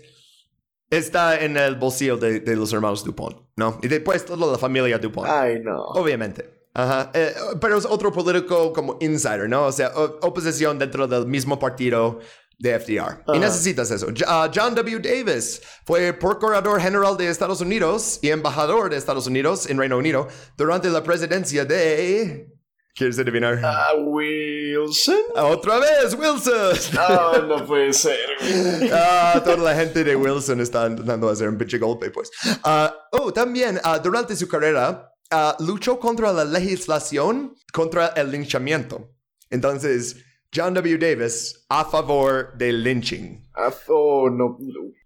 [0.91, 3.79] está en el bolsillo de, de, los hermanos DuPont, ¿no?
[3.83, 5.29] Y después toda la familia DuPont.
[5.29, 5.83] Ay, no.
[5.83, 6.59] Obviamente.
[6.75, 7.11] Ajá.
[7.15, 9.67] Eh, pero es otro político como insider, ¿no?
[9.67, 12.21] O sea, oposición dentro del mismo partido
[12.59, 13.23] de FDR.
[13.35, 14.07] Y necesitas eso.
[14.09, 14.99] Uh, John W.
[15.01, 20.29] Davis fue procurador general de Estados Unidos y embajador de Estados Unidos en Reino Unido
[20.57, 22.53] durante la presidencia de...
[22.95, 23.61] ¿Quieres adivinar?
[23.63, 25.21] Ah, Wilson.
[25.37, 26.77] Otra vez, Wilson.
[26.95, 28.19] No, no puede ser.
[28.93, 32.29] Ah, toda la gente de Wilson está intentando hacer un pinche golpe, pues.
[32.65, 35.13] Ah, oh, también, ah, durante su carrera,
[35.61, 39.15] luchó contra la legislación contra el linchamiento.
[39.49, 40.17] Entonces,
[40.53, 40.99] John W.
[40.99, 43.43] Davis a favor del lynching.
[43.89, 44.59] Oh, no.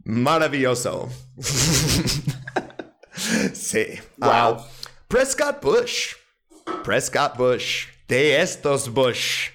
[0.07, 1.09] Maravilloso.
[3.53, 4.01] sí.
[4.19, 4.65] Wow.
[5.09, 6.15] Prescott Bush
[6.83, 7.89] Prescott Bush.
[8.09, 9.51] De estos Bush.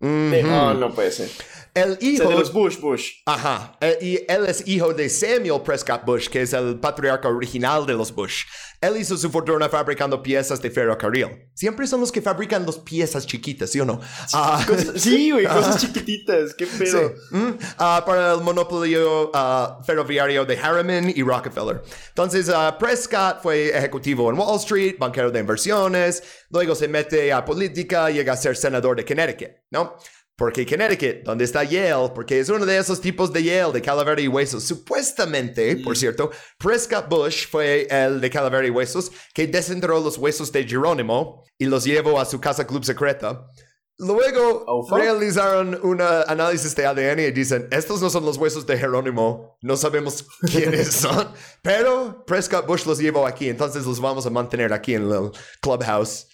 [0.00, 1.28] No, no puede ser.
[1.74, 3.10] El hijo de los Bush, Bush.
[3.26, 3.78] Ajá.
[4.00, 8.12] Y él es hijo de Samuel Prescott Bush, que es el patriarca original de los
[8.12, 8.44] Bush.
[8.80, 11.50] Él hizo su fortuna fabricando piezas de ferrocarril.
[11.54, 14.00] Siempre son los que fabrican las piezas chiquitas, ¿sí o no?
[14.32, 14.66] Ah,
[14.96, 16.54] sí, güey, cosas chiquititas.
[16.54, 17.12] Qué pedo.
[17.30, 21.82] Mm, ah, para el monopolio ah, ferroviario de Harriman y Rockefeller.
[22.08, 26.22] Entonces, Prescott fue ejecutivo en Wall Street, banquero de inversiones.
[26.48, 29.96] Luego se mete a política llega a ser senador de Connecticut, ¿no?
[30.40, 34.22] Porque Connecticut, donde está Yale, porque es uno de esos tipos de Yale, de calavera
[34.22, 34.64] y huesos.
[34.64, 40.50] Supuestamente, por cierto, Prescott Bush fue el de calavera y huesos que desenterró los huesos
[40.50, 43.50] de Jerónimo y los llevó a su casa club secreta.
[43.98, 48.78] Luego oh, realizaron un análisis de ADN y dicen, estos no son los huesos de
[48.78, 54.30] Jerónimo, no sabemos quiénes son, pero Prescott Bush los llevó aquí, entonces los vamos a
[54.30, 56.29] mantener aquí en el clubhouse.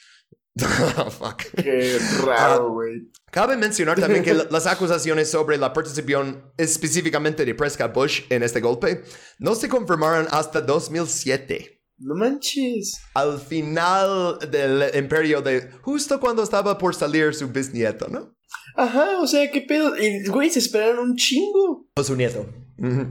[0.62, 1.42] Oh, fuck.
[1.56, 3.10] Qué raro, güey.
[3.30, 8.60] cabe mencionar también que las acusaciones sobre la participación específicamente de Prescott Bush en este
[8.60, 9.02] golpe
[9.38, 11.82] no se confirmaron hasta 2007.
[11.98, 13.00] No manches.
[13.14, 15.70] Al final del imperio de...
[15.80, 18.36] Justo cuando estaba por salir su bisnieto, ¿no?
[18.76, 19.96] Ajá, o sea, qué pedo.
[19.96, 21.88] Y, güey, se esperaron un chingo.
[21.96, 22.46] O su nieto.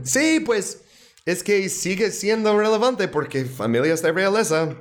[0.04, 0.82] Sí, pues
[1.24, 4.76] es que sigue siendo relevante porque familias de realeza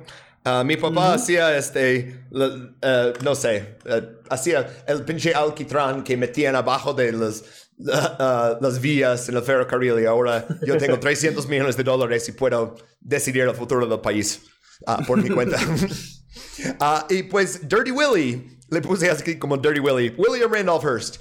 [0.48, 6.56] Ah, mi papá hacía este, eh, no sé, eh, hacía el pinche alquitrán que metían
[6.56, 7.44] abajo de las,
[7.90, 12.34] ah, las vías en el ferrocarril y ahora yo tengo 300 millones de dólares y
[12.34, 14.44] puedo decidir el futuro del país
[14.86, 15.58] ah, por mi cuenta.
[17.10, 21.18] y pues Dirty Willie, le puse así como Dirty Willie, William Randolph Hearst.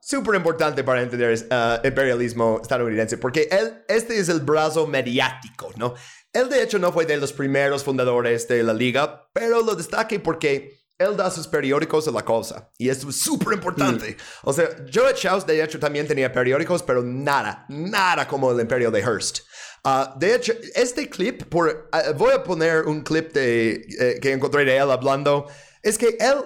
[0.00, 5.94] Súper importante para entender el imperialismo estadounidense, porque él, este es el brazo mediático, ¿no?
[6.36, 10.20] Él de hecho no fue de los primeros fundadores de la liga, pero lo destaque
[10.20, 12.70] porque él da sus periódicos a la cosa.
[12.76, 14.10] Y esto es súper importante.
[14.10, 14.48] Mm.
[14.48, 18.90] O sea, Joe Schaus de hecho también tenía periódicos, pero nada, nada como el imperio
[18.90, 19.38] de Hearst.
[19.82, 24.32] Ah, de hecho, este clip, por, ah, voy a poner un clip de, eh, que
[24.32, 25.46] encontré de él hablando,
[25.82, 26.36] es que él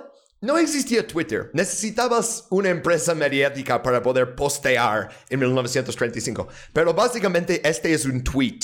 [0.41, 1.51] no existía Twitter.
[1.53, 6.47] Necesitabas una empresa mediática para poder postear en 1935.
[6.73, 8.61] Pero básicamente este es un tweet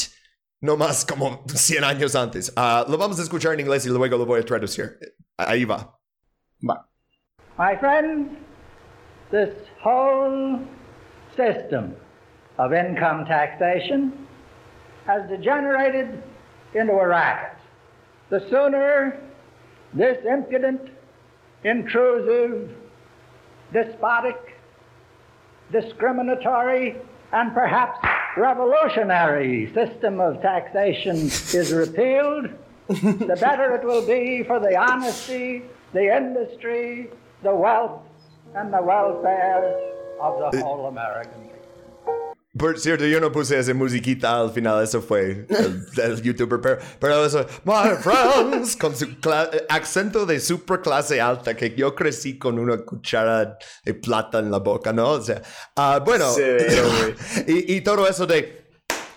[0.60, 2.52] no más como 100 años antes.
[2.56, 4.98] Uh, lo vamos a escuchar en inglés y luego lo voy a traducir.
[5.36, 5.98] Ahí va.
[6.62, 6.86] Va.
[7.58, 8.36] My friends,
[9.30, 9.50] this
[9.82, 10.60] whole
[11.36, 11.94] system
[12.58, 14.26] of income taxation
[15.06, 16.22] has degenerated
[16.74, 17.58] into a racket.
[18.30, 19.20] The sooner
[19.94, 20.80] this impudent,
[21.64, 22.70] intrusive,
[23.72, 24.36] despotic,
[25.72, 26.96] discriminatory,
[27.32, 27.98] and perhaps
[28.36, 32.48] revolutionary system of taxation is repealed,
[32.88, 35.62] the better it will be for the honesty,
[35.92, 37.08] the industry,
[37.42, 38.02] the wealth,
[38.54, 39.74] and the welfare
[40.20, 41.65] of the uh, whole American people.
[42.56, 47.26] Por cierto, yo no puse esa musiquita al final, eso fue el, youtuber, pero, pero,
[47.26, 49.06] eso, my friends, con su
[49.68, 54.58] acento de super clase alta, que yo crecí con una cuchara de plata en la
[54.58, 55.10] boca, ¿no?
[55.10, 55.42] O sea,
[55.76, 56.32] uh, bueno,
[57.46, 58.66] y, y, todo eso de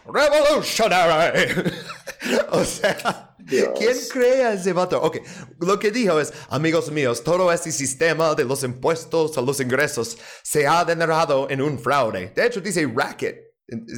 [0.06, 1.54] revolutionary,
[2.50, 5.02] o sea, ¿quién crea ese vato?
[5.02, 5.18] Ok,
[5.60, 10.18] lo que dijo es, amigos míos, todo este sistema de los impuestos a los ingresos
[10.44, 12.32] se ha generado en un fraude.
[12.36, 13.50] De hecho, dice racket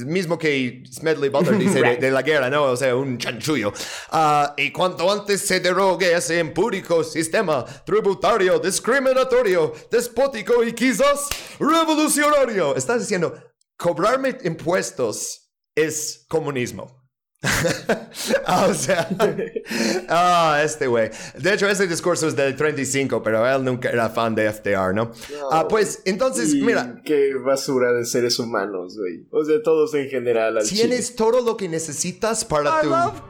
[0.04, 2.64] mismo que Smedley Butler dice de, la guerra, ¿no?
[2.64, 3.72] O sea, un chanchullo.
[4.10, 12.76] Ah, y cuanto antes se derogue ese empúrico sistema tributario, discriminatorio, despótico y quizás revolucionario.
[12.76, 13.34] Estás diciendo,
[13.76, 17.01] cobrarme impuestos es comunismo.
[18.68, 19.08] o sea,
[20.08, 21.10] ah, este güey.
[21.38, 25.10] De hecho, ese discurso es del 35, pero él nunca era fan de FDR, ¿no?
[25.50, 27.02] ah, pues entonces, mira.
[27.04, 29.26] Qué basura de seres humanos, güey.
[29.30, 30.58] O sea, todos en general.
[30.68, 32.88] tienes todo lo que necesitas para tu.
[32.88, 33.22] ¡Loco!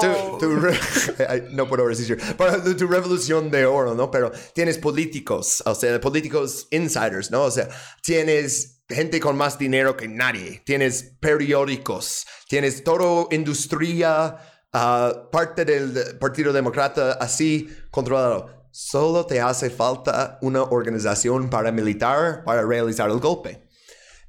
[1.52, 2.18] no puedo resistir.
[2.36, 4.12] Para tu revolución de oro, ¿no?
[4.12, 7.42] Pero tienes políticos, o sea, políticos insiders, ¿no?
[7.42, 7.68] O sea,
[8.02, 14.36] tienes gente con más dinero que nadie, tienes periódicos, tienes todo industria,
[14.72, 18.68] uh, parte del Partido Demócrata así controlado.
[18.70, 23.66] Solo te hace falta una organización paramilitar para realizar el golpe.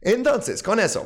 [0.02, 1.06] Entonces, con eso,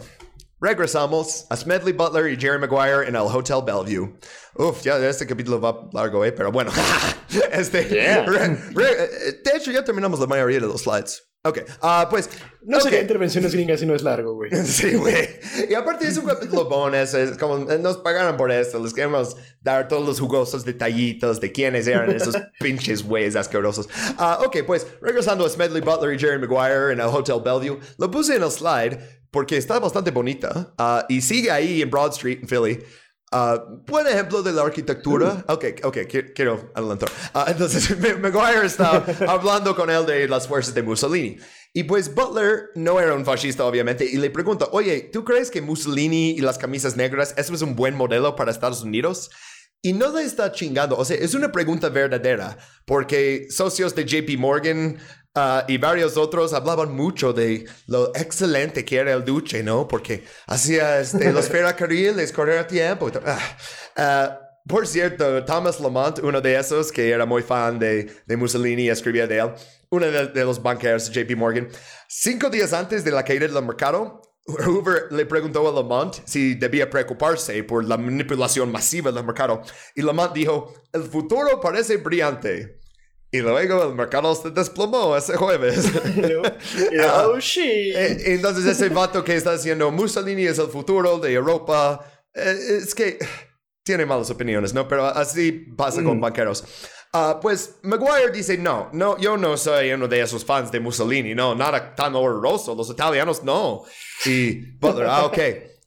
[0.62, 4.18] regresamos a Smedley Butler y Jerry Maguire en el Hotel Bellevue.
[4.56, 6.32] Uf, ya este capítulo va largo, ¿eh?
[6.32, 6.72] Pero bueno,
[7.52, 11.33] este, de hecho ya terminamos la mayoría de los slides.
[11.46, 12.30] Ok, uh, pues...
[12.62, 14.50] No sería intervenciones gringas si no es largo, güey.
[14.66, 15.28] sí, güey.
[15.70, 19.90] Y aparte es un capítulo bonus, es como nos pagaron por esto, les queremos dar
[19.90, 23.90] todos los jugosos detallitos de quiénes eran esos pinches güeyes asquerosos.
[24.18, 28.10] Uh, ok, pues regresando a Smedley Butler y Jerry Maguire en el Hotel Bellevue, lo
[28.10, 29.00] puse en el slide
[29.30, 32.80] porque está bastante bonita uh, y sigue ahí en Broad Street en Philly.
[33.34, 35.44] Uh, buen ejemplo de la arquitectura.
[35.48, 35.98] Ok, ok,
[36.36, 37.10] quiero adelantar.
[37.34, 41.38] Uh, entonces, Maguire está hablando con él de las fuerzas de Mussolini.
[41.74, 45.64] Y pues Butler no era un fascista, obviamente, y le pregunta, oye, ¿tú crees que
[45.64, 49.32] Mussolini y las camisas negras, eso es un buen modelo para Estados Unidos?
[49.82, 54.38] Y no le está chingando, o sea, es una pregunta verdadera, porque socios de JP
[54.38, 55.00] Morgan
[55.36, 59.88] Ah, y varios otros hablaban mucho de lo excelente que era el Duce, ¿no?
[59.88, 63.10] Porque hacía este, los ferrocarriles correr a tiempo.
[63.96, 68.90] Ah, por cierto, Thomas Lamont, uno de esos que era muy fan de, de Mussolini,
[68.90, 69.52] escribía de él,
[69.90, 71.68] uno de, los banqueros de JP Morgan,
[72.08, 76.90] cinco días antes de la caída del mercado, Hoover le preguntó a Lamont si debía
[76.90, 79.62] preocuparse por la manipulación masiva del mercado
[79.96, 82.83] y Lamont dijo, el futuro parece brillante.
[83.34, 85.86] Y luego el mercado se desplomó ese jueves.
[87.02, 87.96] Ah, oh, shit.
[87.96, 92.94] Eh, entonces ese vato que está diciendo Mussolini es el futuro de Europa, eh, es
[92.94, 93.18] que
[93.84, 94.88] tiene malas opiniones, ¿no?
[94.88, 96.22] Pero así pasa con mm.
[96.22, 96.64] banqueros.
[97.12, 101.34] Uh, pues Maguire dice, no, no, yo no soy uno de esos fans de Mussolini,
[101.34, 103.84] no, nada tan horroroso, los italianos no.
[104.26, 105.40] Y Butler, ah, ok.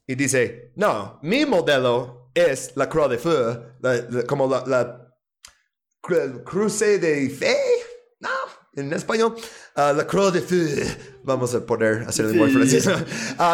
[0.05, 5.06] Y dice, no, mi modelo es la Croix de Feu, como la
[6.43, 7.55] cruce de fe,
[8.19, 8.29] no,
[8.75, 9.35] en español,
[9.75, 10.67] uh, la Croix de Feu.
[11.23, 12.87] Vamos a poder hacerlo muy francés.
[12.87, 12.93] Uh,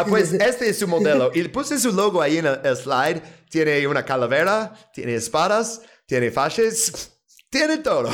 [0.10, 1.32] pues este es su modelo.
[1.34, 3.22] Y puse su logo ahí en el, slide.
[3.50, 7.12] Tiene una calavera, tiene espadas, tiene fasces.
[7.50, 8.10] Tiene todo.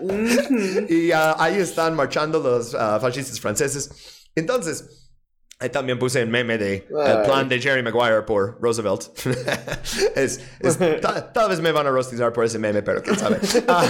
[0.88, 3.90] y uh, ahí están marchando los fascistas franceses.
[4.34, 5.07] Entonces,
[5.60, 9.08] Ahí también puse el meme de el plan de Jerry Maguire por Roosevelt.
[10.14, 10.40] es,
[11.32, 13.38] tal vez me van a rostizar por ese meme, pero quién sabe.
[13.66, 13.84] Ah,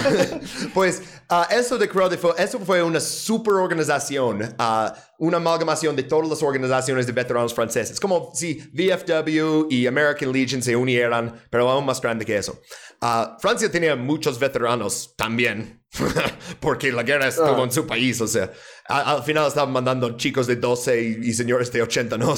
[0.73, 6.27] pues uh, eso de Feu, eso fue una super organización, uh, una amalgamación de todas
[6.27, 11.85] las organizaciones de veteranos franceses, como si VFW y American Legion se unieran, pero aún
[11.85, 12.59] más grande que eso.
[13.01, 15.81] Uh, Francia tenía muchos veteranos también,
[16.59, 18.51] porque la guerra estuvo en su país, o sea,
[18.89, 22.33] al final estaban mandando chicos de 12 y, señores de 80, ¿no?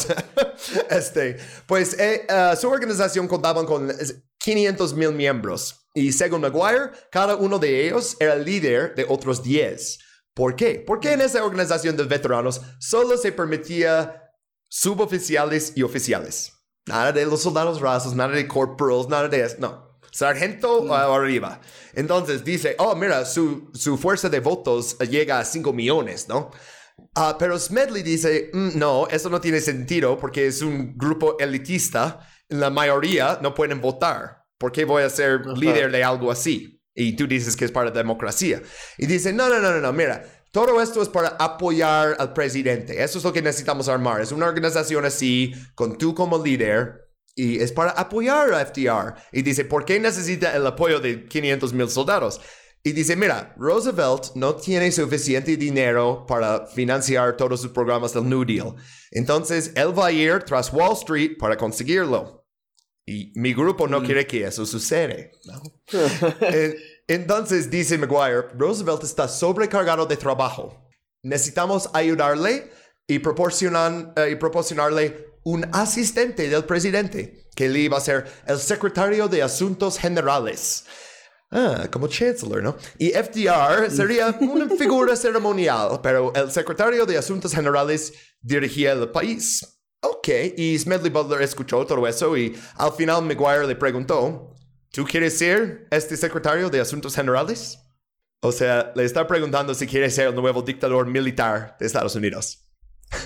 [0.89, 3.89] este, pues eh, uh, su organización contaba con
[4.37, 9.99] 500 mil miembros y según Maguire, cada uno de ellos era líder de otros 10.
[10.33, 10.83] ¿Por qué?
[10.85, 14.33] Porque en esa organización de veteranos solo se permitía
[14.69, 16.51] suboficiales y oficiales.
[16.85, 20.91] Nada de los soldados rasos, nada de corporals, nada de eso, no sargento mm.
[20.91, 21.61] arriba.
[21.93, 26.51] Entonces dice, oh, mira, su, su, fuerza de votos llega a 5 millones, ¿no?
[27.15, 32.19] Uh, pero Smedley dice, mm, no, eso no tiene sentido porque es un grupo elitista.
[32.49, 34.43] La mayoría no pueden votar.
[34.57, 36.79] ¿Por qué voy a ser líder de algo así?
[36.93, 38.61] Y tú dices que es para la democracia.
[38.97, 43.01] Y dice, no, no, no, no, no, mira, todo esto es para apoyar al presidente.
[43.01, 44.21] Eso es lo que necesitamos armar.
[44.21, 47.10] Es una organización así, con tú como líder,
[47.41, 49.15] y es para apoyar a FDR.
[49.31, 52.39] Y dice, ¿por qué necesita el apoyo de 500 mil soldados?
[52.84, 58.45] Y dice, mira, Roosevelt no tiene suficiente dinero para financiar todos sus programas del New
[58.45, 58.76] Deal.
[59.09, 62.45] Entonces, él va a ir tras Wall Street para conseguirlo.
[63.07, 64.05] Y mi grupo no mm.
[64.05, 65.15] quiere que eso suceda.
[67.07, 70.88] Entonces, dice Maguire, Roosevelt está sobrecargado de trabajo.
[71.23, 72.69] Necesitamos ayudarle
[73.07, 78.59] y, proporcionan, eh, y proporcionarle un asistente del presidente, que le iba a ser el
[78.59, 80.85] secretario de Asuntos Generales.
[81.53, 82.77] Ah, como chancellor, ¿no?
[82.97, 89.61] Y FDR sería una figura ceremonial, pero el secretario de Asuntos Generales dirigía el país.
[90.01, 94.55] Ok, y Smedley Butler escuchó todo eso y al final Maguire le preguntó,
[94.91, 97.77] ¿tú quieres ser este secretario de Asuntos Generales?
[98.41, 102.70] O sea, le está preguntando si quiere ser el nuevo dictador militar de Estados Unidos.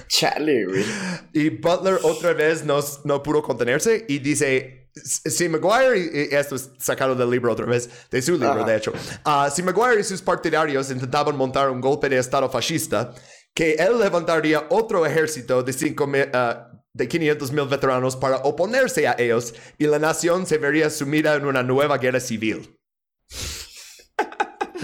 [0.08, 0.86] Chale, güey.
[1.34, 6.72] Y Butler otra vez no, no pudo contenerse y dice, si Maguire, y esto es
[6.80, 8.94] sacado del libro otra vez, de su libro, de hecho,
[9.26, 13.14] uh, si Maguire y sus partidarios intentaban montar un golpe de Estado fascista,
[13.54, 19.16] que él levantaría otro ejército de, cinco, uh, de 500 mil veteranos para oponerse a
[19.18, 22.78] ellos y la nación se vería sumida en una nueva guerra civil.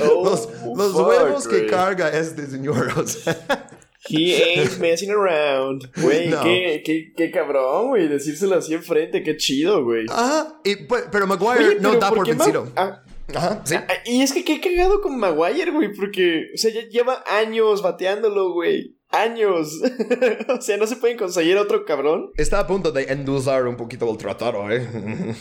[0.01, 2.97] Oh, los, los huevos que carga este señor.
[2.97, 3.67] O sea.
[4.09, 5.91] He ain't messing around.
[6.01, 8.07] Güey, qué, qué, qué, cabrón, güey.
[8.07, 10.05] Decírselo así enfrente, qué chido, güey.
[10.09, 12.67] Ajá, pues, pero Maguire no da por vencido.
[12.75, 13.03] Ah,
[13.35, 13.75] Ajá, sí.
[13.75, 17.81] Ah, y es que qué cagado con Maguire, güey, porque, o sea, ya lleva años
[17.81, 18.97] bateándolo, güey.
[19.09, 19.79] Años.
[20.49, 22.31] o sea, no se pueden conseguir otro cabrón.
[22.37, 24.87] Está a punto de endulzar un poquito el tratado, ¿eh?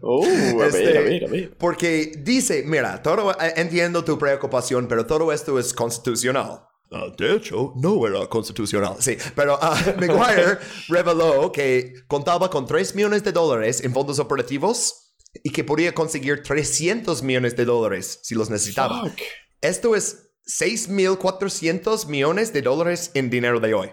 [0.00, 1.54] oh, a ver, a ver, a ver.
[1.56, 6.60] Porque dice, mira, todo, eh, entiendo tu preocupación, pero todo esto es constitucional.
[6.94, 8.94] Ah, de hecho, no era constitucional.
[9.00, 15.16] Sí, pero uh, Maguire reveló que contaba con 3 millones de dólares en fondos operativos
[15.42, 19.12] y que podía conseguir 300 millones de dólares si los necesitaba.
[19.60, 23.90] Esto es 6.400 millones de dólares en dinero de hoy.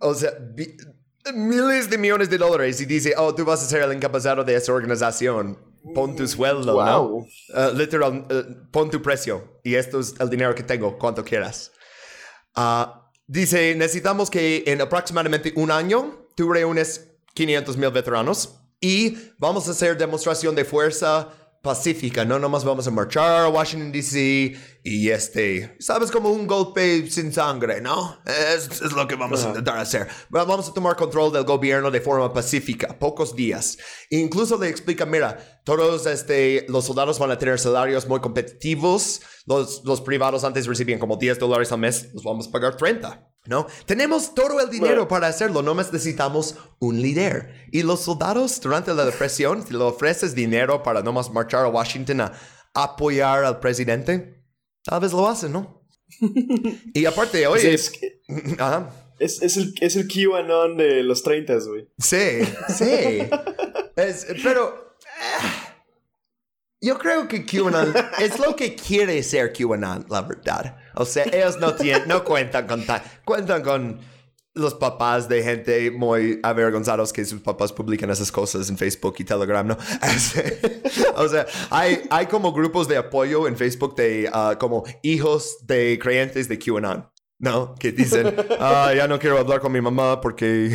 [0.00, 0.32] O sea,
[1.32, 4.56] miles de millones de dólares y dice, oh, tú vas a ser el encabezado de
[4.56, 5.56] esa organización.
[5.94, 7.04] Pon tu sueldo, ¿no?
[7.04, 9.60] Uh, literal, uh, pon tu precio.
[9.62, 11.70] Y esto es el dinero que tengo, cuanto quieras.
[12.54, 19.66] Ah, dice, necesitamos que en aproximadamente un año tú reúnes 500 mil veteranos y vamos
[19.68, 21.30] a hacer demostración de fuerza
[21.64, 24.54] pacífica, no nomás vamos a marchar a Washington, D.C.
[24.84, 28.18] y este, sabes, como un golpe sin sangre, ¿no?
[28.26, 30.06] Es, es lo que vamos a intentar hacer.
[30.28, 33.78] Vamos a tomar control del gobierno de forma pacífica, pocos días.
[34.10, 39.82] incluso le explica, mira, todos este, los soldados van a tener salarios muy competitivos, los,
[39.84, 43.33] los privados antes recibían como 10 dólares al mes, los vamos a pagar 30.
[43.46, 43.66] ¿No?
[43.84, 47.68] Tenemos todo el dinero para hacerlo, no necesitamos un líder.
[47.72, 51.68] Y los soldados durante la depresión, si le ofreces dinero para no más marchar a
[51.68, 52.32] Washington a
[52.72, 54.42] apoyar al presidente,
[54.82, 55.86] tal vez lo hacen, ¿no?
[56.94, 57.74] y aparte, oye...
[57.74, 57.92] es,
[59.18, 61.88] es, es, el, es el QAnon de los 30, güey.
[61.98, 63.28] Sí, sí.
[64.42, 64.96] pero...
[65.00, 65.74] Eh,
[66.80, 70.78] yo creo que QAnon es lo que quiere ser QAnon, la verdad.
[70.94, 72.84] O sea, ellos no tienen, no cuentan con
[73.24, 74.00] cuentan con
[74.54, 79.24] los papás de gente muy avergonzados que sus papás publican esas cosas en Facebook y
[79.24, 79.76] Telegram, ¿no?
[81.16, 85.98] o sea, hay, hay como grupos de apoyo en Facebook de uh, como hijos de
[86.00, 87.10] creyentes de QAnon.
[87.36, 87.74] ¿No?
[87.74, 90.70] Que dicen, ah, ya no quiero hablar con mi mamá porque...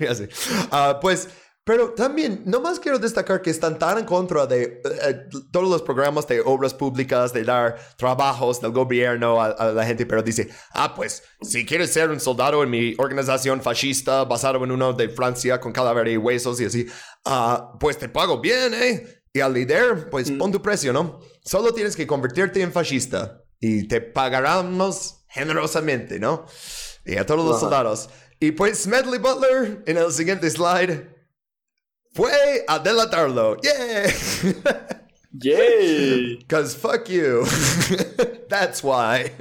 [0.08, 0.28] así.
[0.70, 1.28] Uh, pues
[1.64, 5.80] pero también, no más quiero destacar que están tan en contra de eh, todos los
[5.80, 10.94] programas de obras públicas, de dar trabajos del gobierno a, la gente, pero dice, ah,
[10.94, 15.58] pues, si quieres ser un soldado en mi organización fascista basado en uno de Francia
[15.58, 16.86] con cadáver y huesos y así,
[17.24, 19.22] ah, pues te pago bien, ¿eh?
[19.32, 20.36] Y al líder, pues mm.
[20.36, 21.20] pon tu precio, ¿no?
[21.42, 26.44] Solo tienes que convertirte en fascista y te pagaremos generosamente, ¿no?
[27.06, 28.10] Y a todos los soldados.
[28.38, 31.13] Y pues Smedley Butler, en el siguiente slide,
[32.14, 33.56] fue a delatarlo.
[33.62, 34.06] ¡Yeah!
[35.36, 36.36] Yay!
[36.36, 37.44] Because fuck you.
[38.48, 39.32] That's why.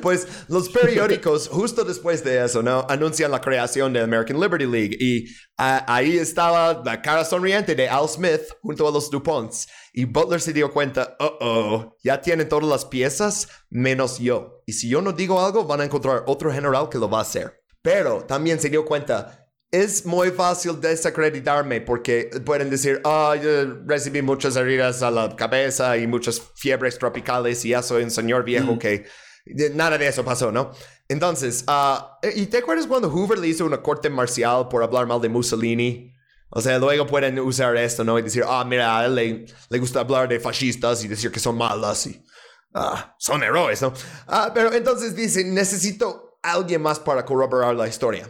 [0.00, 2.86] Pues los periódicos, justo después de eso, ¿no?
[2.88, 4.96] Anuncian la creación de American Liberty League.
[4.98, 5.26] Y
[5.58, 9.68] ahí estaba la cara sonriente de Al Smith junto a los DuPonts.
[9.92, 14.62] Y Butler se dio cuenta, oh, oh, ya tienen todas las piezas menos yo.
[14.64, 17.22] Y si yo no digo algo, van a encontrar otro general que lo va a
[17.22, 17.62] hacer.
[17.82, 19.41] Pero también se dio cuenta,
[19.72, 25.96] es muy fácil desacreditarme porque pueden decir, ah, yo recibí muchas heridas a la cabeza
[25.96, 29.06] y muchas fiebres tropicales y ya soy un señor viejo que
[29.74, 30.72] nada de eso pasó, ¿no?
[31.08, 35.22] Entonces, ah, ¿y te acuerdas cuando Hoover le hizo una corte marcial por hablar mal
[35.22, 36.12] de Mussolini?
[36.50, 38.18] O sea, luego pueden usar esto, ¿no?
[38.18, 41.40] Y decir, ah, mira, a él le, le gusta hablar de fascistas y decir que
[41.40, 42.22] son malas y
[42.74, 43.94] ah, son héroes, ¿no?
[44.26, 48.28] Ah, pero entonces dice, necesito alguien más para corroborar la historia.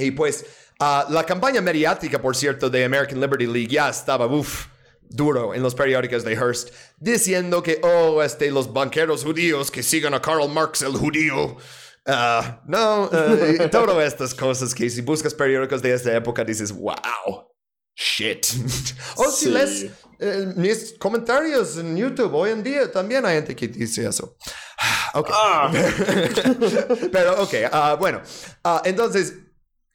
[0.00, 0.44] Y pues
[0.80, 4.66] ah, la campaña mediática, por cierto, de American Liberty League ya estaba, uff,
[5.10, 10.14] duro en los periódicos de Hearst, diciendo que, oh, este, los banqueros judíos que sigan
[10.14, 11.56] a Karl Marx el judío.
[12.06, 17.50] Ah, no, uh, todas estas cosas que si buscas periódicos de esta época dices, wow,
[17.94, 18.46] shit.
[19.16, 19.86] o si lees
[20.18, 24.36] eh, mis comentarios en YouTube hoy en día, también hay gente que dice eso.
[25.12, 25.28] Ok.
[25.32, 25.72] Ah.
[27.12, 27.52] Pero, ok,
[27.98, 28.22] bueno,
[28.84, 29.34] entonces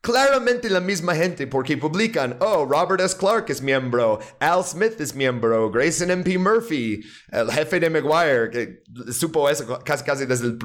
[0.05, 3.17] claramente la misma gente porque publican, oh, Robert S.
[3.17, 6.37] Clark es miembro, Al Smith es miembro, Grayson M.P.
[6.37, 10.55] Murphy, el jefe de Maguire, que supo eso casi casi desde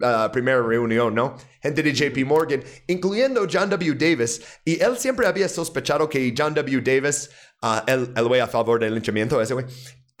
[0.00, 1.36] la uh, primera reunión, ¿no?
[1.62, 3.94] Gente de JP Morgan, incluyendo John W.
[3.94, 6.80] Davis, y él siempre había sospechado que John W.
[6.80, 7.30] Davis,
[7.62, 9.66] uh, el, el a favor del linchamiento, ese güey,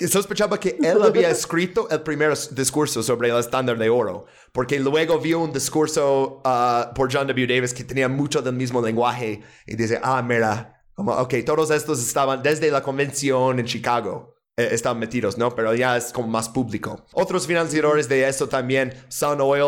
[0.06, 5.18] sospechaba que él había escrito el primer discurso sobre el estándar de oro, porque luego
[5.18, 7.46] vio un discurso uh, por John W.
[7.46, 12.00] Davis que tenía mucho del mismo lenguaje y dice, ah, mira, como, ok, todos estos
[12.00, 14.36] estaban desde la convención en Chicago.
[14.56, 15.54] Eh, estaban metidos, ¿no?
[15.54, 17.06] Pero ya es como más público.
[17.12, 19.62] Otros financiadores de eso también, Sun Oil,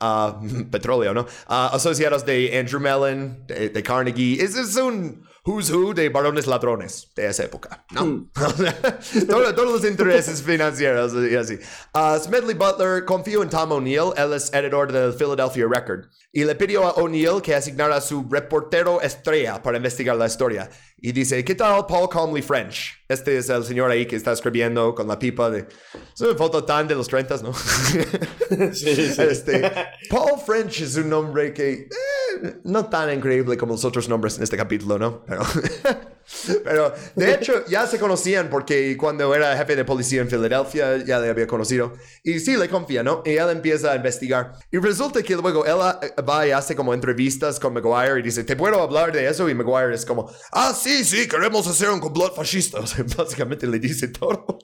[0.00, 1.22] uh, petróleo, ¿no?
[1.22, 4.42] Uh, asociados de Andrew Mellon, de, Carnegie.
[4.42, 8.04] Es, es un who's who de varones ladrones de esa época, ¿no?
[8.04, 8.30] Hmm.
[9.28, 11.58] todos, los intereses financieros y así.
[11.94, 16.54] Uh, Smedley Butler confió en Tom O'Neill, él es editor del Philadelphia Record, y le
[16.54, 20.70] pidió a O'Neill que asignara a su reportero estrella para investigar la historia.
[20.96, 23.02] Y dice, ¿qué tal Paul Comley French?
[23.08, 25.66] Este es el señor ahí que está escribiendo con la pipa de...
[26.14, 27.52] Es una foto tan de los 30, ¿no?
[28.72, 29.22] sí, sí.
[29.22, 29.72] Este,
[30.08, 31.72] Paul French es un nombre que...
[31.72, 35.24] Eh, no tan increíble como los otros nombres en este capítulo, ¿no?
[35.24, 35.42] Pero...
[36.64, 41.18] Pero de hecho ya se conocían porque cuando era jefe de policía en Filadelfia ya
[41.18, 41.94] le había conocido.
[42.22, 43.22] Y sí, le confía, ¿no?
[43.24, 44.52] Y él empieza a investigar.
[44.70, 48.56] Y resulta que luego él va y hace como entrevistas con Maguire y dice, ¿te
[48.56, 49.48] puedo hablar de eso?
[49.48, 52.80] Y Maguire es como, ah, sí, sí, queremos hacer un complot fascista.
[52.80, 54.58] O sea, básicamente le dice todo.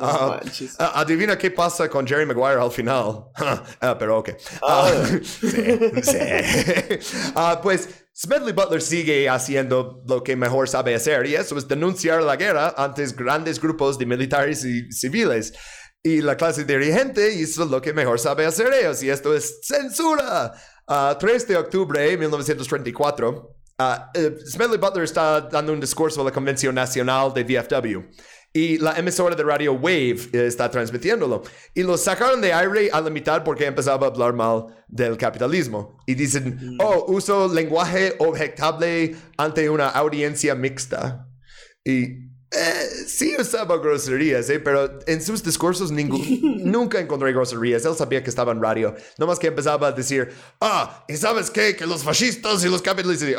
[0.00, 0.40] Ah,
[0.78, 3.26] ah, adivina qué pasa con Jerry Maguire al final.
[3.80, 4.30] Ah, pero ok.
[5.22, 5.50] sí,
[6.02, 6.18] sí.
[7.62, 12.36] pues Smedley Butler sigue haciendo lo que mejor sabe hacer y eso es denunciar la
[12.36, 15.52] guerra ante grandes grupos de militares y civiles.
[16.00, 20.52] Y la clase dirigente hizo lo que mejor sabe hacer ellos y esto es censura.
[20.86, 23.56] 3 de octubre de 1934,
[24.46, 28.00] Smedley Butler está dando un discurso a la Convención Nacional de VFW.
[28.56, 31.42] Y la emisora de radio Wave está transmitiéndolo.
[31.74, 35.98] Y lo sacaron de aire a la mitad porque empezaba a hablar mal del capitalismo.
[36.06, 36.78] Y dicen, mm.
[36.80, 41.26] oh, uso lenguaje objectable ante una audiencia mixta.
[41.84, 42.23] Y
[42.56, 44.60] eh, sí usaba groserías, ¿eh?
[44.60, 47.84] pero en sus discursos nunca encontré groserías.
[47.84, 48.94] Él sabía que estaba en radio.
[49.18, 51.76] No más que empezaba a decir, ah, ¿y sabes qué?
[51.76, 53.28] Que los fascistas y los capitalistas...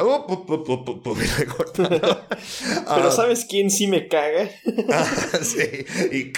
[2.95, 4.49] pero ¿sabes quién sí me caga?
[4.91, 5.05] Ah,
[5.41, 6.33] sí, y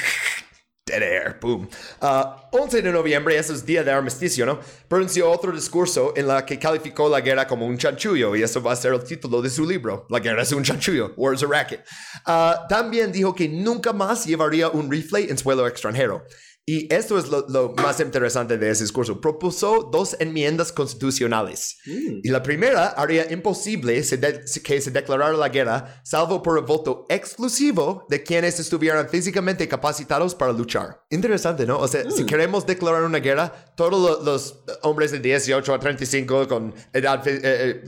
[0.88, 1.68] Dead air, boom.
[2.00, 4.60] 11 de noviembre, eso es día de armisticio, ¿no?
[4.88, 8.72] Pronunció otro discurso en la que calificó la guerra como un chanchullo, y eso va
[8.72, 10.08] a ser el título de su libro.
[10.10, 11.84] La guerra es un chanchullo, War is a racket.
[12.26, 16.26] Ah, también dijo que nunca más llevaría un rifle en suelo extranjero.
[16.70, 19.22] Y esto es lo, más interesante de ese discurso.
[19.22, 21.78] Propuso dos enmiendas constitucionales.
[21.86, 22.20] Mm.
[22.24, 28.06] Y la primera haría imposible que se declarara la guerra, salvo por el voto exclusivo
[28.10, 31.06] de quienes estuvieran físicamente capacitados para luchar.
[31.10, 31.80] Interesante, ¿no?
[31.80, 32.26] O sea, si mm.
[32.26, 37.40] queremos declarar una guerra, todos los, hombres de 18 a 35 con edad eh,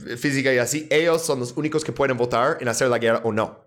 [0.08, 3.20] eh, física y así, ellos son los únicos que pueden votar en hacer la guerra
[3.24, 3.66] o no.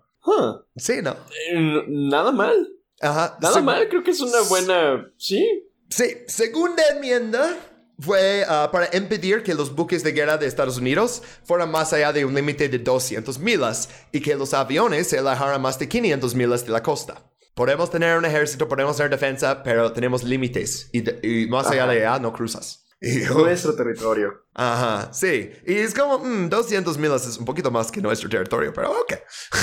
[0.74, 1.12] Sí, ¿no?
[1.52, 2.68] Eh, nada mal.
[3.04, 5.06] Nada mal, creo que es una buena.
[5.16, 5.68] Sí.
[5.90, 7.56] Sí, segunda enmienda
[7.98, 12.12] fue ah, para impedir que los buques de guerra de Estados Unidos fueran más allá
[12.12, 16.34] de un límite de 200 millas y que los aviones se alejaran más de 500
[16.34, 17.30] millas de la costa.
[17.54, 22.18] Podemos tener un ejército, podemos tener defensa, pero tenemos límites y, más allá de allá
[22.18, 22.83] no cruzas.
[23.34, 24.46] Nuestro territorio.
[24.54, 25.50] Ajá, sí.
[25.66, 29.14] Y es como, 200 mm, millas es un poquito más que nuestro territorio, pero ok.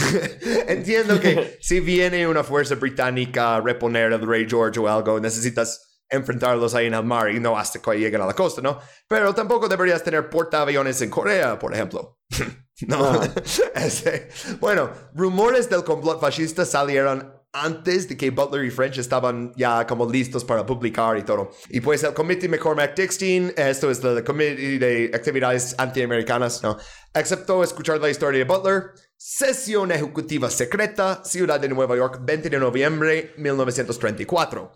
[0.67, 5.91] Entiendo que si viene una fuerza británica a reponer al rey George o algo, necesitas
[6.09, 8.79] enfrentarlos ahí en el mar y no hasta que lleguen a la costa, ¿no?
[9.07, 12.19] Pero tampoco deberías tener portaaviones en Corea, por ejemplo.
[12.87, 13.21] no.
[13.75, 19.85] Este, bueno, rumores del complot fascista salieron antes de que Butler y French estaban ya
[19.85, 21.51] como listos para publicar y todo.
[21.69, 26.77] Y pues el Comité McCormack Dixon, esto es el Comité de Actividades Antiamericanas, ¿no?
[27.13, 28.91] Aceptó escuchar la historia de Butler.
[29.17, 34.71] Sesión ejecutiva secreta, Ciudad de Nueva York, 20 de noviembre 1934.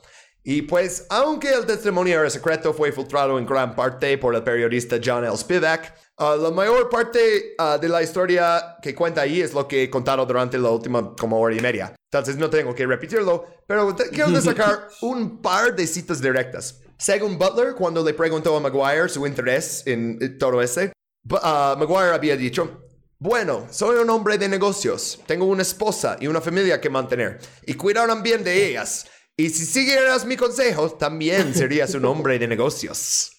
[0.48, 4.98] Y pues, aunque el testimonio era secreto, fue filtrado en gran parte por el periodista
[5.04, 5.36] John L.
[5.36, 5.92] Spivak.
[6.20, 9.90] Uh, la mayor parte uh, de la historia que cuenta ahí es lo que he
[9.90, 11.96] contado durante la última como hora y media.
[12.12, 16.80] Entonces no tengo que repetirlo, pero quiero destacar un par de citas directas.
[16.96, 20.94] Según Butler, cuando le preguntó a Maguire su interés en todo ese,
[21.28, 22.86] uh, Maguire había dicho,
[23.18, 27.74] bueno, soy un hombre de negocios, tengo una esposa y una familia que mantener, y
[27.74, 29.08] cuidarán bien de ellas.
[29.38, 33.32] Y si siguieras mi consejo, también serías un hombre de negocios.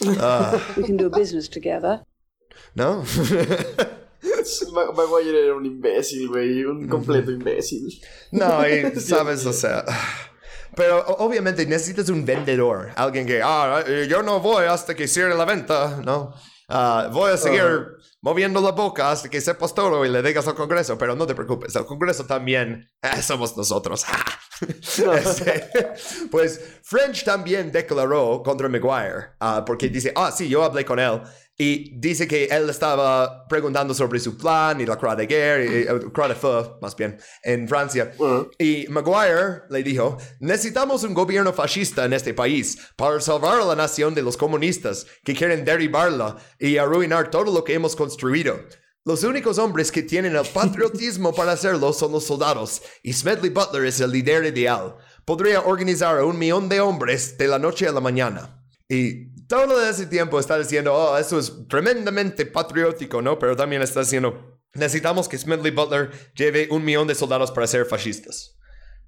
[0.00, 2.00] Uh, We can do business together.
[2.74, 3.04] ¿no?
[4.96, 7.88] Maguire era un imbécil, güey, un completo imbécil.
[8.32, 9.84] No, y sabes, o sea...
[10.76, 15.44] Pero obviamente necesitas un vendedor, alguien que, ah, yo no voy hasta que cierre la
[15.44, 16.34] venta, ¿no?
[16.68, 17.62] Ah, voy a seguir
[18.24, 21.34] moviendo la boca hasta que sepas todo y le digas al Congreso, pero no te
[21.34, 24.04] preocupes, el Congreso también eh, somos nosotros.
[24.64, 25.68] Este,
[26.30, 31.20] pues French también declaró contra Maguire, ah, porque dice, ah, sí, yo hablé con él
[31.56, 35.82] y dice que él estaba preguntando sobre su plan y la Croix de Guerre, y,
[35.82, 38.12] eh, Croix de Feu, más bien, en Francia.
[38.58, 43.76] Y Maguire le dijo, necesitamos un gobierno fascista en este país para salvar a la
[43.76, 48.58] nación de los comunistas que quieren derribarla y arruinar todo lo que hemos construido.
[49.04, 53.84] Los únicos hombres que tienen el patriotismo para hacerlo son los soldados, y Smedley Butler
[53.84, 54.96] es el líder ideal.
[55.24, 58.64] Podría organizar a un millón de hombres de la noche a la mañana.
[58.88, 63.38] Y todo ese tiempo está diciendo, oh, eso es tremendamente patriótico, ¿no?
[63.38, 67.86] Pero también está diciendo, necesitamos que Smedley Butler lleve un millón de soldados para ser
[67.86, 68.56] fascistas.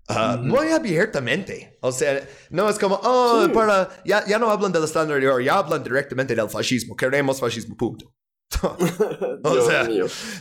[0.08, 1.78] Ah, muy abiertamente.
[1.80, 5.40] O sea, no es como, oh, para, ya, ya no hablan del estándar de oro,
[5.40, 6.94] ya hablan directamente del fascismo.
[6.94, 8.14] Queremos fascismo, punto.
[9.42, 9.88] o sea,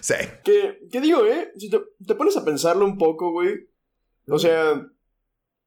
[0.01, 0.13] sí.
[0.43, 1.51] ¿Qué, ¿Qué, digo, eh?
[1.57, 3.67] Si te, te pones a pensarlo un poco, güey.
[4.27, 4.87] O sea,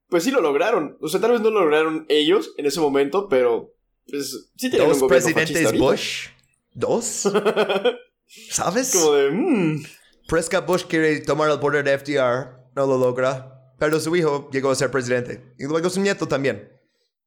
[0.08, 0.96] pues sí lo lograron.
[1.00, 3.74] O sea, tal vez no lo lograron ellos en ese momento, pero
[4.10, 6.28] pues, sí Dos presidentes Bush.
[6.74, 7.04] Dos.
[8.50, 8.92] ¿Sabes?
[8.92, 9.30] Como de.
[9.30, 9.84] Mm.
[10.28, 13.54] Prescott Bush quiere tomar el poder de FDR, no lo logra.
[13.78, 15.54] Pero su hijo llegó a ser presidente.
[15.58, 16.68] Y luego su nieto también.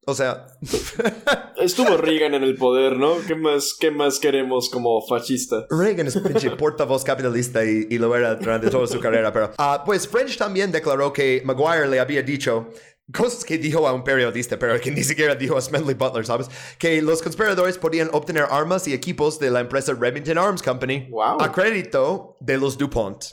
[0.04, 0.46] O sea.
[1.56, 3.16] Estuvo Reagan en el poder, ¿no?
[3.26, 5.66] ¿Qué más, qué más queremos como fascista?
[5.70, 9.32] Reagan es pinche portavoz capitalista y, lo era durante toda su carrera.
[9.32, 12.70] Pero, uh, pues French también declaró que Maguire le había dicho
[13.10, 16.48] cosas que dijo a un periodista, pero que ni siquiera dijo a Smedley Butler, ¿sabes?
[16.78, 21.10] Que los conspiradores podían obtener armas y equipos de la empresa Remington Arms Company
[21.40, 23.24] a crédito de los DuPont.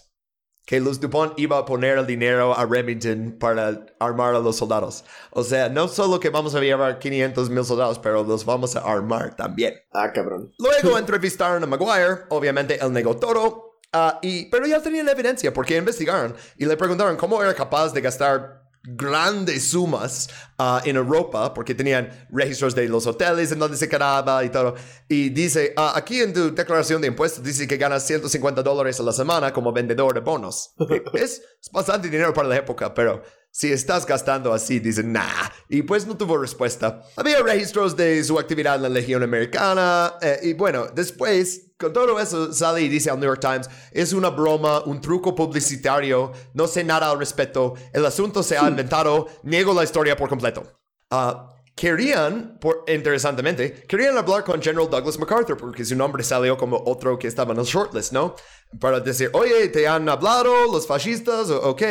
[0.66, 5.04] Que los DuPont iba a poner el dinero a Remington para armar a los soldados.
[5.32, 8.82] O sea, no solo que vamos a llevar 500 mil soldados, pero los vamos a
[8.82, 9.74] armar también.
[9.92, 10.54] Ah, cabrón.
[10.60, 13.80] Luego entrevistaron a Maguire, obviamente él negó todo.
[13.92, 18.02] Uh, y, pero ya tenían evidencia porque investigaron y le preguntaron cómo era capaz de
[18.02, 23.90] gastar grandes sumas uh, en Europa porque tenían registros de los hoteles en donde se
[23.90, 24.76] quedaba y todo.
[25.08, 29.04] Y dice, uh, aquí en tu declaración de impuestos dice que ganas 150 dólares a
[29.04, 30.74] la semana como vendedor de bonos.
[31.14, 35.50] es, es bastante dinero para la época, pero si estás gastando así, dicen, nah.
[35.70, 37.02] Y pues no tuvo respuesta.
[37.16, 40.14] Había registros de su actividad en la Legión Americana.
[40.22, 44.12] Eh, y bueno, después, con todo eso, sale y dice al New York Times, es
[44.12, 48.68] una broma, un truco publicitario, no sé nada al respecto, el asunto se ha hmm.
[48.68, 50.64] inventado, niego la historia por completo.
[51.10, 56.84] Ah, querían, por, interesantemente, querían hablar con General Douglas MacArthur porque su nombre salió como
[56.86, 58.36] otro que estaba en el shortlist, ¿no?
[58.78, 61.50] Para decir, oye, ¿te han hablado los fascistas?
[61.50, 61.82] Ok.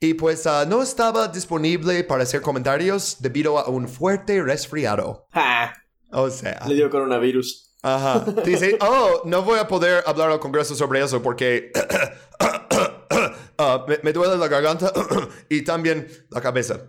[0.00, 5.26] Y pues ah, no estaba disponible para hacer comentarios debido a un fuerte resfriado.
[6.10, 6.64] O sea.
[6.66, 7.75] Le dio coronavirus.
[7.82, 8.24] Ajá.
[8.44, 11.72] Dice, oh, no voy a poder hablar al Congreso sobre eso porque
[13.58, 14.92] ah, me, duele la garganta
[15.48, 16.80] y también la cabeza.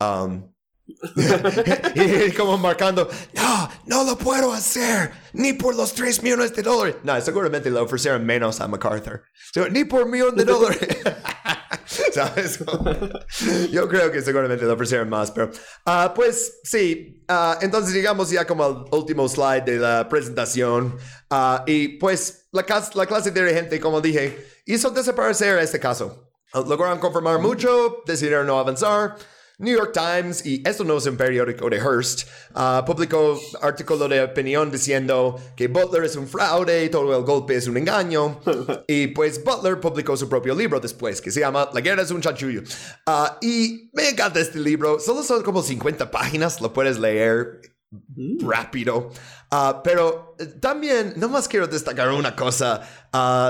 [0.00, 0.52] Um,
[1.94, 6.96] y como marcando, no, no lo puedo hacer, ni por los 3 millones de dólares.
[7.02, 9.24] No, seguramente le ofrecieron menos a MacArthur.
[9.70, 10.98] Ni por millón de dólares.
[13.70, 15.50] Yo creo que seguramente le ofrecieron más, pero
[15.86, 17.22] uh, pues sí.
[17.28, 20.96] Uh, entonces llegamos ya como al último slide de la presentación.
[21.30, 22.64] Uh, y pues la,
[22.94, 26.32] la clase dirigente, como dije, hizo desaparecer este caso.
[26.54, 29.16] Lograron confirmar mucho, decidieron no avanzar.
[29.58, 34.22] New York Times, y esto no es un periódico de Hearst, uh, publicó artículo de
[34.22, 38.38] opinión diciendo que Butler es un fraude, y todo el golpe es un engaño.
[38.86, 42.20] y pues Butler publicó su propio libro después, que se llama La guerra es un
[42.20, 42.62] chanchullo.
[43.06, 48.46] Uh, y me encanta este libro, solo son como 50 páginas, lo puedes leer mm.
[48.46, 49.10] rápido.
[49.50, 52.82] Uh, pero eh, también, no más quiero destacar una cosa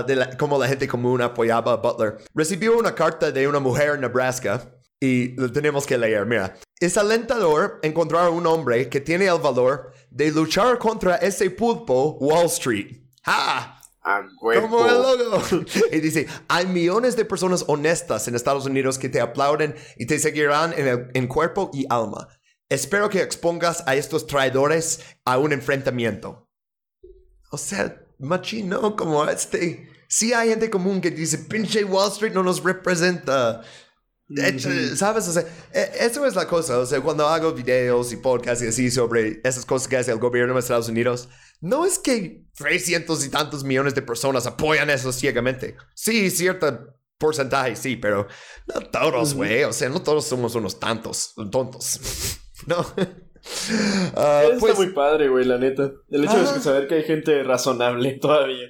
[0.07, 2.19] de cómo la gente común apoyaba a Butler.
[2.33, 6.27] Recibió una carta de una mujer en Nebraska y lo tenemos que leer.
[6.27, 12.17] Mira, es alentador encontrar un hombre que tiene el valor de luchar contra ese pulpo
[12.21, 13.03] Wall Street.
[13.25, 13.73] ¡Ah!
[14.39, 15.43] Como el logo.
[15.93, 20.21] y dice, hay millones de personas honestas en Estados Unidos que te aplauden y te
[20.21, 22.29] seguirán en, en cuerpo y alma.
[22.69, 26.49] Espero que expongas a estos traidores a un enfrentamiento.
[27.51, 29.89] O sea, machino como este.
[30.09, 33.63] Sí hay gente común que dice, pinche Wall Street no nos representa.
[34.97, 35.29] ¿Sabes?
[35.29, 36.79] O sea, e, eso es la cosa.
[36.79, 40.19] O sea, cuando hago videos y podcasts y así sobre esas cosas que hace el
[40.19, 41.29] gobierno de Estados Unidos,
[41.61, 45.77] no es que 300 y tantos millones de personas apoyan eso ciegamente.
[45.95, 48.27] Sí, cierto porcentaje, sí, pero
[48.67, 49.63] no todos, güey.
[49.65, 52.01] O sea, no todos somos unos tantos, tontos.
[52.67, 52.85] no.
[53.47, 55.93] Uh, está pues muy padre, güey, la neta.
[56.11, 58.67] El hecho de saber que hay gente razonable todavía.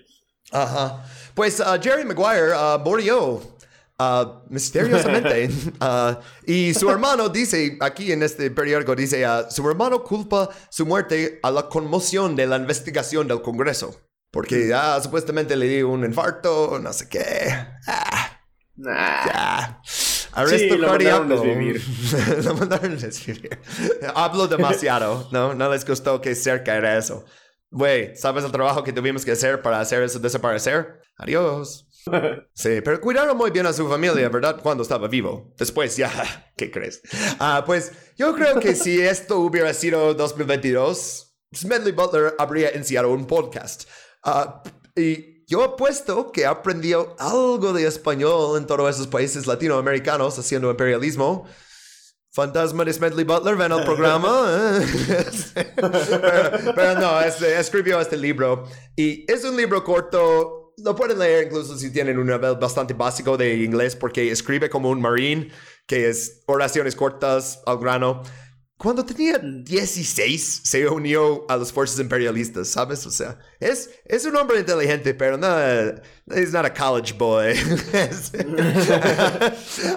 [0.52, 1.02] Ajá.
[1.34, 3.55] Pues uh, Jerry Maguire uh, murió
[3.98, 5.50] uh, misteriosamente.
[5.80, 6.16] Uh,
[6.46, 11.38] y su hermano dice, aquí en este periódico, dice, uh, su hermano culpa su muerte
[11.42, 13.94] a la conmoción de la investigación del Congreso.
[14.30, 17.22] Porque ya supuestamente le dio un infarto, no sé qué.
[17.86, 18.40] Ah,
[18.76, 19.80] nah.
[20.32, 21.82] Arresto sí, lo Mandaron desvivir.
[22.44, 23.58] lo mandaron desvivir.
[24.14, 25.54] Hablo demasiado, ¿no?
[25.54, 27.24] No les gustó que cerca era eso.
[27.70, 31.00] Güey, ¿sabes el trabajo que tuvimos que hacer para hacer eso desaparecer?
[31.16, 31.85] Adiós.
[32.54, 34.60] Sí, pero cuidaron muy bien a su familia, ¿verdad?
[34.62, 35.52] Cuando estaba vivo.
[35.58, 37.02] Después ya, ¿qué crees?
[37.38, 43.26] Ah, pues yo creo que si esto hubiera sido 2022, Smedley Butler habría iniciado un
[43.26, 43.88] podcast.
[44.24, 44.68] Uh,
[44.98, 51.46] y yo apuesto que aprendió algo de español en todos esos países latinoamericanos haciendo imperialismo.
[52.32, 54.78] Fantasma de Smedley Butler, ven al programa.
[56.74, 58.64] pero, no, este, escribió este libro.
[58.94, 60.65] Y es un libro corto.
[60.78, 64.90] Lo pueden leer incluso si tienen un nivel bastante básico de inglés, porque escribe como
[64.90, 65.50] un marine,
[65.86, 68.22] que es oraciones cortas al grano.
[68.76, 73.06] Cuando tenía 16 se unió a las fuerzas imperialistas, ¿sabes?
[73.06, 75.48] O sea, es, es un hombre inteligente, pero no,
[76.28, 77.52] es not a college boy.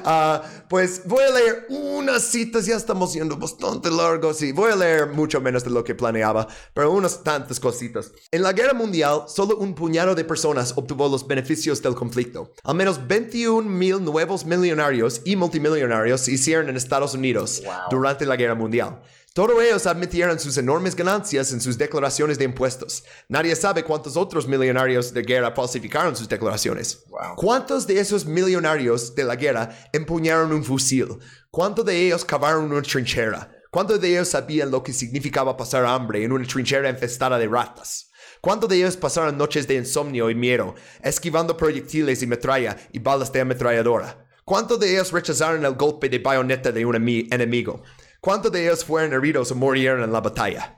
[0.05, 0.39] uh,
[0.69, 5.07] pues voy a leer unas citas, ya estamos siendo bastante largos y voy a leer
[5.07, 8.11] mucho menos de lo que planeaba, pero unas tantas cositas.
[8.31, 12.53] En la guerra mundial, solo un puñado de personas obtuvo los beneficios del conflicto.
[12.63, 18.35] Al menos 21 mil nuevos millonarios y multimillonarios se hicieron en Estados Unidos durante la
[18.35, 19.01] guerra mundial.
[19.33, 23.03] Todos ellos admitieron sus enormes ganancias en sus declaraciones de impuestos.
[23.27, 27.03] Nadie sabe cuántos otros millonarios de guerra falsificaron sus declaraciones.
[27.35, 31.19] ¿Cuántos de esos millonarios de la guerra empuñaron un fusil?
[31.51, 33.51] ¿Cuántos de ellos cavaron una trinchera?
[33.71, 38.09] ¿Cuántos de ellos sabían lo que significaba pasar hambre en una trinchera infestada de ratas?
[38.41, 40.73] ¿Cuántos de ellos pasaron noches de insomnio y miedo,
[41.03, 44.25] esquivando proyectiles y metralla y balas de ametralladora?
[44.43, 47.83] ¿Cuántos de ellos rechazaron el golpe de bayoneta de un enemigo?
[48.19, 50.75] ¿Cuántos de ellos fueron heridos o murieron en la batalla?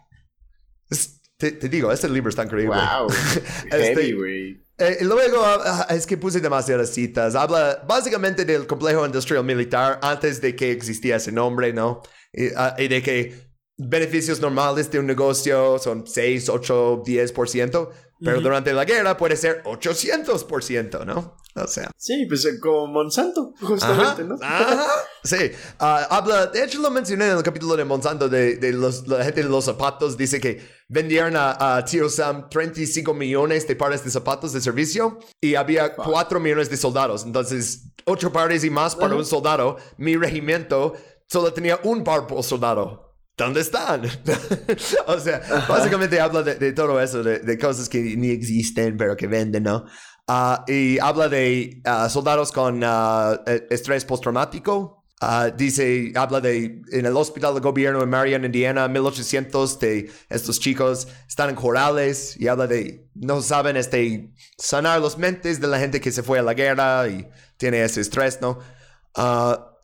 [1.38, 2.76] te, digo, este libro está increíble.
[2.76, 3.08] Wow.
[3.72, 4.10] este,
[4.78, 7.36] eh, y luego ah, es que puse demasiadas citas.
[7.36, 12.02] Habla básicamente del complejo industrial militar antes de que existía ese nombre, ¿no?
[12.32, 17.90] Y, ah, y de que beneficios normales de un negocio son 6, 8, 10%,
[18.24, 21.36] pero durante la guerra puede ser 800%, ¿no?
[21.56, 21.92] O sea.
[21.98, 24.38] Sí, pues eh, como Monsanto, justamente, ¿no?
[25.24, 25.52] Sí.
[25.80, 29.24] Ah, habla, de hecho lo mencioné en el capítulo de Monsanto, de, de los, la
[29.24, 34.04] gente de los zapatos, dice que vendieron a, a Tío Sam 35 millones de pares
[34.04, 37.26] de zapatos de servicio y había 4 millones de soldados.
[37.26, 39.78] Entonces, 8 pares y más para un soldado.
[39.98, 40.94] Mi regimiento
[41.28, 43.11] solo tenía un par por soldado.
[43.42, 44.04] ¿Dónde están?
[45.08, 49.64] o sea, básicamente habla de, todo eso, de, cosas que ni existen, pero que venden,
[49.64, 49.86] ¿no?
[50.28, 55.04] Ah, y habla de ah, soldados con e, estrés postraumático.
[55.58, 61.08] dice, habla de en el hospital de gobierno en Marion, Indiana, 1800, de estos chicos
[61.28, 66.00] están en corales y habla de, no saben, este, sanar los mentes de la gente
[66.00, 67.28] que se fue a la guerra y
[67.58, 68.60] tiene ese estrés, ¿no?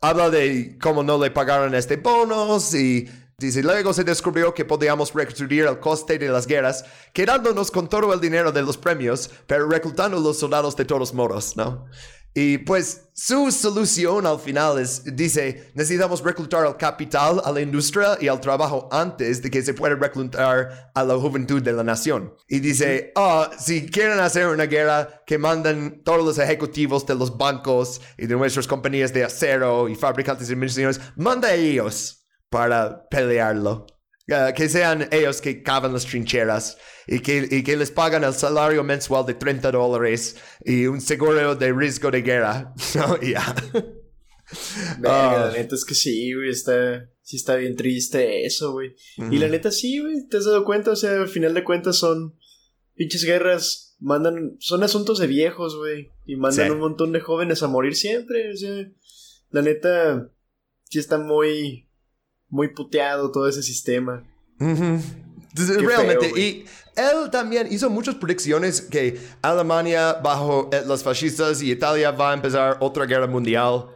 [0.00, 3.08] habla de cómo no le pagaron este bonos y
[3.40, 8.12] Dice, luego se descubrió que podíamos reconstruir el coste de las guerras, quedándonos con todo
[8.12, 11.86] el dinero de los premios, pero reclutando los soldados de todos modos, ¿no?
[12.34, 18.18] Y pues su solución al final es, dice, necesitamos reclutar al capital, a la industria
[18.20, 22.34] y al trabajo antes de que se pueda reclutar a la juventud de la nación.
[22.48, 27.36] Y dice, ah, si quieren hacer una guerra, que mandan todos los ejecutivos de los
[27.36, 32.17] bancos y de nuestras compañías de acero y fabricantes de municiones, manda a ellos
[32.50, 33.86] para pelearlo.
[34.54, 36.76] que sean ellos que cavan las trincheras
[37.06, 41.54] y que, y que les pagan el salario mensual de 30 dólares y un seguro
[41.54, 42.74] de riesgo de guerra.
[42.94, 43.54] No, ya.
[45.00, 45.52] la ah.
[45.54, 48.94] neta es que sí, güey, está, sí está bien triste eso, güey.
[49.30, 50.90] Y la neta sí, güey, ¿te has dado cuenta?
[50.90, 52.34] O sea, al final de cuentas son
[52.98, 57.68] pinches guerras, mandan, son asuntos de viejos, güey, y mandan un montón de jóvenes a
[57.68, 58.90] morir siempre, o sea,
[59.50, 60.30] la neta
[60.84, 61.87] sí está muy,
[62.48, 64.24] muy puteado todo ese sistema.
[64.58, 66.64] Realmente, y
[66.96, 72.34] él también hizo muchas predicciones que Alemania bajo eh, los fascistas y Italia va a
[72.34, 73.86] empezar otra guerra mundial.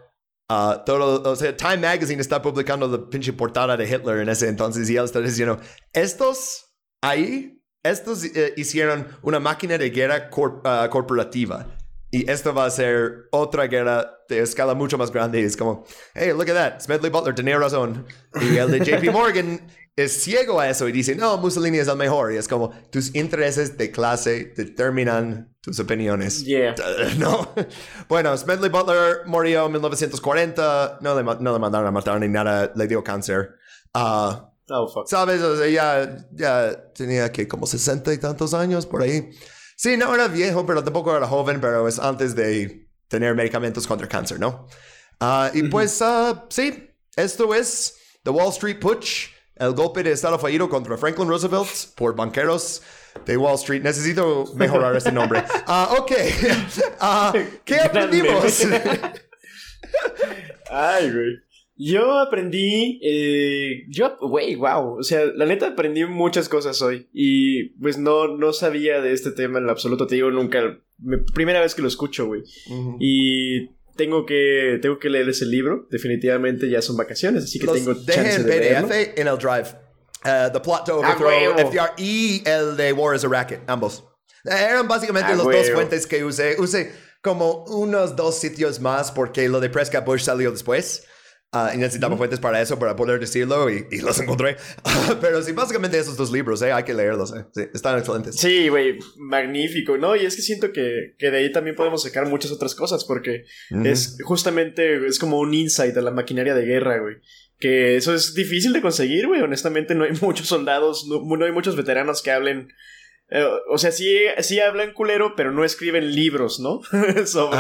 [0.49, 4.49] Uh, todo, o sea, Time Magazine está publicando la pinche portada de Hitler en ese
[4.49, 5.59] entonces y él está diciendo,
[5.95, 10.31] estos ahí estos eh, hicieron una máquina de guerra
[10.65, 11.67] ah, corporativa.
[12.15, 15.41] Y esto va a ser otra guerra de escala mucho más grande.
[15.41, 15.85] Y es como,
[16.15, 16.81] hey, look at that.
[16.83, 18.07] Smedley Butler tenía razón.
[18.39, 19.67] Y el de JP Morgan
[19.97, 22.35] es ciego a eso y dice, no, Mussolini es el mejor.
[22.35, 26.45] Y es como, tus intereses de clase determinan tus opiniones.
[26.45, 26.75] Yeah.
[27.19, 27.49] No.
[28.11, 30.99] Bueno, Smedley Butler murió en 1940.
[31.01, 32.71] No le, no le mandaron a matar ni nada.
[32.77, 33.57] Le dio cáncer.
[33.95, 35.07] Uh, Oh, fuck.
[35.09, 35.43] ¿Sabes?
[35.43, 39.31] O sea, ya, ya tenía que como 60 y tantos años por ahí.
[39.77, 44.09] Sí, no era viejo, pero tampoco era joven, pero es antes de tener medicamentos contra
[44.09, 44.67] cáncer, ¿no?
[45.21, 50.39] Ah, y pues, uh, sí, esto es The Wall Street Putsch, el golpe de Estado
[50.39, 52.83] fallido contra Franklin Roosevelt por banqueros
[53.27, 53.83] de Wall Street.
[53.83, 55.45] Necesito mejorar este nombre.
[55.67, 56.13] Uh, ok.
[57.01, 58.63] Uh, ¿Qué aprendimos?
[60.71, 61.52] Ay, güey.
[61.85, 67.71] Yo aprendí, eh, yo, güey, wow, o sea, la neta aprendí muchas cosas hoy y
[67.81, 70.79] pues no, no sabía de este tema en lo absoluto, te digo, nunca,
[71.35, 72.43] primera vez que lo escucho, güey.
[73.01, 77.95] Y tengo que, tengo que leer ese libro, definitivamente ya son vacaciones, así que tengo
[77.95, 79.69] chance de PDF en el Drive.
[80.25, 84.05] Uh, the Plot to Overthrow FDR y el de War is a Racket, ambos.
[84.45, 86.57] Eran básicamente los dos fuentes que usé.
[86.61, 86.93] Usé
[87.23, 91.07] como unos dos sitios más porque lo de Prescott Bush salió después.
[91.55, 94.57] Uh, y necesitaba fuentes para eso, para poder decirlo, y, y los encontré.
[95.21, 96.73] pero sí, básicamente esos dos libros, ¿eh?
[96.73, 97.45] hay que leerlos, ¿eh?
[97.55, 98.37] sí, están excelentes.
[98.37, 100.17] Sí, güey, magnífico, ¿no?
[100.17, 103.45] Y es que siento que, que, de ahí también podemos sacar muchas otras cosas, porque
[103.85, 107.17] es justamente, es como un insight a la maquinaria de guerra, güey.
[107.59, 109.43] Que eso es difícil de conseguir, güey.
[109.43, 112.69] Honestamente, no hay muchos soldados, no, no hay muchos veteranos que hablen
[113.29, 116.81] eh, o sea, sí, sí hablan culero, pero no escriben libros, ¿no?
[117.27, 117.59] sobre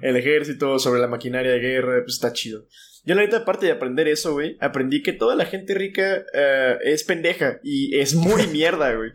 [0.00, 2.66] el ejército, sobre la maquinaria de guerra, pues está chido.
[3.04, 6.78] Yo la neta, aparte de aprender eso, güey, aprendí que toda la gente rica uh,
[6.84, 9.10] es pendeja y es muy mierda, güey.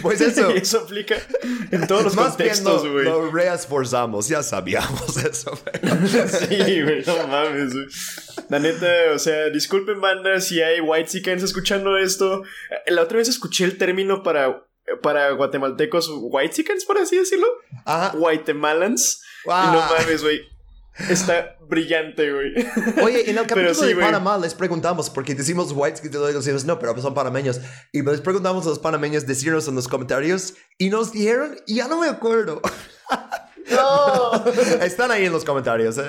[0.00, 0.50] pues eso.
[0.54, 1.16] y eso aplica
[1.70, 3.04] en todos los Más contextos, güey.
[3.04, 5.60] Lo reesforzamos, ya sabíamos eso.
[6.48, 7.86] sí, güey, no mames, güey.
[8.48, 12.44] La neta, o sea, disculpen, banda, si hay white chickens escuchando esto.
[12.86, 14.64] La otra vez escuché el término para
[15.02, 17.46] para guatemaltecos white chickens, por así decirlo.
[17.84, 18.16] Ajá.
[18.16, 19.22] Guatemalans.
[19.44, 19.54] Wow.
[19.54, 20.57] Y no mames, güey.
[21.08, 22.54] Está brillante, güey.
[23.02, 26.78] Oye, en el capítulo sí, de Panamá les preguntamos, porque decimos whites luego decimos no,
[26.78, 27.60] pero son panameños.
[27.92, 31.88] Y les preguntamos a los panameños decirnos en los comentarios y nos dijeron, y ya
[31.88, 32.60] no me acuerdo.
[33.70, 34.44] No.
[34.82, 35.98] Están ahí en los comentarios.
[35.98, 36.04] ¿eh?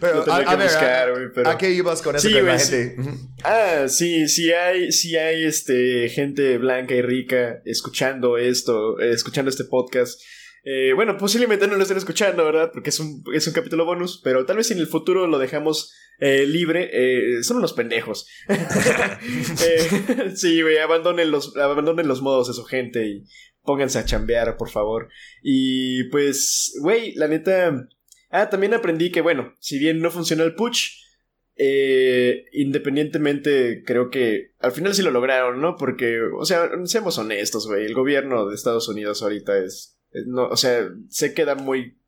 [0.00, 1.50] Pero, a, a ver, buscar, a, pero...
[1.50, 2.28] ¿a, qué ibas con eso?
[2.28, 2.96] Sí, con la gente?
[3.02, 3.10] Sí.
[3.44, 9.64] Ah, sí, sí hay, sí hay este, gente blanca y rica escuchando esto, escuchando este
[9.64, 10.20] podcast.
[10.68, 12.72] Eh, bueno, posiblemente no lo estén escuchando, ¿verdad?
[12.72, 15.94] Porque es un, es un capítulo bonus, pero tal vez en el futuro lo dejamos
[16.18, 16.90] eh, libre.
[16.92, 18.26] Eh, son unos pendejos.
[19.66, 23.24] Eh, sí, güey, abandonen los, los modos de su gente y
[23.62, 25.08] pónganse a chambear, por favor.
[25.42, 27.88] Y pues, güey, la neta...
[28.30, 31.00] Ah, también aprendí que, bueno, si bien no funcionó el push,
[32.52, 35.76] independientemente, creo que al final sí lo lograron, ¿no?
[35.76, 39.95] Porque, o sea, seamos honestos, güey, el gobierno de Estados Unidos ahorita es
[40.26, 41.98] no, o sea, se queda muy...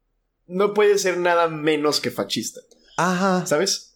[0.47, 2.61] No puede ser nada menos que fascista.
[2.97, 3.45] Ajá.
[3.47, 3.89] ¿Sabes?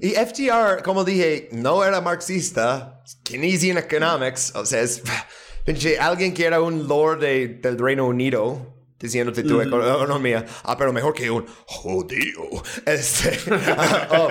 [0.00, 5.02] Y FDR, como dije, no era marxista, Keynesian Economics, o sea, es
[6.00, 11.14] alguien que era un lord de, del Reino Unido, diciéndote tu economía, ah, pero mejor
[11.14, 12.42] que un judío.
[12.84, 13.38] Este,
[14.10, 14.28] oh,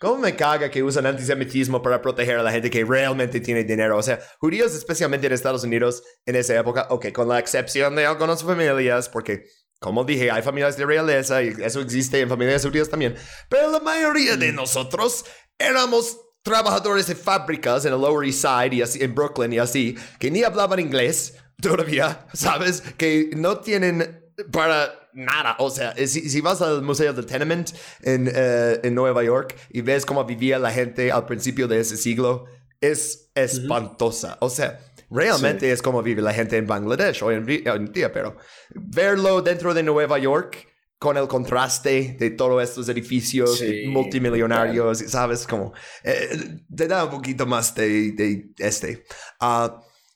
[0.00, 3.96] ¿Cómo me caga que usan antisemitismo para proteger a la gente que realmente tiene dinero?
[3.98, 8.06] O sea, judíos, especialmente en Estados Unidos, en esa época, ok, con la excepción de
[8.06, 9.46] algunas familias, porque,
[9.80, 13.16] como dije, hay familias de realeza y eso existe en familias judías también,
[13.48, 15.24] pero la mayoría de nosotros
[15.58, 19.96] éramos trabajadores de fábricas en el Lower East Side y así, en Brooklyn y así,
[20.20, 22.82] que ni hablaban inglés todavía, ¿sabes?
[22.96, 25.56] Que no tienen para nada.
[25.58, 27.70] O sea, si, si, vas al Museo del Tenement
[28.02, 31.96] en, uh, en, Nueva York y ves cómo vivía la gente al principio de ese
[31.96, 32.46] siglo,
[32.80, 34.36] es espantosa.
[34.40, 35.72] O sea, realmente sí.
[35.72, 38.36] es como vive la gente en Bangladesh hoy en, hoy en día, pero
[38.74, 40.68] verlo dentro de Nueva York
[40.98, 45.10] con el contraste de todos estos edificios sí, multimillonarios, claro.
[45.10, 45.46] ¿sabes?
[45.46, 49.04] Como eh, te da un poquito más de, de este.
[49.40, 49.68] Uh,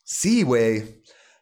[0.03, 0.98] sí, güey.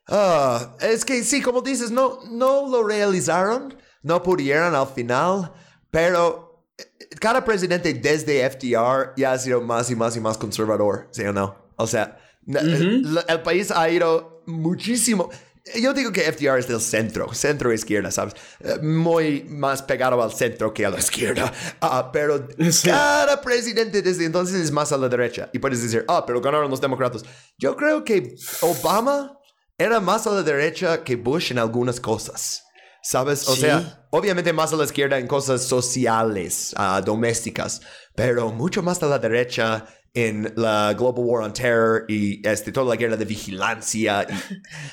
[0.08, 5.52] Uh, es que sí, como dices, no, no lo realizaron, no pudieron al final,
[5.90, 6.84] pero eh,
[7.20, 11.32] cada presidente desde FDR ya ha sido más y más y más conservador, ¿sí o
[11.32, 11.56] no?
[11.76, 12.60] O sea, uh -huh.
[12.60, 15.28] el, el, país ha ido muchísimo.
[15.74, 18.34] yo digo que FDR es del centro, centro izquierda, ¿sabes?
[18.60, 21.52] Eh, muy más pegado al centro que a la izquierda.
[21.80, 22.46] Ah, pero
[22.84, 25.50] cada presidente desde entonces es más a la derecha.
[25.52, 27.24] Y puedes decir, ah, pero ganaron los demócratas.
[27.58, 29.35] Yo creo que Obama
[29.78, 32.62] era más a la derecha que Bush en algunas cosas.
[33.02, 33.46] ¿Sabes?
[33.48, 37.80] O sea, obviamente más a la izquierda en cosas sociales, uh, domésticas,
[38.16, 39.86] pero mucho más a la derecha
[40.16, 44.26] en la Global War on Terror y este, toda la guerra de vigilancia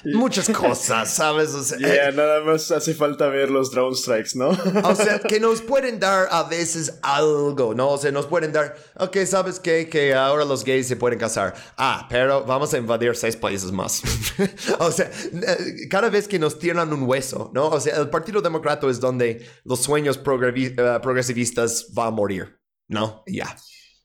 [0.04, 1.54] y muchas cosas, ¿sabes?
[1.54, 4.50] O sea, yeah, nada más hace falta ver los drone strikes, ¿no?
[4.50, 7.92] o sea, que nos pueden dar a veces algo, ¿no?
[7.92, 9.88] O sea, nos pueden dar, ok, ¿sabes qué?
[9.88, 11.54] Que ahora los gays se pueden casar.
[11.78, 14.02] Ah, pero vamos a invadir seis países más.
[14.80, 17.70] o sea, eh, cada vez que nos tiran un hueso, ¿no?
[17.70, 22.60] O sea, el Partido Demócrata es donde los sueños eh, progresivistas van a morir,
[22.90, 23.24] ¿no?
[23.26, 23.56] Ya.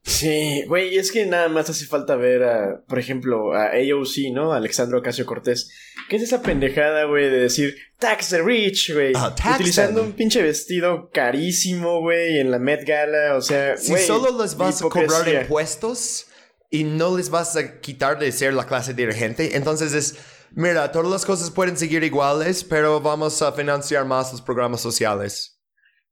[0.08, 4.54] Sí, güey, es que nada más hace falta ver a, por ejemplo, a AOC, ¿no?
[4.54, 5.70] Alexandro Ocasio Cortés.
[6.08, 9.12] ¿Qué es esa pendejada, güey, de decir tax the rich, güey?
[9.54, 14.56] Utilizando un pinche vestido carísimo, güey, en la Met Gala, o sea, Si solo les
[14.56, 16.26] vas a cobrar impuestos
[16.70, 20.16] y no les vas a quitar de ser la clase dirigente, entonces es
[20.52, 25.57] mira, todas las cosas pueden seguir iguales, pero vamos a financiar más los programas sociales.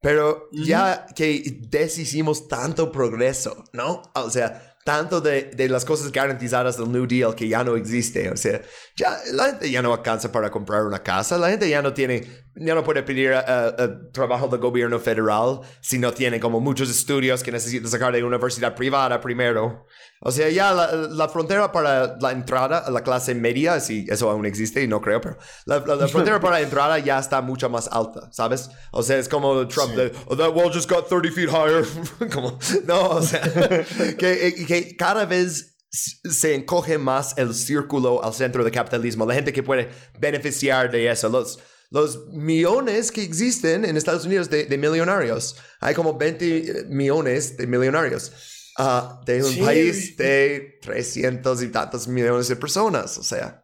[0.06, 4.02] Pero ya que deshicimos tanto progreso, ¿no?
[4.14, 8.30] O sea, tanto de, de, las cosas garantizadas del New Deal que ya no existe.
[8.30, 8.62] O sea,
[8.94, 12.24] ya la gente ya no alcanza para comprar una casa, la gente ya no tiene,
[12.58, 16.88] ya no puede pedir uh, uh, trabajo del gobierno federal si no tiene como muchos
[16.90, 19.86] estudios que necesita sacar de universidad privada primero.
[20.20, 24.46] O sea, ya la, frontera para la entrada a la clase media, si eso aún
[24.46, 28.30] existe y no creo, pero la, frontera para la entrada ya está mucho más alta,
[28.32, 28.70] ¿sabes?
[28.92, 31.84] O sea, es como Trump de, oh, that wall just got 30 feet higher.
[32.32, 33.40] como, no, o sea,
[34.18, 39.52] que, que cada vez se encoge más el círculo al centro del capitalismo, la gente
[39.52, 41.58] que puede beneficiar de eso, los,
[41.90, 45.56] los millones que existen en Estados Unidos de, de millonarios.
[45.80, 48.32] Hay como 20 millones de millonarios
[48.78, 53.62] uh, de un país de 300 y tantos millones de personas, o sea.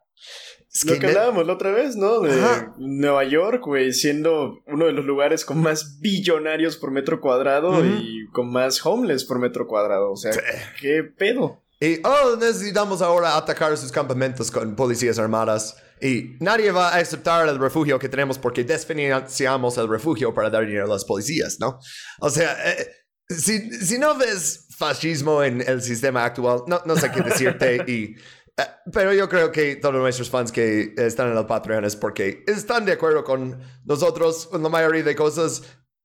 [0.87, 2.21] Lo que hablábamos la otra vez, ¿no?
[2.21, 2.35] De
[2.79, 8.27] Nueva York, güey, siendo uno de los lugares con más billonarios por metro cuadrado y
[8.33, 10.11] con más homeless por metro cuadrado.
[10.11, 10.33] O sea,
[10.81, 11.63] ¿qué pedo?
[11.79, 15.77] Y, oh, necesitamos ahora atacar sus campamentos con policías armadas.
[16.03, 20.67] Y nadie va a aceptar el refugio que tenemos porque desfinanciamos el refugio para dar
[20.67, 21.79] dinero a las policías, ¿no?
[22.19, 22.89] O sea, eh,
[23.29, 26.65] si, si no ves fascismo en el sistema actual.
[26.67, 28.17] No, no sé qué decirte y...
[28.59, 32.45] Eh, pero yo creo que todos nuestros fans que están en el Patreon es porque
[32.49, 35.63] están de acuerdo con nosotros en la mayoría de cosas.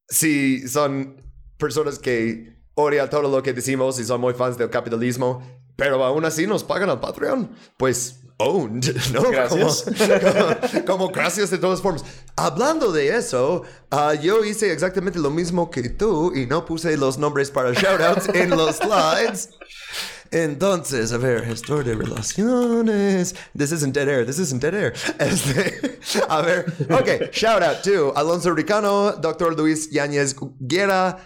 [0.08, 1.22] Si son
[1.58, 5.42] personas que odian todo lo que decimos y son muy fans del capitalismo,
[5.76, 9.30] pero aún así nos pagan al Patreon, pues owned, ¿no?
[9.30, 9.86] Gracias.
[10.86, 12.04] Como, gracias de todas formas.
[12.36, 17.18] Hablando de eso, ah, yo hice exactamente lo mismo que tú y no puse los
[17.18, 19.50] nombres para shoutouts en los slides.
[20.32, 23.34] Entonces, a ver, gestor de relaciones.
[23.58, 24.26] This isn't dead air.
[24.26, 24.94] This isn't dead air.
[25.20, 27.32] Este, a ver, ok.
[27.32, 29.56] Shout out to Alonso Ricano, Dr.
[29.56, 31.18] Luis Yáñez Guerra,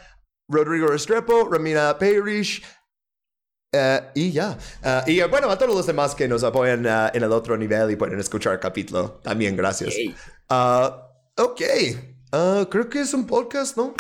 [0.48, 2.62] Rodrigo Restrepo, Ramina Parrish,
[3.74, 4.58] Uh, y ya.
[4.84, 7.90] Uh, y bueno, a todos los demás que nos apoyan uh, en el otro nivel
[7.90, 9.94] y pueden escuchar el capítulo, también gracias.
[10.50, 11.62] ok.
[12.70, 13.96] creo que es un podcast, ¿no?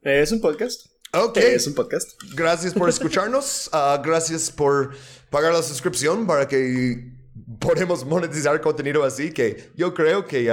[0.00, 0.86] Es un podcast.
[1.12, 1.36] Ok.
[1.36, 2.12] Es un podcast.
[2.34, 3.70] Gracias por escucharnos.
[4.02, 4.96] gracias por
[5.28, 7.12] pagar la suscripción para que
[7.60, 9.30] podamos monetizar contenido así.
[9.30, 10.50] Que yo creo que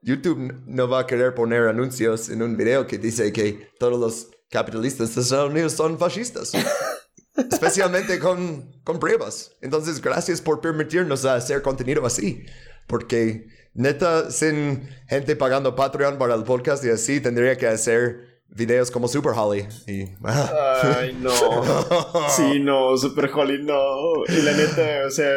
[0.00, 4.28] YouTube no va a querer poner anuncios en un video que dice que todos los
[4.48, 6.52] capitalistas de Estados Unidos son fascistas.
[7.36, 9.52] Especialmente con, con pruebas.
[9.60, 12.44] Entonces, gracias por permitirnos hacer contenido así.
[12.86, 18.90] Porque neta, sin gente pagando Patreon para el podcast y así, tendría que hacer videos
[18.90, 19.66] como Super Holly.
[19.86, 21.30] Y, Ay, no.
[22.36, 24.24] Sí, no, Super Holly, no.
[24.28, 25.32] Y la neta, o sea,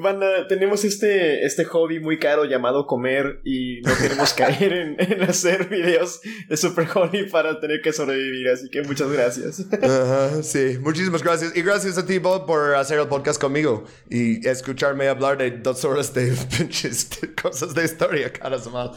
[0.00, 5.22] banda, tenemos este, este hobby muy caro llamado comer y no queremos caer en, en,
[5.22, 8.48] hacer videos de Super Holly para tener que sobrevivir.
[8.48, 9.64] Así que muchas gracias.
[10.42, 11.56] sí, muchísimas gracias.
[11.56, 15.84] Y gracias a ti, Bob, por hacer el podcast conmigo y escucharme hablar de dos
[15.84, 17.08] horas de pinches
[17.40, 18.92] cosas de historia cada semana.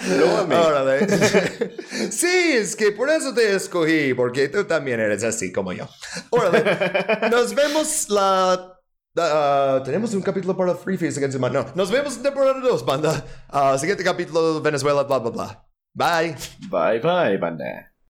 [0.00, 1.06] Órale.
[2.10, 5.88] sí, es que por eso te escogí, porque tú también eres así como yo.
[6.30, 6.64] Órale.
[7.30, 8.76] Nos vemos la.
[9.16, 13.24] Uh, tenemos un capítulo para Free Face Against No, nos vemos en temporada 2, banda.
[13.52, 15.66] Uh, siguiente capítulo Venezuela, bla, bla, bla.
[15.92, 16.36] Bye.
[16.70, 17.89] Bye, bye, banda.